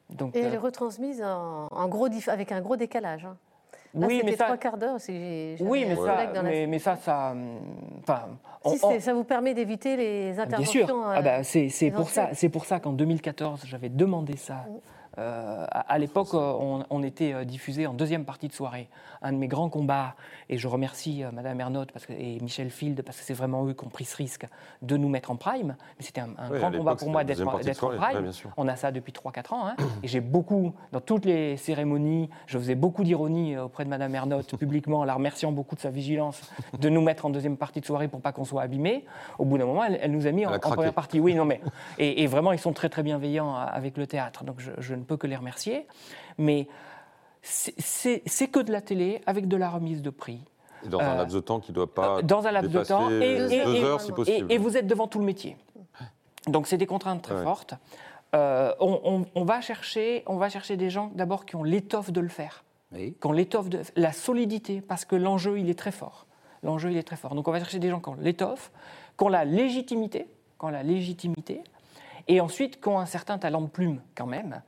Donc, 0.09 0.35
et 0.35 0.39
elle 0.39 0.53
est 0.53 0.57
euh, 0.57 0.61
retransmise 0.61 1.21
en, 1.21 1.87
gros, 1.89 2.07
avec 2.27 2.51
un 2.51 2.61
gros 2.61 2.77
décalage. 2.77 3.25
Hein. 3.25 3.35
oui, 3.93 4.21
mais 4.23 4.37
ça, 4.37 4.45
trois 4.45 4.57
quarts 4.57 4.77
d'heure. 4.77 4.97
Oui, 5.09 5.85
mais 5.85 5.95
ça, 5.95 6.31
mais, 6.43 6.79
ça, 6.79 6.95
ça, 6.95 7.35
si 8.65 9.01
ça 9.01 9.13
vous 9.13 9.25
permet 9.25 9.53
d'éviter 9.53 9.97
les 9.97 10.39
interventions. 10.39 10.85
Bien 10.85 10.87
sûr. 10.87 11.03
ah 11.13 11.21
bah, 11.21 11.43
c'est 11.43 11.91
pour 11.91 12.09
ça, 12.09 12.29
c'est 12.33 12.49
pour 12.49 12.65
ça 12.65 12.79
qu'en 12.79 12.93
2014, 12.93 13.65
j'avais 13.65 13.89
demandé 13.89 14.37
ça. 14.37 14.65
Mm. 14.69 14.77
Euh, 15.19 15.65
à, 15.71 15.97
l'époque, 15.97 16.33
on, 16.33 16.83
on, 16.89 17.03
était 17.03 17.33
euh, 17.33 17.43
diffusé 17.43 17.87
en 17.87 17.93
deuxième 17.93 18.23
partie 18.23 18.47
de 18.47 18.53
soirée. 18.53 18.87
Un 19.23 19.31
de 19.31 19.37
mes 19.37 19.47
grands 19.47 19.69
combats, 19.69 20.15
et 20.47 20.57
je 20.57 20.67
remercie 20.67 21.23
euh, 21.23 21.31
Madame 21.31 21.59
Ernotte 21.59 21.91
parce 21.91 22.05
que, 22.05 22.13
et 22.13 22.39
Michel 22.39 22.69
Field, 22.69 23.01
parce 23.01 23.17
que 23.17 23.23
c'est 23.23 23.33
vraiment 23.33 23.65
eux 23.65 23.73
qui 23.73 23.83
ont 23.83 23.89
pris 23.89 24.05
ce 24.05 24.15
risque 24.15 24.45
de 24.83 24.95
nous 24.95 25.09
mettre 25.09 25.31
en 25.31 25.35
prime. 25.35 25.75
Mais 25.97 26.05
c'était 26.05 26.21
un, 26.21 26.49
grand 26.49 26.71
combat 26.71 26.95
pour 26.95 27.09
moi 27.09 27.23
d'être 27.23 27.47
en 27.47 27.57
prime. 27.57 28.31
on 28.57 28.67
a 28.67 28.75
ça 28.75 28.91
depuis 28.91 29.11
3-4 29.11 29.53
ans. 29.53 29.67
Hein. 29.67 29.75
et 30.03 30.07
j'ai 30.07 30.21
beaucoup, 30.21 30.73
dans 30.91 31.01
toutes 31.01 31.25
les 31.25 31.57
cérémonies, 31.57 32.29
je 32.45 32.59
faisais 32.59 32.75
beaucoup 32.75 33.03
d'ironie 33.03 33.57
auprès 33.57 33.85
de 33.85 33.89
Madame 33.89 34.13
Ernotte, 34.13 34.55
publiquement, 34.59 34.99
en 34.99 35.03
la 35.03 35.15
remerciant 35.15 35.51
beaucoup 35.51 35.75
de 35.75 35.81
sa 35.81 35.89
vigilance 35.89 36.41
de 36.77 36.89
nous 36.89 37.01
mettre 37.01 37.25
en 37.25 37.31
deuxième 37.31 37.57
partie 37.57 37.81
de 37.81 37.85
soirée 37.85 38.07
pour 38.07 38.21
pas 38.21 38.31
qu'on 38.31 38.45
soit 38.45 38.61
abîmé. 38.61 39.03
Au 39.39 39.45
bout 39.45 39.57
d'un 39.57 39.65
moment, 39.65 39.83
elle, 39.83 40.11
nous 40.11 40.27
a 40.27 40.31
mis 40.31 40.45
en, 40.45 40.59
première 40.59 40.93
partie. 40.93 41.19
Oui, 41.19 41.33
non, 41.33 41.45
mais. 41.45 41.59
Et, 41.97 42.27
vraiment, 42.27 42.51
ils 42.51 42.59
sont 42.59 42.73
très 42.73 42.89
très 42.89 43.01
bienveillants 43.01 43.55
avec 43.55 43.97
le 43.97 44.05
théâtre. 44.05 44.43
Donc 44.43 44.59
je, 44.59 44.71
je 44.77 44.93
ne 44.93 45.03
peut 45.07 45.17
que 45.17 45.27
les 45.27 45.35
remercier. 45.35 45.87
Mais 46.37 46.67
c'est 47.41 48.47
que 48.51 48.59
de 48.59 48.71
la 48.71 48.81
télé 48.81 49.21
avec 49.25 49.47
de 49.47 49.57
la 49.57 49.69
remise 49.69 50.01
de 50.01 50.09
prix. 50.09 50.43
dans 50.85 50.99
un 50.99 51.15
laps 51.15 51.33
de 51.33 51.39
temps 51.39 51.59
qui 51.59 51.71
ne 51.71 51.75
doit 51.75 51.93
pas. 51.93 52.17
Euh, 52.17 52.21
dans 52.21 52.45
un 52.47 52.51
laps 52.51 52.71
de 52.71 52.83
temps. 52.83 53.09
Et, 53.09 53.37
deux 53.37 53.83
heures, 53.83 54.01
si 54.01 54.11
possible. 54.11 54.51
Et, 54.51 54.57
vous 54.57 54.77
êtes 54.77 54.87
devant 54.87 55.07
tout 55.07 55.19
le 55.19 55.25
métier. 55.25 55.57
Donc 56.47 56.67
c'est 56.67 56.77
des 56.77 56.85
contraintes 56.85 57.21
très 57.21 57.41
fortes. 57.43 57.73
Euh, 58.35 58.73
on, 58.79 59.43
va 59.43 59.61
chercher, 59.61 60.23
on 60.27 60.37
va 60.37 60.49
chercher 60.49 60.77
des 60.77 60.89
gens 60.89 61.11
d'abord 61.15 61.45
qui 61.45 61.55
ont 61.55 61.63
l'étoffe 61.63 62.11
de 62.11 62.21
le 62.21 62.27
faire. 62.27 62.63
Oui. 62.93 63.15
Qui 63.19 63.27
ont 63.27 63.31
l'étoffe 63.31 63.69
de 63.69 63.81
la 63.95 64.13
solidité, 64.13 64.81
parce 64.81 65.05
que 65.05 65.15
l'enjeu, 65.15 65.59
il 65.59 65.69
est 65.69 65.77
très 65.77 65.91
fort. 65.91 66.25
L'enjeu, 66.63 66.91
il 66.91 66.97
est 66.97 67.03
très 67.03 67.15
fort. 67.15 67.35
Donc 67.35 67.47
on 67.47 67.51
va 67.51 67.59
chercher 67.59 67.79
des 67.79 67.89
gens 67.89 67.99
qui 67.99 68.09
ont 68.09 68.17
l'étoffe, 68.19 68.71
qui 69.17 69.23
ont 69.23 69.29
la 69.29 69.45
légitimité, 69.45 70.27
qui 70.59 70.65
ont 70.65 70.69
la 70.69 70.83
légitimité, 70.83 71.61
et 72.27 72.41
ensuite 72.41 72.81
qui 72.81 72.87
ont 72.89 72.99
un 72.99 73.05
certain 73.05 73.37
talent 73.37 73.61
de 73.61 73.67
plume 73.67 74.01
quand 74.15 74.25
même 74.25 74.61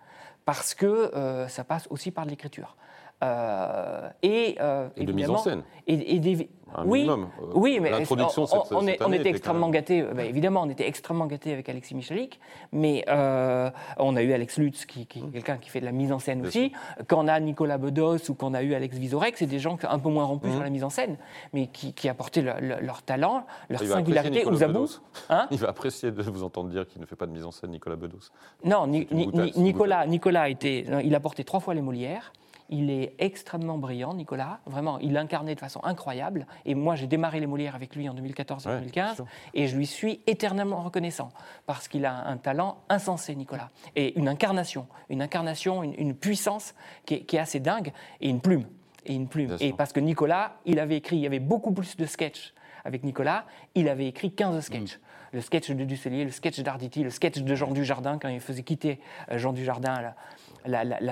parce 0.50 0.74
que 0.74 0.88
euh, 1.16 1.48
ça 1.48 1.64
passe 1.64 1.86
aussi 1.92 2.10
par 2.10 2.26
l'écriture. 2.26 2.76
Et, 3.22 4.58
et 4.98 5.06
de 5.06 5.12
mise 5.12 5.30
en 5.30 5.38
scène. 5.38 5.64
Et, 5.88 6.20
des, 6.20 6.48
oui, 6.86 7.08
euh, 7.10 7.26
oui, 7.54 7.80
mais 7.82 7.90
l'introduction, 7.90 8.46
on, 8.72 8.86
on, 9.02 9.12
était 9.12 9.30
extrêmement 9.30 9.70
gâtés. 9.70 10.04
Bah, 10.04 10.24
évidemment, 10.24 10.62
on 10.64 10.70
était 10.70 10.88
extrêmement 10.88 11.26
gâtés 11.26 11.54
avec 11.54 11.68
Alexis 11.68 11.96
Michalik, 11.96 12.40
mais 12.72 13.04
euh, 13.08 13.70
on 13.98 14.16
a 14.16 14.22
eu 14.22 14.32
Alex 14.34 14.58
Lutz, 14.58 14.86
qui, 14.86 15.06
qui 15.08 15.22
mmh. 15.22 15.32
quelqu'un 15.32 15.58
qui 15.58 15.70
fait 15.70 15.80
de 15.80 15.86
la 15.86 15.92
mise 15.92 16.12
en 16.12 16.20
scène 16.20 16.46
aussi. 16.46 16.72
Quand 17.08 17.26
on 17.26 17.28
a 17.28 17.40
Nicolas 17.40 17.78
Bedos 17.78 18.30
ou 18.30 18.34
qu'on 18.34 18.54
a 18.54 18.62
eu 18.62 18.74
Alex 18.74 18.98
Vizorek, 18.98 19.38
c'est 19.38 19.46
des 19.46 19.60
gens 19.60 19.78
un 19.84 20.00
peu 20.00 20.10
moins 20.10 20.26
rompus 20.26 20.52
mmh. 20.52 20.54
sur 20.54 20.64
la 20.64 20.70
mise 20.70 20.84
en 20.84 20.90
scène, 20.90 21.18
mais 21.54 21.68
qui, 21.68 21.94
qui 21.94 22.08
apportaient 22.08 22.42
leur 22.44 23.02
talent, 23.02 23.46
leur 23.70 23.84
singularité 23.84 24.46
aux 24.46 24.64
abous. 24.64 25.02
Hein 25.30 25.48
il 25.52 25.58
va 25.58 25.70
apprécier 25.70 26.12
de 26.12 26.22
vous 26.22 26.44
entendre 26.44 26.70
dire 26.70 26.88
qu'il 26.88 27.02
ne 27.02 27.06
fait 27.06 27.16
pas 27.16 27.26
de 27.26 27.32
mise 27.32 27.46
en 27.46 27.52
scène, 27.52 27.72
Nicolas 27.72 27.96
Bedos. 27.96 28.30
Non, 28.64 28.88
Nicolas, 28.88 30.06
Nicolas 30.06 30.50
était, 30.50 30.86
il 31.04 31.16
a 31.16 31.20
porté 31.20 31.44
trois 31.44 31.60
fois 31.60 31.74
les 31.74 31.82
Molières. 31.82 32.32
Il 32.70 32.92
est 32.92 33.16
extrêmement 33.18 33.78
brillant, 33.78 34.14
Nicolas. 34.14 34.60
Vraiment, 34.66 35.00
il 35.00 35.14
l'incarnait 35.14 35.56
de 35.56 35.60
façon 35.60 35.82
incroyable. 35.84 36.46
Et 36.66 36.76
moi, 36.76 36.96
j'ai 36.96 37.08
démarré 37.08 37.40
les 37.40 37.48
Molières 37.48 37.76
avec 37.76 37.96
lui 37.96 38.08
en 38.08 38.14
2014-2015. 38.14 39.26
et 39.54 39.68
je 39.68 39.76
lui 39.76 39.88
suis 39.88 40.22
éternellement 40.28 40.82
reconnaissant. 40.82 41.30
Parce 41.66 41.88
qu'il 41.88 42.06
a 42.06 42.28
un 42.28 42.38
talent 42.38 42.78
insensé, 42.90 43.36
Nicolas. 43.36 43.70
Et 43.96 44.18
une 44.20 44.28
incarnation. 44.28 44.88
Une 45.10 45.22
incarnation, 45.22 45.84
une, 45.84 46.14
puissance 46.14 46.76
qui 47.06 47.16
est, 47.16 47.38
assez 47.40 47.60
dingue. 47.60 47.92
Et 48.22 48.30
une 48.30 48.42
plume. 48.42 48.66
Et 49.06 49.16
une 49.16 49.28
plume. 49.28 49.58
Et 49.60 49.74
parce 49.74 49.92
que 49.92 50.00
Nicolas, 50.00 50.58
il 50.66 50.80
avait 50.80 50.98
écrit, 50.98 51.18
il 51.18 51.22
y 51.22 51.28
avait 51.28 51.40
beaucoup 51.40 51.72
plus 51.72 51.98
de 51.98 52.06
sketchs 52.06 52.54
avec 52.86 53.04
Nicolas. 53.04 53.46
Il 53.74 53.90
avait 53.90 54.08
écrit 54.08 54.32
15 54.32 54.64
sketchs. 54.64 54.98
Mm. 54.98 55.02
le 55.34 55.42
sketch 55.42 55.72
de 55.72 55.84
Dusselier, 55.84 56.24
le 56.24 56.32
sketch 56.32 56.60
d'Arditi, 56.60 57.04
le 57.04 57.10
sketch 57.10 57.40
de 57.40 57.56
Jean 57.56 57.72
Dujardin 57.72 58.20
quand 58.20 58.30
il 58.30 58.40
faisait 58.40 58.64
quitter 58.64 59.00
euh, 59.32 59.38
Jean 59.38 59.54
Dujardin 59.54 60.02
la, 60.02 60.16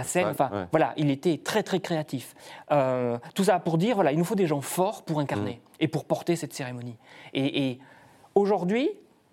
scène. 0.03 0.27
enfin, 0.27 0.67
voilà, 0.71 0.93
il 0.97 1.09
était 1.09 1.39
très 1.43 1.63
très 1.63 1.79
créatif. 1.79 2.35
Euh, 2.71 3.17
tout 3.35 3.43
ça 3.43 3.59
pour 3.59 3.77
dire, 3.77 3.95
voilà, 3.95 4.11
il 4.11 4.17
nous 4.17 4.25
faut 4.25 4.35
des 4.35 4.47
gens 4.47 4.61
forts 4.61 5.03
pour 5.03 5.19
incarner 5.19 5.61
mm. 5.63 5.75
et 5.81 5.87
pour 5.87 6.05
porter 6.05 6.35
cette 6.35 6.53
cérémonie. 6.53 6.97
Et, 7.33 7.79
aujourd'hui, 8.35 8.89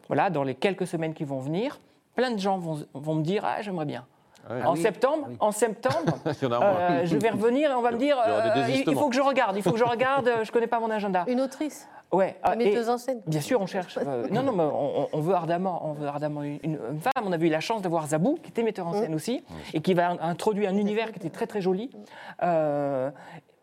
voilà, 0.09 0.31
dans 0.31 0.45
les 0.45 0.55
quelques 0.55 0.87
semaines 0.87 1.15
qui 1.15 1.25
vont 1.25 1.41
venir, 1.41 1.81
plein 2.15 2.31
de 2.31 2.39
gens 2.39 2.59
vont, 2.59 2.87
vont 2.95 3.15
me 3.15 3.23
dire, 3.23 3.45
ah, 3.45 3.61
j'aimerais 3.61 3.87
bien. 3.87 4.07
Ah 4.49 4.71
en, 4.71 4.77
septembre, 4.77 5.29
ah 5.41 5.45
en 5.45 5.53
septembre, 5.53 6.19
euh, 6.27 7.07
je 7.07 7.17
vais 7.17 7.31
revenir 7.31 7.71
et 7.71 7.75
on 7.75 7.81
va 7.81 7.93
me 7.93 7.97
dire 7.97 8.19
euh, 8.27 8.67
il, 8.69 8.95
faut 8.95 9.09
que 9.09 9.17
je 9.17 9.21
regarde, 9.23 9.57
il 9.57 9.63
faut 9.63 9.73
que 9.73 9.79
je 9.79 9.85
regarde, 9.85 10.31
je 10.43 10.49
ne 10.49 10.53
connais 10.53 10.67
pas 10.67 10.81
mon 10.81 10.91
agenda. 10.91 11.25
Une 11.29 11.41
autrice 11.41 11.89
Ouais. 12.15 12.37
Metteuse 12.57 12.89
en 12.89 12.99
scène 12.99 13.21
Bien 13.27 13.41
sûr, 13.41 13.61
on 13.61 13.67
cherche. 13.67 13.99
non, 14.31 14.43
non, 14.43 14.53
mais 14.53 14.65
on, 15.13 15.21
veut 15.21 15.35
ardemment, 15.35 15.87
on 15.87 15.93
veut 15.93 16.07
ardemment 16.07 16.43
une, 16.43 16.79
femme. 17.01 17.25
On 17.25 17.33
a 17.33 17.39
eu 17.39 17.49
la 17.49 17.61
chance 17.61 17.83
d'avoir 17.83 18.07
Zabou, 18.07 18.39
qui 18.43 18.51
était 18.51 18.63
metteur 18.63 18.87
en 18.87 18.93
mmh. 18.93 19.01
scène 19.01 19.15
aussi, 19.15 19.45
et 19.73 19.81
qui 19.81 19.95
va 19.95 20.17
introduire 20.21 20.71
un 20.71 20.77
univers 20.77 21.13
qui 21.13 21.19
était 21.19 21.31
très 21.31 21.47
très 21.47 21.61
joli. 21.61 21.91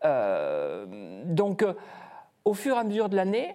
Euh, 0.04 0.86
donc, 1.24 1.64
au 2.44 2.54
fur 2.54 2.76
et 2.76 2.78
à 2.78 2.84
mesure 2.84 3.08
de 3.08 3.16
l'année, 3.16 3.52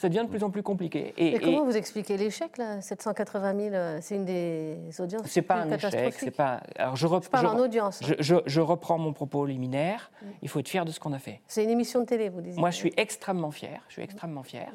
ça 0.00 0.08
devient 0.08 0.24
de 0.24 0.30
plus 0.30 0.42
en 0.42 0.48
plus 0.48 0.62
compliqué. 0.62 1.12
Et, 1.18 1.38
comment 1.40 1.62
vous 1.62 1.76
expliquez 1.76 2.16
l'échec, 2.16 2.56
là? 2.56 2.80
780 2.80 3.54
000, 3.54 3.74
euh, 3.74 3.98
c'est 4.00 4.14
une 4.14 4.24
des 4.24 4.78
audiences 4.98 5.26
C'est 5.26 5.42
pas 5.42 5.56
un 5.56 5.70
échec, 5.70 6.14
c'est 6.14 6.30
pas... 6.30 6.62
Alors 6.76 6.96
je, 6.96 7.06
rep... 7.06 7.22
je 7.22 7.28
parle 7.28 7.48
en 7.48 7.58
audience. 7.58 8.00
Je, 8.18 8.60
reprends 8.60 8.96
mon 8.96 9.12
propos 9.12 9.44
liminaire. 9.44 10.10
Mm. 10.22 10.26
Il 10.40 10.48
faut 10.48 10.60
être 10.60 10.70
fier 10.70 10.86
de 10.86 10.90
ce 10.90 10.98
qu'on 10.98 11.12
a 11.12 11.18
fait. 11.18 11.42
C'est 11.46 11.62
une 11.64 11.68
émission 11.68 12.00
de 12.00 12.06
télé, 12.06 12.30
vous 12.30 12.40
dites 12.40 12.56
Moi, 12.56 12.70
je 12.70 12.76
suis 12.76 12.94
extrêmement 12.96 13.50
fier. 13.50 13.82
Je 13.88 13.92
suis 13.92 14.02
extrêmement 14.02 14.42
fier. 14.42 14.72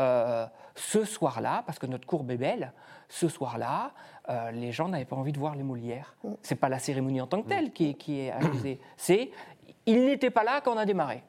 Euh, 0.00 0.44
ce 0.74 1.04
soir-là, 1.04 1.62
parce 1.64 1.78
que 1.78 1.86
notre 1.86 2.08
courbe 2.08 2.28
est 2.32 2.36
belle, 2.36 2.72
ce 3.08 3.28
soir-là, 3.28 3.92
euh, 4.28 4.50
les 4.50 4.72
gens 4.72 4.88
n'avaient 4.88 5.04
pas 5.04 5.14
envie 5.14 5.32
de 5.32 5.38
voir 5.38 5.54
les 5.54 5.62
Molières. 5.62 6.16
Ce 6.20 6.26
mm. 6.26 6.36
C'est 6.42 6.56
pas 6.56 6.68
la 6.68 6.80
cérémonie 6.80 7.20
en 7.20 7.28
tant 7.28 7.42
que 7.42 7.48
telle 7.48 7.70
qui, 7.70 7.94
qui 7.94 8.22
est 8.22 8.32
accusée. 8.32 8.80
C'est, 8.96 9.30
ils 9.86 10.04
n'étaient 10.04 10.30
pas 10.30 10.42
là 10.42 10.60
quand 10.64 10.74
on 10.74 10.78
a 10.78 10.84
démarré. 10.84 11.22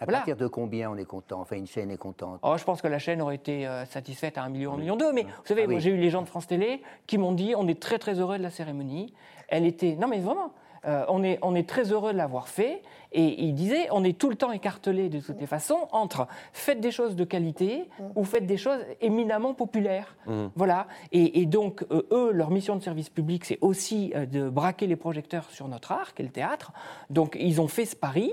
À 0.00 0.06
partir 0.06 0.36
de 0.36 0.46
combien 0.46 0.90
on 0.90 0.96
est 0.96 1.04
content? 1.04 1.40
Enfin, 1.40 1.56
une 1.56 1.66
chaîne 1.66 1.90
est 1.90 1.96
contente 1.96 2.40
oh, 2.42 2.56
Je 2.56 2.64
pense 2.64 2.82
que 2.82 2.88
la 2.88 2.98
chaîne 2.98 3.20
aurait 3.20 3.34
été 3.34 3.66
euh, 3.66 3.84
satisfaite 3.86 4.38
à 4.38 4.42
un 4.42 4.48
million, 4.48 4.74
un 4.74 4.78
million 4.78 4.96
deux. 4.96 5.12
Mais 5.12 5.22
vous 5.22 5.28
savez, 5.44 5.66
ah 5.68 5.78
j'ai 5.78 5.90
eu 5.90 5.96
les 5.96 6.10
gens 6.10 6.22
de 6.22 6.28
France 6.28 6.46
Télé 6.46 6.82
qui 7.06 7.18
m'ont 7.18 7.32
dit 7.32 7.54
on 7.56 7.66
est 7.68 7.80
très 7.80 7.98
très 7.98 8.20
heureux 8.20 8.38
de 8.38 8.42
la 8.42 8.50
cérémonie. 8.50 9.14
Elle 9.48 9.66
était. 9.66 9.96
Non, 9.96 10.08
mais 10.08 10.20
vraiment. 10.20 10.52
Euh, 10.84 11.04
on, 11.08 11.22
est, 11.22 11.38
on 11.42 11.54
est 11.54 11.68
très 11.68 11.92
heureux 11.92 12.12
de 12.12 12.18
l'avoir 12.18 12.48
fait. 12.48 12.82
Et 13.12 13.44
il 13.44 13.54
disait, 13.54 13.86
on 13.92 14.02
est 14.02 14.18
tout 14.18 14.28
le 14.30 14.34
temps 14.34 14.50
écartelé 14.50 15.08
de 15.08 15.20
toutes 15.20 15.38
les 15.38 15.46
façons 15.46 15.86
entre 15.92 16.26
faites 16.52 16.80
des 16.80 16.90
choses 16.90 17.14
de 17.14 17.22
qualité 17.22 17.88
ou 18.16 18.24
faites 18.24 18.46
des 18.46 18.56
choses 18.56 18.80
éminemment 19.00 19.54
populaires. 19.54 20.16
Mmh. 20.26 20.46
Voilà. 20.56 20.88
Et, 21.12 21.46
donc, 21.46 21.84
euh, 21.92 22.02
eux, 22.10 22.32
leur 22.32 22.50
mission 22.50 22.74
de 22.74 22.82
service 22.82 23.10
public, 23.10 23.44
c'est 23.44 23.58
aussi 23.60 24.12
de 24.16 24.48
braquer 24.48 24.88
les 24.88 24.96
projecteurs 24.96 25.50
sur 25.50 25.68
notre 25.68 25.92
art, 25.92 26.14
qui 26.14 26.22
est 26.22 26.24
le 26.24 26.32
théâtre. 26.32 26.72
Donc, 27.10 27.36
ils 27.38 27.60
ont 27.60 27.68
fait 27.68 27.84
ce 27.84 27.94
pari. 27.94 28.32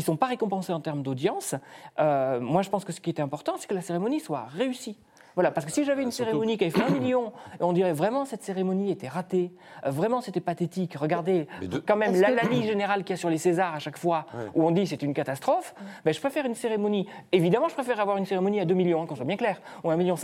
Ne 0.00 0.04
sont 0.04 0.16
pas 0.16 0.26
récompensés 0.26 0.72
en 0.72 0.80
termes 0.80 1.02
d'audience. 1.02 1.54
Euh, 1.98 2.40
moi, 2.40 2.62
je 2.62 2.70
pense 2.70 2.86
que 2.86 2.92
ce 2.92 3.02
qui 3.02 3.10
était 3.10 3.20
important, 3.20 3.56
c'est 3.58 3.68
que 3.68 3.74
la 3.74 3.82
cérémonie 3.82 4.18
soit 4.18 4.46
réussie. 4.46 4.98
Voilà, 5.34 5.50
parce 5.50 5.66
que 5.66 5.72
si 5.72 5.84
j'avais 5.84 6.02
une 6.02 6.10
cérémonie 6.10 6.58
qui 6.58 6.64
avait 6.64 6.72
fait 6.72 6.82
un 6.82 6.90
million, 6.90 7.32
on 7.60 7.72
dirait 7.72 7.92
vraiment 7.92 8.24
cette 8.24 8.42
cérémonie 8.42 8.90
était 8.90 9.08
ratée, 9.08 9.52
euh, 9.86 9.90
vraiment 9.90 10.20
c'était 10.20 10.40
pathétique. 10.40 10.94
Regardez 10.96 11.46
quand 11.86 11.96
même 11.96 12.14
l'analyse 12.14 12.64
générale 12.66 13.04
qu'il 13.04 13.14
y 13.14 13.18
a 13.18 13.20
sur 13.20 13.30
les 13.30 13.38
Césars 13.38 13.74
à 13.74 13.78
chaque 13.78 13.98
fois, 13.98 14.26
où 14.54 14.66
on 14.66 14.70
dit 14.70 14.86
c'est 14.86 15.02
une 15.02 15.14
catastrophe. 15.14 15.74
Ben, 16.04 16.12
je 16.12 16.20
préfère 16.20 16.46
une 16.46 16.54
cérémonie. 16.54 17.08
Évidemment, 17.32 17.68
je 17.68 17.74
préfère 17.74 18.00
avoir 18.00 18.16
une 18.16 18.26
cérémonie 18.26 18.60
à 18.60 18.64
2 18.64 18.74
millions, 18.74 19.02
hein, 19.02 19.06
qu'on 19.06 19.16
soit 19.16 19.24
bien 19.24 19.36
clair, 19.36 19.60
ou 19.84 19.90
à 19.90 19.94
1,5 19.94 19.98
million. 19.98 20.16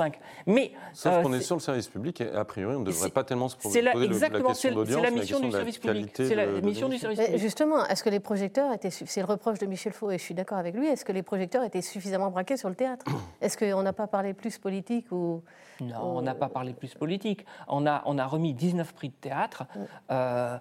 Mais 0.46 0.72
sauf 0.92 1.12
euh, 1.12 1.22
qu'on 1.22 1.32
est 1.32 1.40
sur 1.40 1.56
le 1.56 1.60
service 1.60 1.88
public 1.88 2.20
et 2.20 2.30
a 2.30 2.44
priori 2.44 2.76
on 2.76 2.80
ne 2.80 2.84
devrait 2.84 3.10
pas 3.10 3.24
tellement 3.24 3.48
se 3.48 3.56
poser 3.56 3.82
la, 3.82 3.92
exactement, 3.94 4.54
c'est 4.54 4.70
la 4.70 5.10
mission 5.10 5.40
du 5.40 5.50
service 5.50 5.78
public. 5.78 6.12
C'est 6.14 6.34
la 6.34 6.46
mission 6.46 6.88
du 6.88 6.98
service 6.98 7.20
public. 7.20 7.38
Justement, 7.38 7.86
est-ce 7.86 8.02
que 8.02 8.10
les 8.10 8.20
projecteurs 8.20 8.72
étaient, 8.72 8.90
c'est 8.90 9.20
le 9.20 9.26
reproche 9.26 9.58
de 9.58 9.66
Michel 9.66 9.92
Faux 9.92 10.10
et 10.10 10.18
je 10.18 10.22
suis 10.22 10.34
d'accord 10.34 10.58
avec 10.58 10.74
lui, 10.74 10.88
est-ce 10.88 11.04
que 11.04 11.12
les 11.12 11.22
projecteurs 11.22 11.64
étaient 11.64 11.82
suffisamment 11.82 12.30
braqués 12.30 12.56
sur 12.56 12.68
le 12.68 12.74
théâtre? 12.74 13.04
Est-ce 13.40 13.56
qu'on 13.56 13.82
n'a 13.82 13.92
pas 13.92 14.06
parlé 14.06 14.34
plus 14.34 14.58
politique 14.58 14.95
non, 15.80 16.16
on 16.16 16.22
n'a 16.22 16.34
pas 16.34 16.48
parlé 16.48 16.72
plus 16.72 16.94
politique. 16.94 17.44
On 17.68 17.86
a, 17.86 18.02
on 18.06 18.18
a 18.18 18.26
remis 18.26 18.54
19 18.54 18.94
prix 18.94 19.08
de 19.08 19.14
théâtre. 19.14 19.64
Euh, 20.10 20.58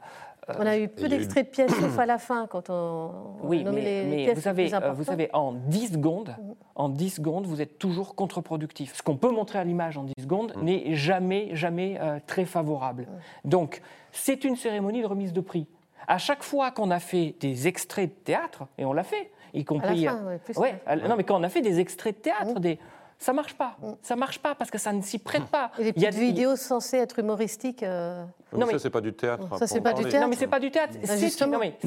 on 0.48 0.66
a 0.66 0.78
eu 0.78 0.88
peu 0.88 1.08
d'extraits 1.08 1.48
de 1.48 1.52
pièces, 1.52 1.74
sauf 1.80 1.98
à 1.98 2.06
la 2.06 2.18
fin, 2.18 2.48
quand 2.48 2.70
on, 2.70 3.12
oui, 3.44 3.64
mais, 3.64 3.82
les, 3.82 4.06
mais 4.06 4.34
vous, 4.34 4.42
savez, 4.42 4.74
euh, 4.74 4.92
vous 4.92 5.04
savez, 5.04 5.30
en 5.34 5.54
10 5.54 5.94
secondes, 5.94 6.36
mm. 6.38 6.52
en 6.76 6.90
10 6.90 7.10
secondes, 7.10 7.46
vous 7.48 7.62
êtes 7.62 7.80
toujours 7.80 8.16
contre-productif. 8.16 8.96
Ce 8.96 9.02
qu'on 9.02 9.18
peut 9.18 9.32
montrer 9.32 9.60
à 9.60 9.64
l'image 9.64 9.98
en 9.98 10.04
10 10.04 10.14
secondes 10.22 10.54
mm. 10.56 10.64
n'est 10.64 10.94
jamais, 10.94 11.50
jamais 11.54 11.98
euh, 12.00 12.20
très 12.28 12.46
favorable. 12.46 13.08
Mm. 13.44 13.50
Donc, 13.50 13.82
c'est 14.12 14.44
une 14.44 14.56
cérémonie 14.56 15.02
de 15.02 15.08
remise 15.08 15.34
de 15.34 15.42
prix. 15.42 15.68
À 16.08 16.20
chaque 16.20 16.44
fois 16.44 16.70
qu'on 16.70 16.92
a 16.92 17.00
fait 17.00 17.36
des 17.40 17.68
extraits 17.68 18.10
de 18.10 18.24
théâtre, 18.24 18.68
et 18.78 18.86
on 18.86 18.94
l'a 18.94 19.04
fait, 19.04 19.32
y 19.54 19.66
compris... 19.66 20.08
À 20.08 20.14
la 20.14 20.38
fin, 20.38 20.62
ouais, 20.62 20.80
non, 21.08 21.16
mais 21.16 21.24
quand 21.24 21.40
on 21.40 21.44
a 21.44 21.50
fait 21.50 21.62
des 21.62 21.80
extraits 21.80 22.18
de 22.18 22.22
théâtre, 22.22 22.60
des 22.60 22.78
ça 23.18 23.34
marche 23.34 23.56
pas. 23.56 23.78
Mm. 23.82 23.92
Ça 24.02 24.16
marche 24.16 24.40
pas 24.40 24.56
parce 24.56 24.72
que 24.72 24.78
ça 24.78 24.94
ne 24.94 25.02
s'y 25.02 25.20
prête 25.20 25.46
pas. 25.46 25.72
Et 25.80 25.86
les 25.86 25.94
petites 25.94 26.14
vidéos 26.16 26.56
censées 26.56 26.98
être 26.98 27.20
humoristiques. 27.20 27.84
Euh, 27.84 28.24
non, 28.54 28.66
mais 28.66 28.74
ça 28.74 28.80
c'est 28.80 28.90
pas 28.90 29.02
du 29.02 29.14
théâtre. 29.14 29.58
Ça 29.58 29.68
c'est 29.68 29.82
pas 29.82 29.94
du 29.94 30.04
théâtre. 30.04 30.22
Non 30.22 30.28
mais 30.28 30.36
c'est 30.36 30.48
pas 30.48 30.60
du 30.60 30.72
théâtre. 30.72 30.94
Bah, 31.02 31.16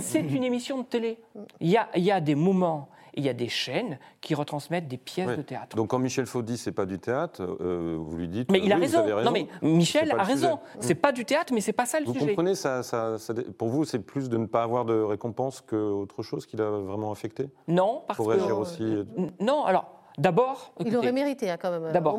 c'est 0.00 0.20
une 0.20 0.44
émission 0.44 0.78
de 0.78 0.84
télé. 0.84 1.18
Il 1.60 1.68
y 1.68 1.76
a, 1.76 1.88
il 1.94 2.04
y 2.04 2.12
a 2.12 2.20
des 2.20 2.34
moments 2.34 2.88
il 3.18 3.24
y 3.24 3.28
a 3.28 3.34
des 3.34 3.48
chaînes 3.48 3.98
qui 4.20 4.34
retransmettent 4.34 4.86
des 4.86 4.96
pièces 4.96 5.36
de 5.36 5.42
théâtre. 5.42 5.76
Donc 5.76 5.88
quand 5.88 5.98
Michel 5.98 6.26
Faux 6.26 6.42
dit 6.42 6.56
c'est 6.56 6.72
pas 6.72 6.86
du 6.86 6.98
théâtre, 6.98 7.42
euh, 7.60 7.96
vous 7.98 8.16
lui 8.16 8.28
dites. 8.28 8.50
Mais 8.50 8.60
il 8.62 8.72
a 8.72 8.76
raison. 8.76 9.04
Non 9.22 9.32
mais 9.32 9.48
Michel 9.60 10.12
a 10.12 10.22
raison. 10.22 10.60
C'est 10.80 10.94
pas 10.94 11.12
du 11.12 11.24
théâtre, 11.24 11.52
mais 11.52 11.60
c'est 11.60 11.72
pas 11.72 11.86
ça 11.86 12.00
le 12.00 12.06
sujet. 12.06 12.20
Vous 12.20 12.26
comprenez 12.26 12.54
ça, 12.54 12.82
Pour 13.58 13.68
vous, 13.68 13.84
c'est 13.84 13.98
plus 13.98 14.28
de 14.28 14.36
ne 14.36 14.46
pas 14.46 14.62
avoir 14.62 14.84
de 14.84 14.94
récompense 14.94 15.60
qu'autre 15.60 16.22
chose 16.22 16.46
qui 16.46 16.56
l'a 16.56 16.70
vraiment 16.70 17.10
affecté? 17.10 17.48
Non, 17.66 18.02
parce 18.06 18.16
pour 18.16 18.28
réagir 18.28 18.58
aussi. 18.58 18.82
Euh, 18.82 19.04
non, 19.40 19.64
alors 19.64 19.97
D'abord. 20.18 20.72
Il 20.84 20.96
aurait 20.96 21.12
mérité 21.12 21.50
hein, 21.50 21.56
quand 21.60 21.70
même. 21.70 21.92
D'abord, 21.92 22.18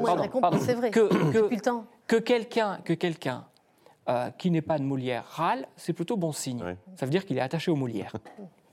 c'est 0.60 0.74
vrai. 0.74 0.89
Que, 0.89 1.08
que, 1.32 1.56
que 2.08 2.16
quelqu'un 2.16 2.80
que 2.84 2.93
quelqu'un 2.93 3.45
euh, 4.10 4.32
qui 4.32 4.50
n'est 4.50 4.64
pas 4.64 4.80
de 4.80 4.84
Molière 4.84 5.24
râle, 5.28 5.68
c'est 5.76 5.93
plutôt 5.93 6.18
bon 6.18 6.32
signe. 6.32 6.76
Ça 6.95 7.06
veut 7.06 7.12
dire 7.12 7.26
qu'il 7.26 7.38
est 7.38 7.41
attaché 7.41 7.70
aux 7.70 7.76
Molières. 7.76 8.16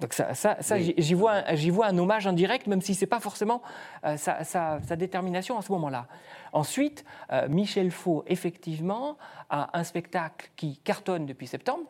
Donc 0.00 0.12
ça, 0.12 0.32
ça, 0.34 0.56
ça 0.60 0.78
j'y 0.78 1.14
vois, 1.14 1.42
vois, 1.70 1.86
un 1.86 1.98
hommage 1.98 2.26
indirect, 2.26 2.66
même 2.66 2.80
si 2.80 2.94
ce 2.94 3.02
n'est 3.02 3.06
pas 3.06 3.20
forcément 3.20 3.60
euh, 4.04 4.16
sa, 4.16 4.44
sa, 4.44 4.96
détermination 4.96 5.58
à 5.58 5.62
ce 5.62 5.72
moment-là. 5.72 6.06
Ensuite, 6.52 7.04
euh, 7.32 7.48
Michel 7.48 7.90
Faux, 7.90 8.24
effectivement, 8.26 9.18
a 9.50 9.78
un 9.78 9.84
spectacle 9.84 10.50
qui 10.56 10.78
cartonne 10.78 11.26
depuis 11.26 11.46
septembre, 11.46 11.84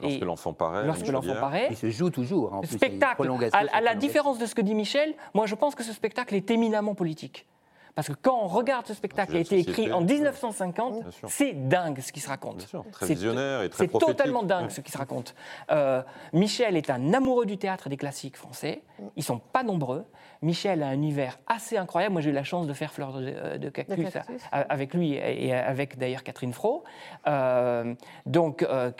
Lorsque 0.00 0.20
l'enfant 0.20 0.52
paraît. 0.52 0.86
Lorsque 0.86 1.06
l'enfant 1.06 1.34
paraît. 1.40 1.68
Il 1.70 1.76
se 1.76 1.90
joue 1.90 2.10
toujours. 2.10 2.52
En 2.52 2.62
spectacle. 2.62 3.28
à, 3.52 3.80
la 3.80 3.94
différence 3.94 4.38
de 4.38 4.46
ce 4.46 4.54
que 4.54 4.62
dit 4.62 4.74
Michel, 4.74 5.14
moi 5.34 5.46
je 5.46 5.54
pense 5.54 5.74
que 5.74 5.82
ce 5.82 5.92
spectacle 5.92 6.34
est 6.34 6.50
éminemment 6.50 6.94
politique. 6.94 7.46
Parce 7.94 8.08
que 8.08 8.14
quand 8.14 8.40
on 8.42 8.48
regarde 8.48 8.86
ce 8.86 8.94
spectacle 8.94 9.32
qui 9.32 9.38
a 9.38 9.40
été 9.40 9.58
écrit 9.58 9.92
en 9.92 10.00
1950, 10.00 11.04
c'est 11.28 11.52
dingue 11.52 12.00
ce 12.00 12.12
qui 12.12 12.20
se 12.20 12.28
raconte. 12.28 12.66
Très 12.90 13.06
visionnaire 13.06 13.62
et 13.62 13.70
très 13.70 13.84
C'est 13.84 13.98
totalement 13.98 14.42
dingue 14.42 14.70
ce 14.70 14.80
qui 14.80 14.90
se 14.90 14.98
raconte. 14.98 15.34
Euh, 15.70 16.02
Michel 16.32 16.76
est 16.76 16.90
un 16.90 17.12
amoureux 17.14 17.46
du 17.46 17.56
théâtre 17.56 17.86
et 17.86 17.90
des 17.90 17.96
classiques 17.96 18.36
français. 18.36 18.82
Ils 19.16 19.22
sont 19.22 19.38
pas 19.38 19.62
nombreux. 19.62 20.04
Michel 20.42 20.82
a 20.82 20.88
un 20.88 20.92
univers 20.92 21.38
assez 21.46 21.76
incroyable. 21.76 22.12
Moi, 22.12 22.22
j'ai 22.22 22.30
eu 22.30 22.34
la 22.34 22.44
chance 22.44 22.66
de 22.66 22.72
faire 22.72 22.92
Fleur 22.92 23.12
de, 23.14 23.32
euh, 23.34 23.70
cactus, 23.70 24.06
avec 24.52 24.94
lui 24.94 25.14
et 25.14 25.52
avec 25.54 25.98
d'ailleurs 25.98 26.22
Catherine 26.22 26.52
Fro. 26.52 26.84
Euh, 27.26 27.94
donc, 28.26 28.62
euh, 28.62 28.90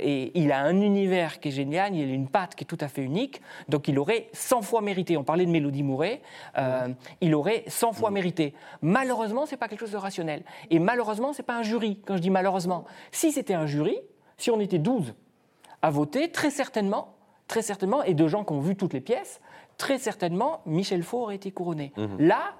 et 0.00 0.30
il 0.38 0.52
a 0.52 0.60
un 0.60 0.80
univers 0.80 1.40
qui 1.40 1.48
est 1.48 1.52
génial. 1.52 1.94
Il 1.94 2.08
a 2.08 2.14
une 2.14 2.28
patte 2.28 2.54
qui 2.54 2.64
est 2.64 2.66
tout 2.66 2.78
à 2.80 2.88
fait 2.88 3.02
unique. 3.02 3.42
Donc, 3.68 3.88
il 3.88 3.98
aurait 3.98 4.28
100 4.32 4.62
fois 4.62 4.80
mérité. 4.80 5.16
On 5.16 5.24
parlait 5.24 5.44
de 5.44 5.50
Mélodie 5.50 5.82
Mouret. 5.82 6.22
il 7.20 7.34
aurait 7.34 7.64
100 7.66 7.92
fois 7.92 8.10
mérité. 8.10 8.41
Malheureusement, 8.80 9.46
c'est 9.46 9.56
pas 9.56 9.68
quelque 9.68 9.80
chose 9.80 9.92
de 9.92 9.96
rationnel. 9.96 10.42
Et 10.70 10.78
malheureusement, 10.78 11.32
c'est 11.32 11.42
pas 11.42 11.56
un 11.56 11.62
jury. 11.62 12.00
Quand 12.06 12.16
je 12.16 12.22
dis 12.22 12.30
malheureusement, 12.30 12.84
si 13.10 13.32
c'était 13.32 13.54
un 13.54 13.66
jury, 13.66 13.96
si 14.36 14.50
on 14.50 14.60
était 14.60 14.78
12 14.78 15.14
à 15.82 15.90
voter, 15.90 16.30
très 16.30 16.50
certainement, 16.50 17.14
très 17.48 17.62
certainement, 17.62 18.02
et 18.02 18.14
de 18.14 18.26
gens 18.28 18.44
qui 18.44 18.52
ont 18.52 18.60
vu 18.60 18.76
toutes 18.76 18.94
les 18.94 19.00
pièces, 19.00 19.40
très 19.78 19.98
certainement, 19.98 20.62
Michel 20.66 21.02
Faux 21.02 21.22
aurait 21.22 21.36
été 21.36 21.50
couronné. 21.50 21.92
Mhm. 21.96 22.16
Là, 22.20 22.54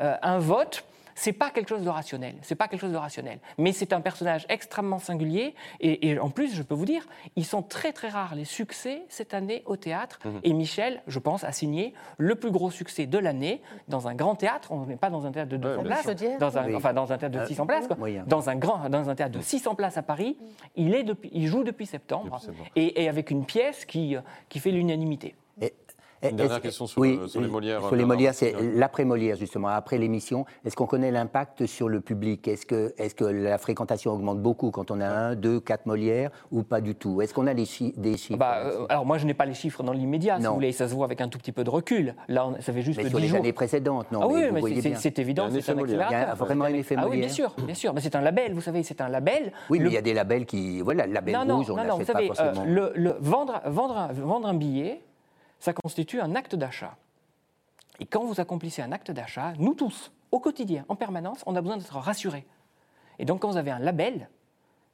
euh, 0.00 0.16
un 0.22 0.38
vote 0.38 0.84
c'est 1.16 1.32
pas 1.32 1.50
quelque 1.50 1.70
chose 1.70 1.82
de 1.82 1.88
rationnel. 1.88 2.36
C'est 2.42 2.54
pas 2.54 2.68
quelque 2.68 2.82
chose 2.82 2.92
de 2.92 2.96
rationnel. 2.96 3.40
Mais 3.58 3.72
c'est 3.72 3.92
un 3.94 4.02
personnage 4.02 4.46
extrêmement 4.50 4.98
singulier. 4.98 5.54
Et, 5.80 6.18
en 6.18 6.28
plus, 6.30 6.54
je 6.54 6.62
peux 6.62 6.74
vous 6.74 6.84
dire, 6.84 7.08
ils 7.36 7.46
sont 7.46 7.62
très 7.62 7.92
très 7.92 8.08
rares 8.08 8.34
les 8.34 8.44
succès 8.44 9.02
cette 9.08 9.32
année 9.32 9.62
au 9.64 9.76
théâtre. 9.76 10.18
Mhm. 10.24 10.40
Et 10.44 10.52
Michel, 10.52 11.02
je 11.06 11.18
pense, 11.18 11.42
a 11.42 11.52
signé 11.52 11.94
le 12.18 12.34
plus 12.34 12.50
gros 12.50 12.70
succès 12.70 13.06
de 13.06 13.18
l'année 13.18 13.62
dans 13.88 14.08
un 14.08 14.14
grand 14.14 14.34
théâtre. 14.34 14.70
On 14.70 14.84
n'est 14.84 14.96
pas 14.96 15.08
dans 15.08 15.24
un 15.26 15.32
théâtre 15.32 15.50
de 15.50 15.56
200 15.56 15.82
places, 15.82 16.06
dans 16.38 16.58
un, 16.58 16.74
enfin 16.74 16.92
dans 16.92 17.10
un 17.10 17.18
théâtre 17.18 17.40
de 17.40 17.46
600 17.46 17.62
euh, 17.62 17.66
places, 17.66 17.88
dans 18.26 18.50
un 18.50 18.56
grand, 18.56 18.88
dans 18.90 19.08
un 19.08 19.14
théâtre 19.14 19.38
de 19.38 19.42
600 19.42 19.74
places 19.74 19.96
à 19.96 20.02
Paris. 20.02 20.36
Il 20.76 20.94
est 20.94 21.02
depuis, 21.02 21.30
il 21.32 21.46
joue 21.46 21.64
depuis 21.64 21.86
septembre, 21.86 22.38
Et, 22.76 23.08
avec 23.08 23.30
une 23.30 23.46
pièce 23.46 23.86
qui 23.86 24.16
qui 24.50 24.58
fait 24.58 24.70
l'unanimité. 24.70 25.34
Une 26.22 26.36
dernière 26.36 26.60
question 26.60 26.86
sur, 26.86 27.02
les 27.02 27.48
Molières. 27.48 27.80
Sur 27.80 27.96
les 27.96 28.04
Molières, 28.04 28.34
c'est 28.34 28.54
l'après-Molière, 28.74 29.36
justement, 29.36 29.68
après 29.68 29.98
l'émission. 29.98 30.44
Est-ce 30.64 30.76
qu'on 30.76 30.86
connaît 30.86 31.10
l'impact 31.10 31.66
sur 31.66 31.88
le 31.88 32.00
public? 32.00 32.48
Est-ce 32.48 32.66
que, 32.66 32.94
est 32.98 33.14
que 33.14 33.24
la 33.24 33.58
fréquentation 33.58 34.12
augmente 34.12 34.40
beaucoup 34.40 34.70
quand 34.70 34.90
on 34.90 35.00
a 35.00 35.08
un, 35.08 35.34
deux, 35.34 35.60
quatre 35.60 35.86
Molières 35.86 36.30
ou 36.50 36.62
pas 36.62 36.80
du 36.80 36.94
tout? 36.94 37.20
Est-ce 37.20 37.34
qu'on 37.34 37.46
a 37.46 37.54
des 37.54 37.64
chiffres? 37.64 37.98
Bah, 38.36 38.58
euh, 38.64 38.86
Alors, 38.88 39.06
moi, 39.06 39.18
je 39.18 39.26
n'ai 39.26 39.34
pas 39.34 39.46
les 39.46 39.54
chiffres 39.54 39.82
dans 39.82 39.92
l'immédiat, 39.92 40.38
si 40.40 40.46
vous 40.46 40.54
voulez. 40.54 40.72
Ça 40.72 40.88
se 40.88 40.94
voit 40.94 41.06
avec 41.06 41.20
un 41.20 41.28
tout 41.28 41.38
petit 41.38 41.52
peu 41.52 41.64
de 41.64 41.70
recul. 41.70 42.14
Là, 42.28 42.48
ça 42.60 42.72
fait 42.72 42.82
juste 42.82 43.00
mais 43.02 43.08
sur 43.08 43.18
les 43.18 43.34
années 43.34 43.52
précédentes, 43.52 44.10
non 44.12 44.20
Ah 44.22 44.28
oui, 44.28 44.44
mais 44.52 44.60
c'est 44.96 45.18
évident. 45.18 45.48
Il 45.48 45.56
y 45.56 46.14
a 46.14 46.34
vraiment 46.34 46.64
un 46.64 46.74
effet 46.74 46.96
Molière. 46.96 47.08
Ah 47.08 47.10
oui, 47.10 47.20
bien 47.20 47.28
sûr. 47.28 47.54
Bien 47.64 47.74
sûr. 47.74 47.94
Mais 47.94 48.00
c'est 48.00 48.16
un 48.16 48.20
label, 48.20 48.54
vous 48.54 48.60
savez, 48.60 48.82
c'est 48.82 49.00
un 49.00 49.08
label. 49.08 49.52
Oui, 49.70 49.80
mais 49.80 49.88
il 49.88 49.92
y 49.92 49.98
a 49.98 50.02
des 50.02 50.14
labels 50.14 50.46
qui. 50.46 50.80
Voilà, 50.80 51.06
le 51.06 51.12
label 51.12 51.36
rouge, 51.36 51.70
on 51.70 51.76
n'achète 51.76 52.12
pas 52.12 52.22
forcément. 52.22 52.64
Vendre, 53.20 53.60
vendre, 53.66 54.08
vendre 54.12 54.48
un 54.48 54.54
billet 54.54 55.02
ça 55.58 55.72
constitue 55.72 56.20
un 56.20 56.34
acte 56.34 56.54
d'achat. 56.54 56.96
Et 58.00 58.06
quand 58.06 58.24
vous 58.24 58.40
accomplissez 58.40 58.82
un 58.82 58.92
acte 58.92 59.10
d'achat, 59.10 59.54
nous 59.58 59.74
tous, 59.74 60.12
au 60.30 60.40
quotidien, 60.40 60.84
en 60.88 60.96
permanence, 60.96 61.42
on 61.46 61.56
a 61.56 61.60
besoin 61.60 61.76
d'être 61.76 61.96
rassurés. 61.96 62.46
Et 63.18 63.24
donc 63.24 63.40
quand 63.40 63.50
vous 63.50 63.56
avez 63.56 63.70
un 63.70 63.78
label, 63.78 64.28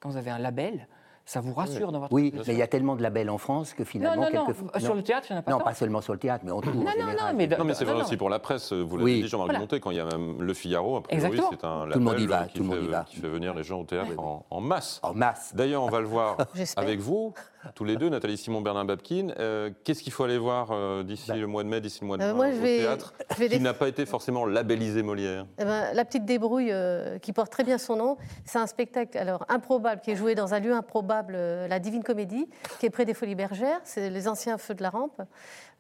quand 0.01 0.11
vous 0.11 0.17
avez 0.17 0.31
un 0.31 0.39
label, 0.39 0.87
ça 1.25 1.41
vous 1.41 1.55
rassure 1.55 1.93
dans 1.93 2.01
votre 2.01 2.13
Oui, 2.13 2.33
mais 2.35 2.55
il 2.55 2.59
y 2.59 2.63
a 2.63 2.67
tellement 2.67 2.97
de 2.97 3.03
labels 3.03 3.31
en 3.31 3.39
France 3.39 3.75
que 3.75 3.85
finalement. 3.85 4.25
Non, 4.25 4.47
non, 4.47 4.47
non. 4.49 4.81
Sur 4.81 4.95
le 4.95 5.03
théâtre, 5.03 5.29
il 5.31 5.35
n'y 5.35 5.37
en 5.37 5.41
a 5.41 5.43
pas. 5.43 5.53
Non, 5.53 5.61
pas 5.61 5.75
seulement 5.75 6.01
sur 6.01 6.13
le 6.13 6.19
théâtre, 6.19 6.45
mais 6.45 6.51
en 6.51 6.61
tout. 6.61 6.73
Non, 6.73 6.83
non, 6.83 7.07
non, 7.07 7.33
mais, 7.35 7.47
non, 7.47 7.65
mais 7.65 7.75
c'est 7.75 7.85
vrai 7.85 8.01
aussi 8.01 8.17
pour 8.17 8.29
la 8.29 8.39
presse. 8.39 8.73
Vous 8.73 8.97
l'avez 8.97 9.23
dit, 9.23 9.29
Jean-Marc 9.29 9.59
Monté, 9.59 9.81
quand 9.81 9.91
il 9.91 9.99
y 9.99 10.01
a 10.01 10.05
même 10.05 10.43
Le 10.43 10.55
Figaro, 10.55 10.97
après, 10.97 11.21
c'est 11.21 11.65
un 11.65 11.87
label 11.87 12.17
qui, 12.49 12.59
fait, 12.59 13.05
qui, 13.07 13.17
fait, 13.21 13.29
venir 13.29 13.55
les 13.55 13.63
gens 13.63 13.81
au 13.81 13.85
théâtre 13.85 14.19
en, 14.19 14.45
en, 14.51 14.61
masse. 14.61 14.99
En 15.03 15.15
masse. 15.15 15.55
D'ailleurs, 15.55 15.85
on 15.85 15.91
va 15.91 16.01
le 16.01 16.07
voir 16.07 16.39
avec 16.77 16.99
vous, 16.99 17.33
tous 17.75 17.85
les 17.85 17.97
deux, 17.97 18.09
Nathalie 18.09 18.37
Simon, 18.37 18.61
Bernard 18.61 18.85
Babkin. 18.85 19.29
Euh, 19.39 19.71
qu'est-ce 19.85 20.03
qu'il 20.03 20.13
faut 20.13 20.25
aller 20.25 20.39
voir 20.39 20.71
euh, 20.71 21.03
d'ici 21.03 21.29
bah. 21.29 21.37
le 21.37 21.47
mois 21.47 21.63
de 21.63 21.69
mai, 21.69 21.81
d'ici 21.81 22.01
le 22.01 22.07
mois 22.07 22.19
de 22.19 22.23
euh, 22.23 22.35
mai 22.35 22.59
au 22.59 22.63
théâtre, 22.63 23.15
qui 23.37 23.61
n'a 23.61 23.75
pas 23.75 23.89
été 23.89 24.07
forcément 24.07 24.45
labellisé 24.45 25.03
Molière? 25.03 25.47
Eh 25.59 25.65
ben, 25.65 25.93
La 25.95 26.05
petite 26.05 26.25
débrouille, 26.25 26.73
qui 27.21 27.33
porte 27.33 27.51
très 27.51 27.65
bien 27.65 27.79
son 27.79 27.97
nom, 27.97 28.17
c'est 28.45 28.59
un 28.59 28.67
spectacle 28.67 29.17
alors 29.17 29.45
improbable 29.49 30.01
qui 30.01 30.11
est 30.11 30.17
joué 30.17 30.35
dans 30.35 30.55
un 30.55 30.61
lieu 30.61 30.73
improbable, 30.73 31.35
la 31.35 31.79
Divine 31.79 32.03
Comédie, 32.03 32.49
qui 32.79 32.87
est 32.87 32.91
près 32.91 33.05
des 33.05 33.15
Folies 33.15 33.35
Bergères. 33.35 33.81
C'est 33.85 34.11
les 34.11 34.29
anciens 34.29 34.59
feux 34.59 34.75
de 34.75 34.83
la 34.83 34.91
rampe. 34.91 35.23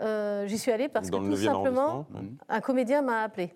Euh, 0.03 0.47
j'y 0.47 0.59
suis 0.59 0.72
allée 0.72 0.89
parce 0.89 1.11
que 1.11 1.16
tout 1.16 1.37
simplement, 1.37 2.07
un 2.49 2.61
comédien 2.61 3.03
m'a 3.03 3.22
appelé. 3.22 3.55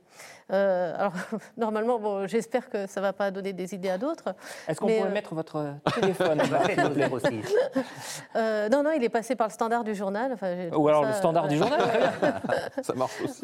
Euh, 0.52 0.94
alors, 0.96 1.12
normalement, 1.56 1.98
bon, 1.98 2.26
j'espère 2.26 2.70
que 2.70 2.86
ça 2.86 3.00
ne 3.00 3.06
va 3.06 3.12
pas 3.12 3.30
donner 3.30 3.52
des 3.52 3.74
idées 3.74 3.90
à 3.90 3.98
d'autres. 3.98 4.34
Est-ce 4.68 4.78
qu'on 4.78 4.86
pourrait 4.86 5.08
euh, 5.08 5.12
mettre 5.12 5.34
votre 5.34 5.74
téléphone 6.00 6.40
Non, 8.34 8.82
non, 8.82 8.90
il 8.92 9.02
est 9.04 9.08
passé 9.08 9.36
par 9.36 9.48
le 9.48 9.52
standard 9.52 9.84
du 9.84 9.94
journal. 9.94 10.32
Enfin, 10.32 10.54
Ou 10.76 10.88
alors 10.88 11.04
le 11.04 11.12
standard 11.12 11.48
du 11.48 11.56
journal, 11.56 11.80
ça 12.82 12.94
marche 12.94 13.20
aussi. 13.22 13.42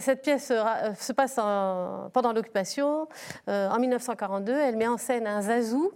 cette 0.00 0.22
pièce 0.22 0.48
se 0.48 1.12
passe 1.12 1.36
pendant 2.12 2.32
l'occupation, 2.32 3.08
en 3.48 3.78
1942. 3.78 4.52
Elle 4.52 4.76
met 4.76 4.88
en 4.88 4.98
scène 4.98 5.26
un 5.26 5.42
zazou 5.42 5.92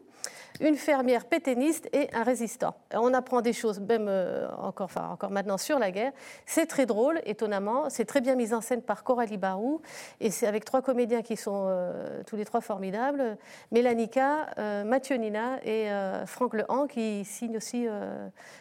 une 0.61 0.77
fermière 0.77 1.25
pétainiste 1.27 1.89
et 1.93 2.09
un 2.15 2.23
résistant. 2.23 2.75
On 2.93 3.15
apprend 3.15 3.41
des 3.41 3.53
choses, 3.53 3.81
même 3.81 4.07
euh, 4.09 4.49
encore, 4.59 4.91
maintenant 5.31 5.59
sur 5.59 5.79
la 5.79 5.91
guerre. 5.91 6.13
C'est 6.47 6.67
très 6.67 6.87
drôle, 6.87 7.21
étonnamment. 7.25 7.91
C'est 7.91 8.05
très 8.05 8.21
bien 8.21 8.35
mis 8.35 8.53
en 8.53 8.61
scène 8.61 8.83
par 8.83 9.05
Coralie 9.05 9.37
Barou. 9.37 9.81
Et 10.21 10.31
c'est 10.31 10.47
avec 10.47 10.65
trois 10.65 10.83
comédiens 10.83 11.23
qui 11.23 11.37
sont 11.37 11.67
euh, 11.69 12.23
tous 12.27 12.37
les 12.37 12.45
trois 12.45 12.61
formidables. 12.61 13.39
Mélanie 13.71 14.11
K, 14.11 14.19
euh, 14.59 14.85
Mathieu 14.85 15.17
Nina 15.17 15.59
et 15.65 15.89
Franck 16.27 16.55
Lehan 16.55 16.87
qui 16.87 17.25
signent 17.25 17.57
aussi 17.57 17.87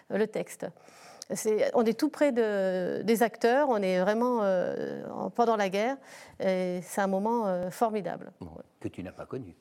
le 0.09 0.27
texte. 0.27 0.67
on 1.73 1.83
est 1.83 1.97
tout 1.97 2.09
près 2.09 2.31
de, 2.31 3.01
des 3.03 3.23
acteurs, 3.23 3.69
on 3.69 3.81
est 3.81 3.99
vraiment 4.01 4.41
pendant 5.35 5.55
la 5.55 5.69
guerre. 5.69 5.97
C'est 6.39 6.99
un 6.99 7.07
moment 7.07 7.69
formidable. 7.71 8.31
que 8.79 8.87
tu 8.87 9.03
n'as 9.03 9.11
pas 9.11 9.25
connu. 9.25 9.55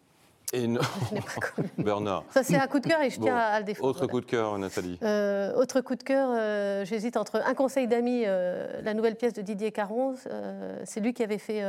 Et 0.53 0.69
non. 0.69 0.81
Bernard. 1.79 2.25
Ça, 2.31 2.45
c'est 2.45 2.57
un 2.57 2.69
coup 2.69 2.79
de 2.79 2.87
cœur 2.87 3.01
et 3.03 3.11
je 3.11 3.19
tiens 3.19 3.37
à 3.37 3.59
le 3.59 3.65
défendre. 3.65 3.89
Autre 3.89 4.07
coup 4.07 4.21
de 4.21 4.27
cœur, 4.27 4.57
Nathalie. 4.59 4.97
Euh, 5.03 5.53
autre 5.55 5.81
coup 5.81 5.97
de 5.97 6.05
cœur, 6.05 6.29
euh, 6.33 6.85
j'hésite 6.85 7.17
entre 7.17 7.43
Un 7.45 7.55
conseil 7.55 7.89
d'amis, 7.89 8.23
euh, 8.27 8.81
la 8.83 8.95
nouvelle 8.95 9.17
pièce 9.17 9.33
de 9.33 9.43
Didier 9.43 9.73
Caron. 9.73 10.15
c'est 10.85 11.01
lui 11.01 11.15
qui 11.15 11.25
avait 11.25 11.39
fait 11.39 11.63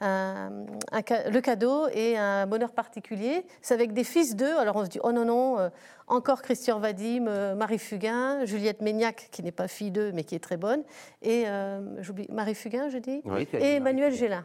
le 0.00 1.40
cadeau 1.40 1.86
et 1.92 2.16
un 2.18 2.46
bonheur 2.46 2.72
particulier. 2.72 3.46
C'est 3.62 3.74
avec 3.74 3.92
des 3.92 4.04
fils 4.04 4.34
d'eux. 4.34 4.56
Alors 4.58 4.74
on 4.76 4.84
se 4.84 4.90
dit, 4.90 5.00
oh 5.04 5.12
non, 5.12 5.24
non, 5.24 5.70
encore 6.08 6.42
Christian 6.42 6.78
Vadim, 6.78 7.26
euh, 7.26 7.54
Marie 7.54 7.78
Fugain, 7.78 8.44
Juliette 8.44 8.80
Méniac, 8.80 9.28
qui 9.32 9.42
n'est 9.42 9.52
pas 9.52 9.68
fille 9.68 9.90
d'eux, 9.90 10.12
mais 10.12 10.24
qui 10.24 10.34
est 10.34 10.40
très 10.40 10.56
bonne, 10.56 10.82
et 11.22 11.44
euh, 11.46 11.80
j'oublie 12.00 12.26
Marie 12.30 12.54
Fugain, 12.54 12.88
je 12.88 12.98
dis, 12.98 13.22
et 13.54 13.76
Emmanuel 13.76 14.12
Gélin. 14.12 14.44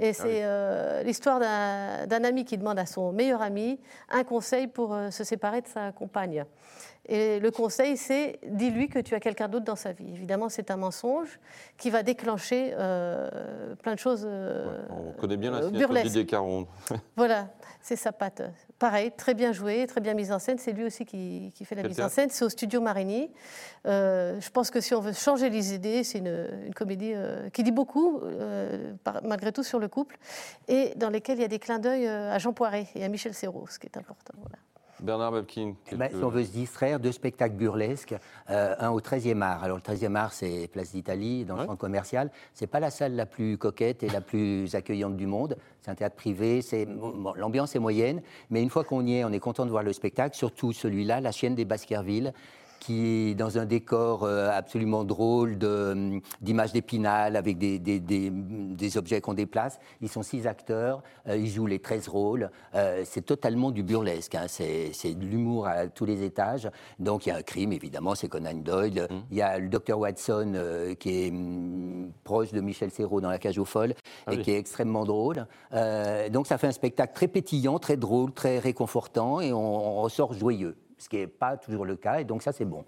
Et 0.00 0.10
ah 0.10 0.12
c'est 0.12 0.44
euh, 0.44 1.02
l'histoire 1.02 1.40
d'un 1.40 2.24
ami 2.24 2.44
qui 2.44 2.56
demande 2.56 2.78
à 2.78 2.86
son 2.86 3.12
meilleur 3.12 3.42
ami 3.42 3.78
un 4.10 4.24
conseil 4.24 4.66
pour 4.66 4.96
se 5.10 5.24
séparer 5.24 5.60
de 5.60 5.68
sa 5.68 5.92
compagne. 5.92 6.44
Et 7.06 7.40
le 7.40 7.50
conseil, 7.50 7.96
c'est 7.96 8.38
dis-lui 8.46 8.88
que 8.88 8.98
tu 8.98 9.14
as 9.14 9.20
quelqu'un 9.20 9.48
d'autre 9.48 9.64
dans 9.64 9.76
sa 9.76 9.92
vie. 9.92 10.12
Évidemment, 10.12 10.48
c'est 10.48 10.70
un 10.70 10.76
mensonge 10.76 11.40
qui 11.76 11.90
va 11.90 12.02
déclencher 12.02 12.72
plein 13.82 13.94
de 13.94 13.98
choses. 13.98 14.26
on 14.90 15.12
connaît 15.20 15.36
bien 15.36 15.50
la 15.50 15.62
signature 15.62 16.02
Didier 16.02 16.26
Caron. 16.26 16.66
voilà, 17.16 17.48
c'est 17.80 17.96
sa 17.96 18.12
patte. 18.12 18.42
Pareil, 18.82 19.12
très 19.16 19.34
bien 19.34 19.52
joué, 19.52 19.86
très 19.86 20.00
bien 20.00 20.12
mise 20.12 20.32
en 20.32 20.40
scène. 20.40 20.58
C'est 20.58 20.72
lui 20.72 20.84
aussi 20.84 21.04
qui, 21.04 21.52
fait 21.64 21.76
la 21.76 21.84
mise 21.84 22.00
en 22.00 22.08
scène. 22.08 22.30
C'est 22.30 22.44
au 22.44 22.48
studio 22.48 22.80
Marigny. 22.80 23.30
Euh, 23.86 24.40
je 24.40 24.50
pense 24.50 24.72
que 24.72 24.80
si 24.80 24.92
on 24.92 25.00
veut 25.00 25.12
changer 25.12 25.50
les 25.50 25.72
idées, 25.72 26.02
c'est 26.02 26.18
une, 26.18 26.74
comédie 26.74 27.12
euh, 27.14 27.48
qui 27.50 27.62
dit 27.62 27.70
beaucoup, 27.70 28.18
euh, 28.18 28.92
malgré 29.22 29.52
tout, 29.52 29.62
sur 29.62 29.78
le 29.78 29.86
couple, 29.86 30.18
et 30.66 30.94
dans 30.96 31.10
lesquelles 31.10 31.38
il 31.38 31.42
y 31.42 31.44
a 31.44 31.48
des 31.48 31.60
clins 31.60 31.78
d'œil 31.78 32.08
à 32.08 32.38
Jean 32.38 32.52
Poiret 32.52 32.88
et 32.96 33.04
à 33.04 33.08
Michel 33.08 33.34
Serrault, 33.34 33.66
ce 33.68 33.78
qui 33.78 33.86
est 33.86 33.96
important. 33.96 34.34
Voilà. 34.36 34.58
Bernard 35.02 35.32
Babkin. 35.32 35.74
Eh 35.90 35.96
ben, 35.96 36.08
si 36.08 36.22
on 36.22 36.28
veut 36.28 36.44
se 36.44 36.52
distraire, 36.52 37.00
deux 37.00 37.12
spectacles 37.12 37.56
burlesques, 37.56 38.14
euh, 38.50 38.74
un 38.78 38.90
au 38.90 39.00
13e 39.00 39.42
art. 39.42 39.64
Alors 39.64 39.76
le 39.76 39.82
13e 39.82 40.14
art, 40.14 40.32
c'est 40.32 40.68
Place 40.72 40.92
d'Italie, 40.92 41.44
dans 41.44 41.56
le 41.56 41.66
centre 41.66 41.78
commercial. 41.78 42.30
C'est 42.54 42.66
pas 42.66 42.80
la 42.80 42.90
salle 42.90 43.14
la 43.14 43.26
plus 43.26 43.58
coquette 43.58 44.02
et 44.02 44.08
la 44.08 44.20
plus 44.20 44.74
accueillante 44.74 45.16
du 45.16 45.26
monde. 45.26 45.56
C'est 45.80 45.90
un 45.90 45.94
théâtre 45.94 46.16
privé. 46.16 46.62
C'est 46.62 46.86
l'ambiance 47.36 47.74
est 47.74 47.80
moyenne, 47.80 48.22
mais 48.50 48.62
une 48.62 48.70
fois 48.70 48.84
qu'on 48.84 49.04
y 49.04 49.16
est, 49.16 49.24
on 49.24 49.32
est 49.32 49.40
content 49.40 49.66
de 49.66 49.70
voir 49.70 49.82
le 49.82 49.92
spectacle. 49.92 50.36
Surtout 50.36 50.72
celui-là, 50.72 51.20
La 51.20 51.32
chienne 51.32 51.54
des 51.54 51.64
Baskerville 51.64 52.32
qui 52.82 53.30
est 53.30 53.34
dans 53.36 53.58
un 53.58 53.64
décor 53.64 54.26
absolument 54.26 55.04
drôle 55.04 55.56
d'images 56.40 56.72
d'épinal 56.72 57.36
avec 57.36 57.56
des, 57.56 57.78
des, 57.78 58.00
des, 58.00 58.96
objets 58.98 59.20
qu'on 59.20 59.34
déplace. 59.34 59.78
Ils 60.00 60.08
sont 60.08 60.24
six 60.24 60.48
acteurs, 60.48 61.00
ils 61.28 61.48
jouent 61.48 61.68
les 61.68 61.78
13 61.78 62.08
rôles. 62.08 62.50
c'est 63.04 63.24
totalement 63.24 63.70
du 63.70 63.84
burlesque, 63.84 64.34
hein. 64.34 64.46
c'est 64.48 65.14
de 65.14 65.24
l'humour 65.24 65.68
à 65.68 65.86
tous 65.86 66.04
les 66.04 66.24
étages. 66.24 66.68
Donc 66.98 67.24
il 67.24 67.28
y 67.28 67.32
a 67.32 67.36
un 67.36 67.42
crime, 67.42 67.72
évidemment, 67.72 68.16
c'est 68.16 68.28
Conan 68.28 68.54
Doyle. 68.54 69.06
Mmh. 69.08 69.14
Il 69.30 69.36
y 69.36 69.42
a 69.42 69.60
le 69.60 69.68
docteur 69.68 70.00
Watson 70.00 70.54
qui 70.98 71.22
est 71.22 71.30
hum, 71.30 72.10
proche 72.24 72.50
de 72.50 72.60
Michel 72.60 72.90
Serrault 72.90 73.20
dans 73.20 73.30
La 73.30 73.38
Cage 73.38 73.58
aux 73.58 73.64
Folles 73.64 73.94
ah 74.26 74.32
et 74.32 74.38
qui 74.38 74.50
est 74.50 74.58
extrêmement 74.58 75.04
drôle. 75.04 75.46
donc 76.32 76.48
ça 76.48 76.58
fait 76.58 76.66
un 76.66 76.72
spectacle 76.72 77.14
très 77.14 77.28
pétillant, 77.28 77.78
très 77.78 77.96
drôle, 77.96 78.32
très 78.32 78.58
réconfortant 78.58 79.40
et 79.40 79.52
on, 79.52 80.02
ressort 80.02 80.32
joyeux 80.32 80.76
ce 81.02 81.08
qui 81.08 81.16
n'est 81.16 81.26
pas 81.26 81.56
toujours 81.56 81.84
le 81.84 81.96
cas, 81.96 82.20
et 82.20 82.24
donc 82.24 82.42
ça 82.42 82.52
c'est 82.52 82.64
bon. 82.64 82.84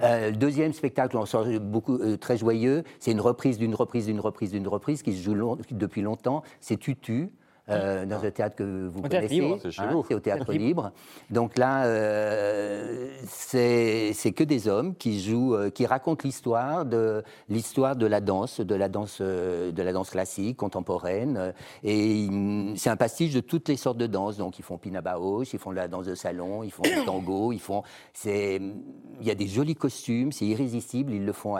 Euh, 0.00 0.30
deuxième 0.30 0.72
spectacle, 0.72 1.16
on 1.16 1.26
sort 1.26 1.46
beaucoup, 1.60 1.96
euh, 1.96 2.16
très 2.16 2.36
joyeux, 2.36 2.82
c'est 2.98 3.12
une 3.12 3.20
reprise 3.20 3.58
d'une 3.58 3.74
reprise 3.74 4.06
d'une 4.06 4.20
reprise 4.20 4.50
d'une 4.50 4.68
reprise 4.68 5.02
qui 5.02 5.12
se 5.12 5.22
joue 5.22 5.56
depuis 5.70 6.02
longtemps, 6.02 6.42
c'est 6.60 6.78
Tutu, 6.78 7.30
euh, 7.70 8.06
dans 8.06 8.24
un 8.24 8.30
théâtre 8.30 8.56
que 8.56 8.88
vous 8.88 9.02
connaissez. 9.02 9.40
Hein, 9.40 10.02
c'est 10.06 10.14
au 10.14 10.20
théâtre 10.20 10.52
libre. 10.52 10.92
Donc 11.30 11.58
là, 11.58 11.84
euh, 11.84 13.10
c'est 13.26 14.32
que 14.34 14.44
des 14.44 14.68
hommes 14.68 14.94
qui 14.94 15.20
jouent, 15.20 15.54
euh, 15.54 15.70
qui 15.70 15.86
racontent 15.86 16.22
l'histoire 16.24 16.84
de 16.84 17.22
l'histoire 17.48 17.96
de 17.96 18.06
la 18.06 18.20
danse, 18.20 18.60
de 18.60 18.74
la 18.74 18.88
danse, 18.88 19.20
de 19.20 19.82
la 19.82 19.92
danse 19.92 20.10
classique, 20.10 20.56
contemporaine. 20.56 21.52
Et 21.82 22.28
c'est 22.76 22.90
un 22.90 22.96
pastiche 22.96 23.34
de 23.34 23.40
toutes 23.40 23.68
les 23.68 23.76
sortes 23.76 23.98
de 23.98 24.06
danses. 24.06 24.36
Donc 24.36 24.58
ils 24.58 24.64
font 24.64 24.78
pinabaos, 24.78 25.44
ils 25.44 25.58
font 25.58 25.70
de 25.70 25.76
la 25.76 25.88
danse 25.88 26.06
de 26.06 26.14
salon, 26.14 26.62
ils 26.62 26.72
font 26.72 26.82
du 26.82 27.04
tango, 27.04 27.52
ils 27.52 27.60
font. 27.60 27.82
C'est, 28.12 28.60
il 29.20 29.26
y 29.26 29.30
a 29.30 29.34
des 29.34 29.46
jolis 29.46 29.76
costumes, 29.76 30.32
c'est 30.32 30.46
irrésistible. 30.46 31.12
Ils 31.12 31.24
le 31.24 31.32
font 31.32 31.56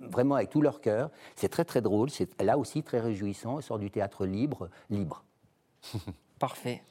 vraiment 0.00 0.36
avec 0.36 0.50
tout 0.50 0.62
leur 0.62 0.80
cœur. 0.80 1.10
C'est 1.36 1.48
très 1.48 1.64
très 1.64 1.80
drôle. 1.80 2.10
C'est 2.10 2.40
là 2.42 2.58
aussi 2.58 2.82
très 2.82 3.00
réjouissant. 3.00 3.56
On 3.56 3.60
sort 3.60 3.78
du 3.78 3.90
théâtre 3.90 4.26
libre, 4.26 4.68
libre. 4.90 5.24
Parfait. 6.38 6.82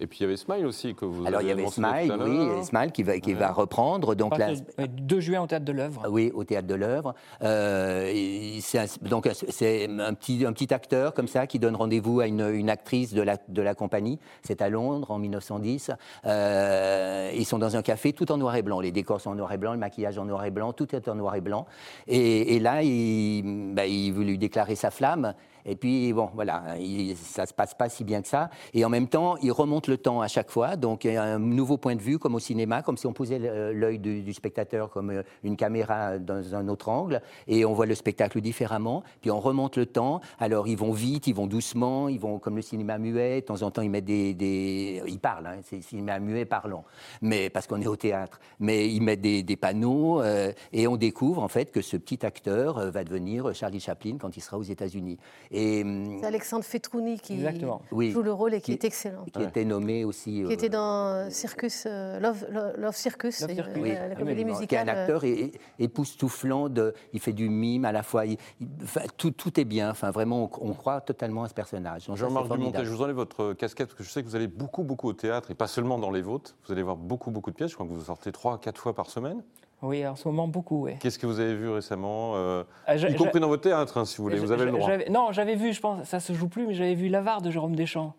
Et 0.00 0.06
puis 0.06 0.18
il 0.20 0.22
y 0.22 0.26
avait 0.26 0.36
Smile 0.36 0.66
aussi 0.66 0.94
que 0.94 1.04
vous 1.04 1.24
Alors 1.26 1.40
il 1.40 1.48
y 1.48 1.50
avait 1.50 1.66
Smile, 1.68 2.12
oui, 2.20 2.64
Smile 2.64 2.90
qui 2.90 3.02
va, 3.02 3.18
qui 3.20 3.32
va 3.32 3.52
reprendre. 3.52 4.14
Donc 4.14 4.36
là, 4.36 4.48
2 4.78 5.20
juin 5.20 5.42
au 5.42 5.46
théâtre 5.46 5.64
de 5.64 5.72
l'œuvre. 5.72 6.02
Oui, 6.10 6.32
au 6.34 6.44
théâtre 6.44 6.66
de 6.66 6.74
l'œuvre. 6.74 7.14
Euh, 7.42 8.12
donc 9.02 9.28
c'est 9.32 9.88
un 9.88 10.14
petit, 10.14 10.44
un 10.44 10.52
petit 10.52 10.74
acteur 10.74 11.14
comme 11.14 11.28
ça 11.28 11.46
qui 11.46 11.58
donne 11.58 11.76
rendez-vous 11.76 12.20
à 12.20 12.26
une, 12.26 12.48
une, 12.54 12.70
actrice 12.70 13.14
de 13.14 13.22
la, 13.22 13.36
de 13.48 13.62
la 13.62 13.74
compagnie. 13.74 14.18
C'est 14.42 14.62
à 14.62 14.68
Londres 14.68 15.10
en 15.10 15.18
1910. 15.18 15.92
Euh, 16.26 17.30
ils 17.34 17.46
sont 17.46 17.58
dans 17.58 17.76
un 17.76 17.82
café 17.82 18.12
tout 18.12 18.30
en 18.32 18.36
noir 18.36 18.56
et 18.56 18.62
blanc. 18.62 18.80
Les 18.80 18.92
décors 18.92 19.20
sont 19.20 19.30
en 19.30 19.34
noir 19.36 19.52
et 19.52 19.58
blanc, 19.58 19.72
le 19.72 19.78
maquillage 19.78 20.18
en 20.18 20.24
noir 20.24 20.44
et 20.44 20.50
blanc, 20.50 20.72
tout 20.72 20.94
est 20.94 21.08
en 21.08 21.14
noir 21.14 21.36
et 21.36 21.40
blanc. 21.40 21.66
Et, 22.08 22.56
et 22.56 22.58
là, 22.58 22.82
il, 22.82 23.72
bah, 23.74 23.86
il 23.86 24.12
veut 24.12 24.24
lui 24.24 24.38
déclarer 24.38 24.74
sa 24.74 24.90
flamme. 24.90 25.34
Et 25.66 25.76
puis, 25.76 26.12
bon, 26.12 26.30
voilà, 26.34 26.76
il, 26.78 27.16
ça 27.16 27.46
se 27.46 27.54
passe 27.54 27.74
pas 27.74 27.88
si 27.88 28.04
bien 28.04 28.22
que 28.22 28.28
ça. 28.28 28.50
Et 28.74 28.84
en 28.84 28.88
même 28.88 29.08
temps, 29.08 29.36
il 29.42 29.52
remonte 29.52 29.88
le 29.88 29.96
temps 29.96 30.20
à 30.20 30.28
chaque 30.28 30.50
fois. 30.50 30.76
Donc, 30.76 31.04
il 31.04 31.12
y 31.12 31.16
a 31.16 31.22
un 31.22 31.38
nouveau 31.38 31.78
point 31.78 31.96
de 31.96 32.02
vue, 32.02 32.18
comme 32.18 32.34
au 32.34 32.38
cinéma, 32.38 32.82
comme 32.82 32.96
si 32.96 33.06
on 33.06 33.12
posait 33.12 33.38
l'œil 33.38 33.98
du, 33.98 34.32
spectateur 34.32 34.90
comme 34.90 35.10
euh, 35.10 35.22
une 35.42 35.56
caméra 35.56 36.18
dans 36.18 36.54
un 36.54 36.68
autre 36.68 36.88
angle. 36.88 37.22
Et 37.46 37.64
on 37.64 37.72
voit 37.72 37.86
le 37.86 37.94
spectacle 37.94 38.40
différemment. 38.40 39.02
Puis, 39.20 39.30
on 39.30 39.40
remonte 39.40 39.76
le 39.76 39.86
temps. 39.86 40.20
Alors, 40.38 40.68
ils 40.68 40.76
vont 40.76 40.92
vite, 40.92 41.26
ils 41.26 41.34
vont 41.34 41.46
doucement, 41.46 42.08
ils 42.08 42.20
vont 42.20 42.38
comme 42.38 42.56
le 42.56 42.62
cinéma 42.62 42.98
muet. 42.98 43.40
De 43.40 43.46
temps 43.46 43.62
en 43.62 43.70
temps, 43.70 43.82
ils 43.82 43.90
mettent 43.90 44.04
des. 44.04 45.02
Ils 45.06 45.18
parlent, 45.18 45.46
hein, 45.46 45.58
c'est 45.62 45.76
le 45.76 45.82
cinéma 45.82 46.18
muet 46.18 46.44
parlant. 46.44 46.84
Mais, 47.22 47.48
parce 47.48 47.66
qu'on 47.66 47.80
est 47.80 47.86
au 47.86 47.96
théâtre. 47.96 48.38
Mais 48.60 48.88
ils 48.88 49.00
mettent 49.00 49.22
des, 49.22 49.56
panneaux. 49.56 50.20
Euh, 50.20 50.52
et 50.72 50.86
on 50.86 50.96
découvre, 50.96 51.42
en 51.42 51.48
fait, 51.48 51.70
que 51.70 51.80
ce 51.80 51.96
petit 51.96 52.26
acteur 52.26 52.78
euh, 52.78 52.90
va 52.90 53.04
devenir 53.04 53.54
Charlie 53.54 53.80
Chaplin 53.80 54.16
quand 54.18 54.36
il 54.36 54.40
sera 54.40 54.58
aux 54.58 54.62
États-Unis. 54.62 55.18
Hum, 55.54 56.18
c'est 56.20 56.26
Alexandre 56.26 56.64
Fetrouni 56.64 57.18
qui 57.18 57.40
joue 57.40 58.22
le 58.22 58.32
rôle 58.32 58.54
et 58.54 58.60
qui, 58.60 58.72
est 58.72 58.84
excellent. 58.84 59.24
Qui 59.32 59.42
était 59.42 59.64
nommé 59.64 60.04
aussi. 60.04 60.42
Qui 60.46 60.52
était 60.52 60.68
dans 60.68 61.30
Circus, 61.30 61.84
euh, 61.86 62.18
Love, 62.18 62.46
Love, 62.50 62.96
Circus, 62.96 63.40
Love 63.40 63.54
Circus. 63.54 63.84
la, 63.84 64.02
ah, 64.12 64.14
comédie 64.16 64.44
musicale. 64.44 64.68
Qui 64.68 64.74
est 64.74 64.78
un 64.78 64.88
acteur 64.88 65.22
époustouflant, 65.78 66.68
de, 66.68 66.94
il 67.12 67.20
fait 67.20 67.32
du 67.32 67.48
mime 67.48 67.84
à 67.84 67.92
la 67.92 68.02
fois. 68.02 68.24
tout, 69.16 69.30
tout, 69.30 69.60
est 69.60 69.64
bien. 69.64 69.90
Enfin, 69.90 70.10
vraiment, 70.10 70.50
on, 70.60 70.72
croit 70.72 71.00
totalement 71.00 71.44
à 71.44 71.48
ce 71.48 71.54
personnage. 71.54 72.10
Jean-Marc 72.12 72.50
Dumontet, 72.50 72.84
je 72.84 72.90
vous 72.90 73.02
enlève 73.02 73.16
votre 73.16 73.52
casquette 73.52 73.88
parce 73.88 73.98
que 73.98 74.04
je 74.04 74.10
sais 74.10 74.22
que 74.22 74.28
vous 74.28 74.36
allez 74.36 74.48
beaucoup, 74.48 74.82
beaucoup 74.82 75.08
au 75.08 75.12
théâtre 75.12 75.50
et 75.50 75.54
pas 75.54 75.68
seulement 75.68 75.98
dans 75.98 76.10
les 76.10 76.22
vôtres. 76.22 76.56
Vous 76.66 76.72
allez 76.72 76.82
voir 76.82 76.96
beaucoup, 76.96 77.30
beaucoup 77.30 77.50
de 77.50 77.56
pièces. 77.56 77.70
Je 77.70 77.74
crois 77.76 77.86
que 77.86 77.92
vous 77.92 78.04
sortez 78.04 78.32
trois, 78.32 78.58
quatre 78.58 78.80
fois 78.80 78.94
par 78.94 79.08
semaine. 79.08 79.42
Oui, 79.84 80.06
en 80.06 80.16
ce 80.16 80.26
moment, 80.26 80.48
beaucoup. 80.48 80.88
Qu'est-ce 80.98 81.18
que 81.18 81.26
vous 81.26 81.40
avez 81.40 81.54
vu 81.54 81.68
récemment 81.68 82.32
euh, 82.36 82.64
ah, 82.86 82.96
Y 82.96 83.16
compris 83.16 83.38
dans 83.38 83.48
votre 83.48 83.62
théâtre, 83.62 83.98
hein, 83.98 84.06
si 84.06 84.16
vous 84.16 84.24
voulez, 84.24 84.38
vous 84.38 84.50
avez 84.50 84.64
le 84.64 84.72
droit. 84.72 84.90
Non, 85.10 85.30
j'avais 85.32 85.56
vu, 85.56 85.74
je 85.74 85.80
pense, 85.80 86.06
ça 86.08 86.20
se 86.20 86.32
joue 86.32 86.48
plus, 86.48 86.66
mais 86.66 86.74
j'avais 86.74 86.94
vu 86.94 87.08
L'Avare 87.08 87.42
de 87.42 87.50
Jérôme 87.50 87.76
Deschamps 87.76 88.14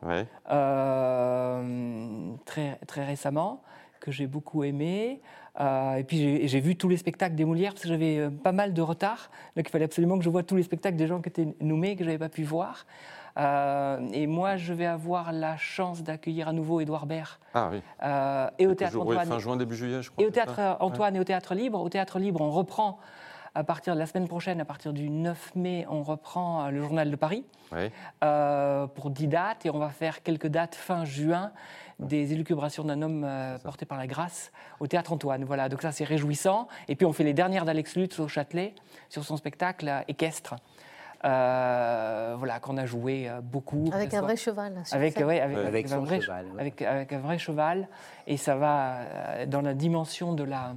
euh, 0.51 2.31
très, 2.45 2.77
très 2.87 3.03
récemment, 3.03 3.63
que 3.99 4.11
j'ai 4.11 4.27
beaucoup 4.27 4.63
aimé. 4.63 5.21
Euh, 5.59 5.95
et 5.95 6.03
puis 6.03 6.47
j'ai 6.47 6.59
vu 6.59 6.75
tous 6.75 6.89
les 6.89 6.97
spectacles 6.97 7.35
des 7.35 7.45
Molières 7.45 7.71
parce 7.71 7.83
que 7.83 7.89
j'avais 7.89 8.29
pas 8.43 8.51
mal 8.51 8.73
de 8.73 8.81
retard. 8.81 9.31
Donc 9.55 9.67
il 9.67 9.71
fallait 9.71 9.85
absolument 9.85 10.17
que 10.19 10.23
je 10.23 10.29
voie 10.29 10.43
tous 10.43 10.57
les 10.57 10.63
spectacles 10.63 10.97
des 10.97 11.07
gens 11.07 11.21
qui 11.21 11.29
étaient 11.29 11.47
nommés 11.61 11.95
que 11.95 12.03
je 12.03 12.09
n'avais 12.09 12.19
pas 12.19 12.29
pu 12.29 12.43
voir. 12.43 12.85
Euh, 13.37 13.99
et 14.13 14.27
moi, 14.27 14.55
je 14.55 14.73
vais 14.73 14.85
avoir 14.85 15.31
la 15.31 15.57
chance 15.57 16.03
d'accueillir 16.03 16.47
à 16.47 16.53
nouveau 16.53 16.79
Édouard 16.79 17.05
Baird. 17.05 17.39
Ah 17.53 17.69
oui. 17.71 17.81
Euh, 18.03 18.49
et 18.59 18.67
au 18.67 18.75
théâtre 18.75 18.99
Antoine. 18.99 19.27
fin 19.27 19.39
juin, 19.39 19.57
début 19.57 19.75
juillet, 19.75 20.01
je 20.01 20.11
crois. 20.11 20.23
Et 20.23 20.27
au 20.27 20.31
théâtre 20.31 20.77
Antoine 20.79 21.15
et 21.15 21.19
au 21.19 21.23
théâtre 21.23 21.53
Libre. 21.53 21.81
Au 21.81 21.89
théâtre 21.89 22.19
Libre, 22.19 22.41
on 22.41 22.51
reprend 22.51 22.99
à 23.53 23.63
partir 23.63 23.93
de 23.93 23.99
la 23.99 24.05
semaine 24.05 24.27
prochaine, 24.27 24.59
à 24.59 24.65
partir 24.65 24.91
du 24.91 25.09
9 25.09 25.55
mai, 25.55 25.85
on 25.89 26.03
reprend 26.03 26.65
euh, 26.65 26.71
le 26.71 26.81
Journal 26.81 27.09
de 27.09 27.15
Paris 27.15 27.45
pour 27.69 29.09
10 29.09 29.27
dates 29.27 29.65
et 29.65 29.69
on 29.69 29.79
va 29.79 29.89
faire 29.89 30.23
quelques 30.23 30.47
dates 30.47 30.75
fin 30.75 31.05
juin 31.05 31.51
des 31.99 32.33
élucubrations 32.33 32.83
d'un 32.83 33.01
homme 33.01 33.27
porté 33.63 33.85
par 33.85 33.97
la 33.97 34.07
grâce 34.07 34.51
au 34.79 34.87
théâtre 34.87 35.13
Antoine. 35.13 35.45
Voilà, 35.45 35.67
donc 35.69 35.81
ça 35.81 35.91
c'est 35.91 36.03
réjouissant. 36.03 36.67
Et 36.89 36.95
puis 36.95 37.05
on 37.05 37.13
fait 37.13 37.23
les 37.23 37.33
dernières 37.33 37.65
d'Alex 37.65 37.95
Lutz 37.95 38.19
au 38.19 38.27
Châtelet 38.27 38.75
sur 39.09 39.23
son 39.23 39.37
spectacle 39.37 40.03
équestre. 40.07 40.55
Euh, 41.25 42.35
voilà, 42.37 42.59
qu'on 42.59 42.77
a 42.77 42.85
joué 42.85 43.27
euh, 43.27 43.41
beaucoup. 43.41 43.89
Avec 43.91 44.13
un 44.13 44.21
vrai 44.21 44.35
cheval. 44.35 44.83
Avec, 44.91 45.19
avec, 45.19 45.41
avec, 45.41 45.91
un 45.91 45.99
vrai, 45.99 46.21
cheval, 46.21 46.45
avec, 46.59 46.81
un 46.81 47.19
vrai 47.19 47.37
cheval. 47.39 47.87
Et 48.27 48.37
ça 48.37 48.55
va 48.55 48.97
euh, 48.97 49.45
dans 49.47 49.61
la 49.61 49.73
dimension 49.73 50.33
de 50.33 50.43
la, 50.43 50.75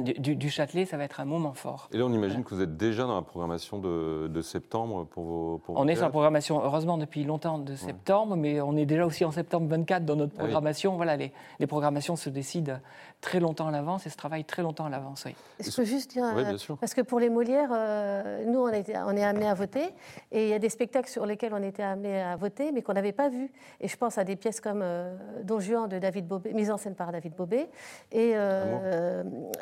du, 0.00 0.50
Châtelet, 0.50 0.86
ça 0.86 0.96
va 0.96 1.04
être 1.04 1.20
un 1.20 1.24
moment 1.24 1.52
fort. 1.52 1.88
Et 1.92 1.98
là, 1.98 2.04
on 2.04 2.12
imagine 2.12 2.42
que 2.42 2.52
vous 2.52 2.62
êtes 2.62 2.76
déjà 2.76 3.04
dans 3.04 3.14
la 3.14 3.22
programmation 3.22 3.78
de, 3.78 4.40
septembre 4.42 5.06
pour 5.06 5.24
vos. 5.24 5.58
Pour 5.58 5.78
on 5.78 5.86
est 5.86 5.94
sur 5.94 6.04
la 6.04 6.10
programmation, 6.10 6.60
heureusement, 6.60 6.98
depuis 6.98 7.22
longtemps 7.22 7.58
de 7.58 7.76
septembre, 7.76 8.34
mais 8.34 8.60
on 8.60 8.76
est 8.76 8.86
déjà 8.86 9.06
aussi 9.06 9.24
en 9.24 9.30
septembre 9.30 9.68
24 9.68 10.04
dans 10.04 10.16
notre 10.16 10.34
ah 10.36 10.40
programmation. 10.40 10.96
Voilà, 10.96 11.16
les, 11.16 11.32
les, 11.60 11.66
programmations 11.68 12.16
se 12.16 12.28
décident 12.28 12.80
très 13.20 13.40
longtemps 13.40 13.68
à 13.68 13.70
l'avance 13.70 14.06
et 14.06 14.10
se 14.10 14.16
travaillent 14.16 14.44
très 14.44 14.62
longtemps 14.62 14.84
à 14.84 14.90
l'avance. 14.90 15.24
Oui. 15.26 15.34
Je 15.58 15.70
peux 15.74 15.84
juste 15.84 16.10
dire, 16.10 16.24
euh, 16.24 16.56
parce 16.80 16.94
que 16.94 17.00
pour 17.00 17.18
les 17.18 17.30
Molières, 17.30 17.70
euh, 17.72 18.44
nous, 18.46 18.58
on, 18.60 18.68
on 18.68 19.16
est 19.16 19.24
amenés 19.24 19.48
à 19.48 19.54
voter, 19.54 19.94
et 20.30 20.44
il 20.44 20.48
y 20.48 20.52
a 20.52 20.58
des 20.58 20.68
spectacles 20.68 21.08
sur 21.08 21.24
lesquels 21.24 21.54
on 21.54 21.62
était 21.62 21.82
amenés 21.82 22.20
à 22.20 22.36
voter, 22.36 22.70
mais 22.72 22.82
qu'on 22.82 22.92
n'avait 22.92 23.12
pas 23.12 23.28
vus. 23.28 23.50
Et 23.80 23.88
je 23.88 23.96
pense 23.96 24.18
à 24.18 24.24
des 24.24 24.36
pièces 24.36 24.60
comme 24.60 24.82
euh, 24.82 25.16
Don 25.42 25.58
Juan 25.58 25.88
de 25.88 25.98
David 25.98 26.26
Bobet, 26.26 26.52
mise 26.52 26.70
en 26.70 26.76
scène 26.76 26.94
par 26.94 27.12
David 27.12 27.34
Bobet, 27.34 27.70
et 28.12 28.34
Amour 28.36 28.84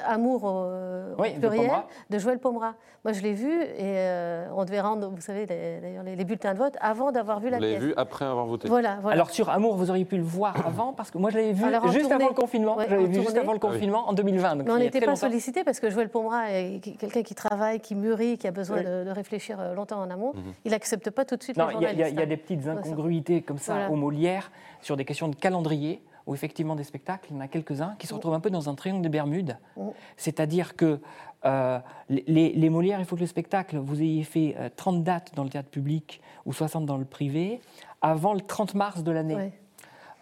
Amour 0.05 0.45
au, 0.45 1.23
pluriel 1.23 1.71
de 2.11 2.19
Joël 2.19 2.39
Pomera. 2.39 2.75
Moi, 3.05 3.13
je 3.13 3.23
l'ai 3.23 3.33
vu 3.33 3.51
et 3.51 3.81
euh, 3.81 4.47
on 4.55 4.65
devait 4.65 4.81
rendre, 4.81 5.09
vous 5.09 5.21
savez, 5.21 5.45
d'ailleurs, 5.45 6.05
les, 6.05 6.25
bulletins 6.25 6.55
de 6.55 6.59
vote 6.59 6.77
avant 6.81 7.11
d'avoir 7.11 7.41
vu 7.41 7.51
la 7.51 7.59
pièce. 7.59 7.69
Vous 7.71 7.75
l'avez 7.75 7.87
vu 7.87 7.95
après 7.97 8.25
avoir 8.25 8.47
voté. 8.47 8.69
Voilà, 8.69 8.99
Alors 9.07 9.31
sur 9.31 9.51
Amour, 9.51 9.75
vous 9.75 9.91
auriez 9.91 10.05
pu 10.05 10.17
le 10.17 10.23
voir 10.23 10.55
avant 10.65 10.93
parce 10.93 11.11
que 11.11 11.19
moi, 11.19 11.31
je 11.31 11.39
l'avais 11.39 11.53
vu 11.53 11.65
juste 11.91 12.13
avant 12.13 12.29
le 12.29 12.35
confinement. 12.35 12.77
je 12.79 12.91
l'avais 12.91 13.07
vu 13.07 13.15
juste 13.15 13.37
avant 13.43 13.53
le 13.53 13.59
ah 13.63 13.67
confinement 13.67 14.09
en 14.09 14.13
2020. 14.13 14.55
Mais 14.57 14.71
on 14.71 14.79
n'était 14.79 15.01
pas 15.01 15.17
sollicité 15.17 15.65
parce 15.65 15.81
que 15.81 15.91
Joël 15.91 16.09
Pomera 16.09 16.53
est 16.53 16.81
quelqu'un 16.99 17.23
qui 17.23 17.35
travaille, 17.35 17.81
qui 17.81 17.95
mûrit, 17.95 18.39
qui 18.39 18.47
a 18.47 18.51
besoin 18.51 18.83
de, 18.83 19.11
réfléchir 19.11 19.61
euh, 19.61 19.75
longtemps 19.75 20.01
en 20.01 20.11
amont. 20.11 20.33
Mhm. 20.35 20.53
Il 20.65 20.71
n'accepte 20.71 21.11
pas 21.11 21.25
tout 21.25 21.37
de 21.37 21.43
suite 21.43 21.57
non, 21.57 21.67
les 21.67 21.73
journalistes. 21.73 22.11
Il 22.13 22.19
y, 22.19 22.23
a 22.23 22.27
des 22.27 22.37
petites 22.37 22.67
incongruités 22.67 23.43
comme 23.43 23.59
ça 23.59 23.91
au 23.91 23.97
Molière 23.97 24.51
sur 24.81 24.97
des 24.97 25.05
questions 25.05 25.29
de 25.29 25.37
calendrier 25.37 26.03
où 26.27 26.35
effectivement 26.35 26.77
des 26.77 26.85
spectacles, 26.85 27.29
il 27.31 27.35
y 27.35 27.39
en 27.39 27.41
a 27.41 27.49
quelques-uns 27.49 27.97
qui 27.99 28.07
se 28.07 28.15
retrouvent 28.15 28.35
un 28.35 28.41
peu 28.41 28.51
dans 28.51 28.69
un 28.69 28.75
triangle 28.75 29.03
des 29.03 29.09
Bermudes. 29.09 29.57
C'est-à-dire 30.17 30.77
que 30.77 31.01
euh, 31.45 31.79
les, 32.09 32.71
Molières, 32.71 33.01
il 33.01 33.05
faut 33.05 33.17
que 33.17 33.21
le 33.21 33.27
spectacle, 33.27 33.77
vous 33.79 34.01
ayez 34.01 34.23
fait 34.23 34.57
30 34.77 34.97
euh, 34.97 35.01
dates 35.01 35.35
dans 35.35 35.43
le 35.43 35.51
théâtre 35.51 35.71
public 35.71 36.21
ou 36.47 36.53
60 36.53 36.87
dans 36.87 36.97
le 36.97 37.05
privé 37.05 37.61
avant 38.01 38.35
le 38.35 38.41
30 38.41 38.75
mars 38.75 39.03
de 39.03 39.11
l'année. 39.11 39.53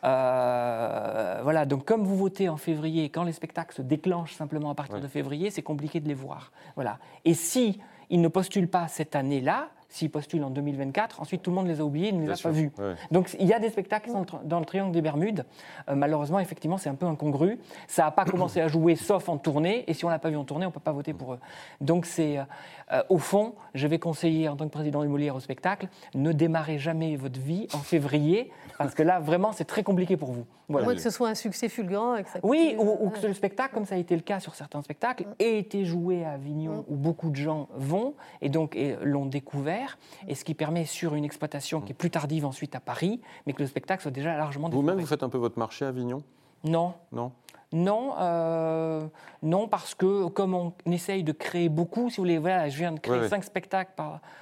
Euh, 0.03 1.41
voilà, 1.43 1.67
donc 1.67 1.85
comme 1.85 2.05
vous 2.05 2.17
votez 2.17 2.49
en 2.49 2.57
février, 2.57 3.11
quand 3.11 3.25
les 3.25 3.33
spectacles 3.33 3.75
se 3.75 3.83
déclenchent 3.83 4.35
simplement 4.35 4.71
à 4.71 4.75
partir 4.75 5.01
de 5.01 5.09
février, 5.09 5.51
c'est 5.51 5.63
compliqué 5.63 6.01
de 6.01 6.09
les 6.09 6.15
voir. 6.15 6.53
Voilà. 6.75 6.99
Et 7.25 7.35
si 7.35 7.81
ils 8.09 8.21
ne 8.21 8.29
postulent 8.29 8.69
pas 8.69 8.89
cette 8.89 9.15
année-là, 9.15 9.69
s'ils 9.91 10.11
postulent 10.11 10.45
en 10.45 10.51
2024. 10.51 11.21
Ensuite, 11.21 11.43
tout 11.43 11.51
le 11.51 11.57
monde 11.57 11.67
les 11.67 11.81
a 11.81 11.85
oubliés, 11.85 12.09
ils 12.09 12.19
ne 12.19 12.27
les 12.27 12.33
a 12.33 12.43
pas 12.43 12.51
vus. 12.51 12.71
Donc 13.11 13.37
il 13.39 13.47
y 13.47 13.53
a 13.53 13.59
des 13.59 13.69
spectacles 13.69 14.11
dans 14.45 14.61
le 14.61 14.65
Triangle 14.65 14.93
des 14.93 15.03
Bermudes. 15.03 15.45
Euh, 15.89 15.95
malheureusement, 15.95 16.39
effectivement, 16.39 16.79
c'est 16.79 16.89
un 16.89 16.95
peu 16.95 17.07
incongru. 17.07 17.59
Ça 17.89 18.05
n'a 18.05 18.11
pas 18.11 18.25
commencé 18.31 18.61
à 18.61 18.69
jouer 18.69 18.97
sauf 18.97 19.29
en 19.29 19.37
tournée, 19.37 19.85
et 19.89 19.95
si 19.95 20.05
on 20.05 20.09
l'a 20.09 20.19
pas 20.19 20.31
vu 20.31 20.37
en 20.37 20.45
tournée, 20.45 20.65
on 20.65 20.71
ne 20.71 20.75
peut 20.75 20.81
pas 20.81 20.93
voter 20.93 21.13
pour 21.13 21.35
eux. 21.35 21.39
Donc 21.81 22.07
c'est, 22.07 22.39
euh, 22.39 23.03
au 23.09 23.19
fond, 23.19 23.55
je 23.75 23.87
vais 23.87 23.99
conseiller 23.99 24.49
en 24.49 24.57
tant 24.57 24.67
que 24.67 24.73
président 24.73 25.03
du 25.03 25.09
Molière 25.09 25.35
au 25.35 25.41
spectacle, 25.41 25.89
ne 26.15 26.33
démarrez 26.33 26.79
jamais 26.79 27.17
votre 27.17 27.41
vie 27.41 27.67
en 27.75 27.79
février, 27.79 28.51
parce 28.79 28.95
que 28.95 29.03
là, 29.03 29.19
vraiment, 29.19 29.53
c'est 29.53 29.65
très 29.65 29.83
compliqué 29.83 30.17
pour 30.17 30.33
vous. 30.33 30.47
Voilà. 30.71 30.95
que 30.95 31.01
ce 31.01 31.11
soit 31.11 31.29
un 31.29 31.35
succès 31.35 31.69
fulgurant. 31.69 32.17
Et 32.17 32.23
que 32.23 32.31
ça 32.31 32.39
oui, 32.45 32.77
ou, 32.79 33.11
que 33.11 33.27
le 33.27 33.35
spectacle, 33.35 33.75
comme 33.75 33.85
ça 33.85 33.97
a 33.97 33.99
été 33.99 34.15
le 34.15 34.23
cas 34.23 34.39
sur 34.39 34.55
certains 34.55 34.83
spectacles, 34.83 35.27
ait 35.39 35.59
été 35.59 35.85
joué 35.85 36.25
à 36.25 36.33
Avignon, 36.33 36.85
où 36.89 36.95
beaucoup 36.95 37.31
de 37.31 37.37
gens 37.37 37.69
vont, 37.75 38.15
et 38.41 38.49
donc 38.49 38.79
l'ont 39.03 39.27
découvert, 39.27 39.80
et 40.29 40.35
ce 40.35 40.45
qui 40.45 40.55
permet 40.55 40.85
sur 40.85 41.15
une 41.15 41.25
exploitation 41.25 41.81
qui 41.81 41.93
est 41.93 41.95
plus 41.95 42.11
tardive 42.11 42.45
ensuite 42.45 42.75
à 42.75 42.81
Paris, 42.81 43.21
mais 43.47 43.53
que 43.53 43.63
le 43.63 43.69
spectacle 43.69 44.03
soit 44.03 44.11
déjà 44.11 44.37
largement 44.37 44.69
Vous-même, 44.69 44.99
vous 44.99 45.07
faites 45.07 45.23
un 45.23 45.29
peu 45.29 45.39
votre 45.39 45.59
marché 45.59 45.85
à 45.85 45.89
Avignon? 45.89 46.23
Non. 46.65 46.95
Non? 47.13 47.33
Non, 47.73 48.15
euh, 48.19 49.07
non, 49.43 49.69
parce 49.69 49.95
que 49.95 50.27
comme 50.29 50.55
on 50.55 50.73
essaye 50.87 51.23
de 51.23 51.31
créer 51.31 51.69
beaucoup, 51.69 52.11
si 52.11 52.17
vous 52.17 52.25
voulez, 52.25 52.39
voilà, 52.39 52.69
je 52.69 52.77
viens 52.77 52.91
de 52.91 52.99
créer 52.99 53.29
cinq 53.29 53.45
spectacles 53.45 53.93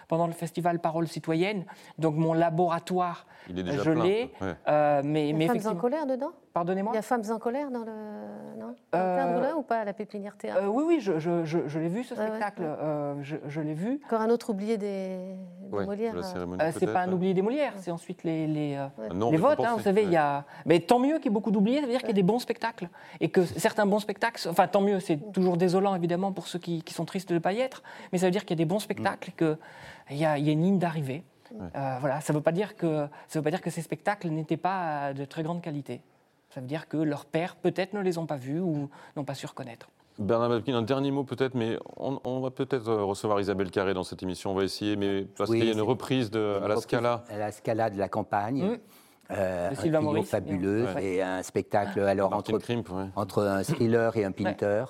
pendant 0.08 0.26
le 0.26 0.32
festival 0.32 0.78
Parole 0.78 1.06
citoyenne, 1.08 1.64
donc 1.98 2.16
mon 2.16 2.32
laboratoire, 2.32 3.26
je 3.48 3.90
l'ai. 3.90 4.32
Euh, 4.68 5.02
mais, 5.04 5.32
mais 5.34 5.46
femmes 5.46 5.76
en 5.76 5.78
colère 5.78 6.06
dedans? 6.06 6.32
Pardonnez-moi? 6.54 6.92
Il 6.94 6.96
y 6.96 6.98
a 6.98 7.02
Femmes 7.02 7.22
en 7.30 7.38
colère 7.38 7.70
dans 7.70 7.84
le. 7.84 7.92
Non? 8.58 8.74
Dans 8.92 8.98
euh, 8.98 9.54
ou 9.54 9.62
pas 9.62 9.80
à 9.80 9.84
la 9.84 9.92
Pépinière 9.92 10.36
Théâtre 10.36 10.66
Oui, 10.66 10.84
oui, 10.86 11.00
je, 11.00 11.18
je, 11.18 11.44
je, 11.44 11.78
l'ai 11.78 11.88
vu 11.88 12.02
ce 12.04 12.14
spectacle, 12.14 12.62
je, 13.20 13.60
l'ai 13.60 13.74
vu. 13.74 14.00
Encore 14.06 14.22
un 14.22 14.30
autre 14.30 14.50
oublié 14.50 14.78
des, 14.78 15.36
Molières 15.70 16.14
C'est 16.72 16.90
pas 16.90 17.02
un 17.02 17.12
oublié 17.12 17.34
des 17.34 17.42
Molières, 17.42 17.74
c'est 17.76 17.90
ensuite 17.90 18.24
les, 18.24 18.46
les, 18.46 18.78
les 19.30 19.36
votes. 19.36 19.60
Hein, 19.60 19.74
vous 19.76 19.82
savez, 19.82 20.04
il 20.04 20.10
y 20.10 20.16
a. 20.16 20.44
Mais 20.64 20.80
tant 20.80 20.98
mieux 20.98 21.16
qu'il 21.16 21.26
y 21.26 21.28
ait 21.28 21.34
beaucoup 21.34 21.50
d'oubliés, 21.50 21.80
ça 21.80 21.86
veut 21.86 21.92
dire 21.92 22.00
qu'il 22.00 22.08
y 22.08 22.12
a 22.12 22.14
des 22.14 22.22
bons 22.22 22.38
spectacles 22.38 22.88
et 23.20 23.28
que 23.30 23.44
certains 23.44 23.86
bons 23.86 24.00
spectacles, 24.00 24.48
enfin 24.48 24.68
tant 24.68 24.80
mieux, 24.80 25.00
c'est 25.00 25.32
toujours 25.32 25.56
désolant 25.56 25.94
évidemment 25.94 26.32
pour 26.32 26.46
ceux 26.46 26.58
qui, 26.58 26.82
sont 26.90 27.04
tristes 27.04 27.28
de 27.28 27.34
ne 27.34 27.38
pas 27.38 27.52
y 27.52 27.60
être, 27.60 27.82
mais 28.12 28.18
ça 28.18 28.26
veut 28.26 28.32
dire 28.32 28.42
qu'il 28.42 28.50
y 28.50 28.60
a 28.60 28.64
des 28.64 28.68
bons 28.68 28.78
spectacles, 28.78 29.32
qu'il 29.36 30.18
y, 30.18 30.24
a, 30.24 30.38
y 30.38 30.48
a 30.48 30.52
une 30.52 30.62
ligne 30.62 30.78
d'arrivée. 30.78 31.24
Euh, 31.52 31.96
voilà, 32.00 32.20
ça 32.20 32.32
ne 32.32 32.38
veut 32.38 32.42
pas 32.42 32.52
dire 32.52 32.76
que 32.76 33.06
ça 33.26 33.38
veut 33.38 33.42
pas 33.42 33.50
dire 33.50 33.62
que 33.62 33.70
ces 33.70 33.82
spectacles 33.82 34.28
n'étaient 34.28 34.56
pas 34.56 35.14
de 35.14 35.24
très 35.24 35.42
grande 35.42 35.62
qualité. 35.62 36.02
Ça 36.50 36.60
veut 36.60 36.66
dire 36.66 36.88
que 36.88 36.96
leurs 36.96 37.24
pères 37.24 37.56
peut-être 37.56 37.92
ne 37.94 38.00
les 38.00 38.18
ont 38.18 38.26
pas 38.26 38.36
vus 38.36 38.60
ou 38.60 38.88
n'ont 39.16 39.24
pas 39.24 39.34
su 39.34 39.46
reconnaître. 39.46 39.88
Bernard 40.18 40.48
Babkin, 40.48 40.74
un 40.74 40.82
dernier 40.82 41.12
mot 41.12 41.22
peut-être, 41.22 41.54
mais 41.54 41.78
on, 41.96 42.40
va 42.40 42.50
peut-être 42.50 42.88
euh, 42.88 43.04
recevoir 43.04 43.40
Isabelle 43.40 43.70
Carré 43.70 43.94
dans 43.94 44.02
cette 44.02 44.22
émission. 44.22 44.50
On 44.50 44.54
va 44.54 44.64
essayer, 44.64 44.96
mais 44.96 45.26
parce 45.36 45.50
qu'il 45.50 45.64
y 45.64 45.68
a 45.68 45.72
une 45.72 45.80
reprise 45.80 46.30
de, 46.30 46.58
à 46.62 46.66
la 46.66 46.76
Scala. 46.76 47.24
À 47.28 47.38
la 47.38 47.52
Scala 47.52 47.88
de 47.88 47.98
la 47.98 48.08
campagne. 48.08 48.64
Mmh. 48.64 48.78
Euh, 49.30 49.70
un 49.70 49.74
trio 49.74 50.22
fabuleux 50.22 50.86
et 51.00 51.20
un 51.20 51.42
spectacle 51.42 52.00
alors 52.00 52.32
entre, 52.32 52.58
entre 53.14 53.42
un 53.42 53.62
thriller 53.62 54.16
et 54.16 54.24
un 54.24 54.32
pinter. 54.32 54.84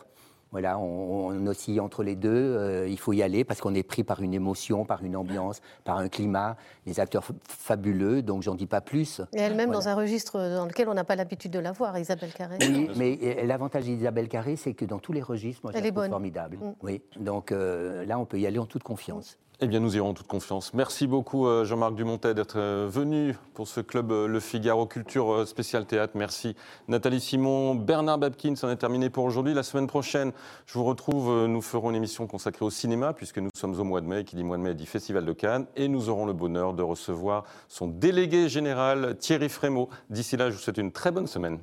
Voilà, 0.50 0.78
on, 0.78 1.46
oscille 1.46 1.80
entre 1.80 2.02
les 2.02 2.16
deux. 2.16 2.30
Euh, 2.30 2.88
il 2.88 2.98
faut 2.98 3.12
y 3.12 3.22
aller 3.22 3.44
parce 3.44 3.60
qu'on 3.60 3.74
est 3.74 3.82
pris 3.82 4.02
par 4.02 4.22
une 4.22 4.32
émotion, 4.32 4.84
par 4.84 5.04
une 5.04 5.16
ambiance, 5.16 5.60
par 5.84 5.98
un 5.98 6.08
climat. 6.08 6.56
Les 6.86 7.00
acteurs 7.00 7.24
fabuleux, 7.46 8.22
donc 8.22 8.42
j'en 8.42 8.54
dis 8.54 8.66
pas 8.66 8.80
plus. 8.80 9.20
Et 9.34 9.40
elle-même 9.40 9.70
dans 9.70 9.88
un 9.88 9.94
registre 9.94 10.38
dans 10.38 10.64
lequel 10.64 10.88
on 10.88 10.94
n'a 10.94 11.04
pas 11.04 11.16
l'habitude 11.16 11.50
de 11.50 11.58
la 11.58 11.72
voir, 11.72 11.98
Isabelle 11.98 12.32
Carré. 12.32 12.56
Oui, 12.60 12.88
mais 12.96 13.44
l'avantage 13.44 13.84
d'Isabelle 13.84 14.28
Carré, 14.28 14.56
c'est 14.56 14.72
que 14.72 14.84
dans 14.84 14.98
tous 14.98 15.12
les 15.12 15.22
registres, 15.22 15.60
moi, 15.64 15.72
je 15.74 15.82
la 15.82 15.90
trouve 15.90 16.08
formidable. 16.08 16.56
Mm. 16.56 16.72
Oui, 16.82 17.02
donc 17.18 17.52
euh, 17.52 18.06
là, 18.06 18.18
on 18.18 18.24
peut 18.24 18.38
y 18.38 18.46
aller 18.46 18.58
en 18.58 18.66
toute 18.66 18.82
confiance. 18.82 19.38
Eh 19.60 19.66
bien, 19.66 19.80
nous 19.80 19.96
irons 19.96 20.10
en 20.10 20.14
toute 20.14 20.28
confiance. 20.28 20.72
Merci 20.72 21.08
beaucoup, 21.08 21.48
euh, 21.48 21.64
Jean-Marc 21.64 21.96
Dumontet, 21.96 22.32
d'être 22.32 22.60
euh, 22.60 22.86
venu 22.88 23.36
pour 23.54 23.66
ce 23.66 23.80
club 23.80 24.12
euh, 24.12 24.28
Le 24.28 24.38
Figaro 24.38 24.86
Culture 24.86 25.48
Spécial 25.48 25.84
Théâtre. 25.84 26.12
Merci, 26.14 26.54
Nathalie 26.86 27.18
Simon. 27.18 27.74
Bernard 27.74 28.18
Babkin, 28.18 28.54
c'en 28.54 28.70
est 28.70 28.76
terminé 28.76 29.10
pour 29.10 29.24
aujourd'hui. 29.24 29.54
La 29.54 29.64
semaine 29.64 29.88
prochaine, 29.88 30.30
je 30.66 30.74
vous 30.74 30.84
retrouve. 30.84 31.48
Nous 31.48 31.60
ferons 31.60 31.90
une 31.90 31.96
émission 31.96 32.28
consacrée 32.28 32.64
au 32.64 32.70
cinéma, 32.70 33.12
puisque 33.12 33.38
nous 33.38 33.50
sommes 33.52 33.80
au 33.80 33.82
mois 33.82 34.00
de 34.00 34.06
mai. 34.06 34.22
Qui 34.22 34.36
dit 34.36 34.44
mois 34.44 34.58
de 34.58 34.62
mai 34.62 34.74
dit 34.74 34.86
Festival 34.86 35.24
de 35.24 35.32
Cannes. 35.32 35.66
Et 35.74 35.88
nous 35.88 36.08
aurons 36.08 36.26
le 36.26 36.34
bonheur 36.34 36.72
de 36.72 36.84
recevoir 36.84 37.42
son 37.66 37.88
délégué 37.88 38.48
général, 38.48 39.16
Thierry 39.18 39.48
Frémaux. 39.48 39.88
D'ici 40.08 40.36
là, 40.36 40.50
je 40.50 40.54
vous 40.54 40.62
souhaite 40.62 40.78
une 40.78 40.92
très 40.92 41.10
bonne 41.10 41.26
semaine. 41.26 41.58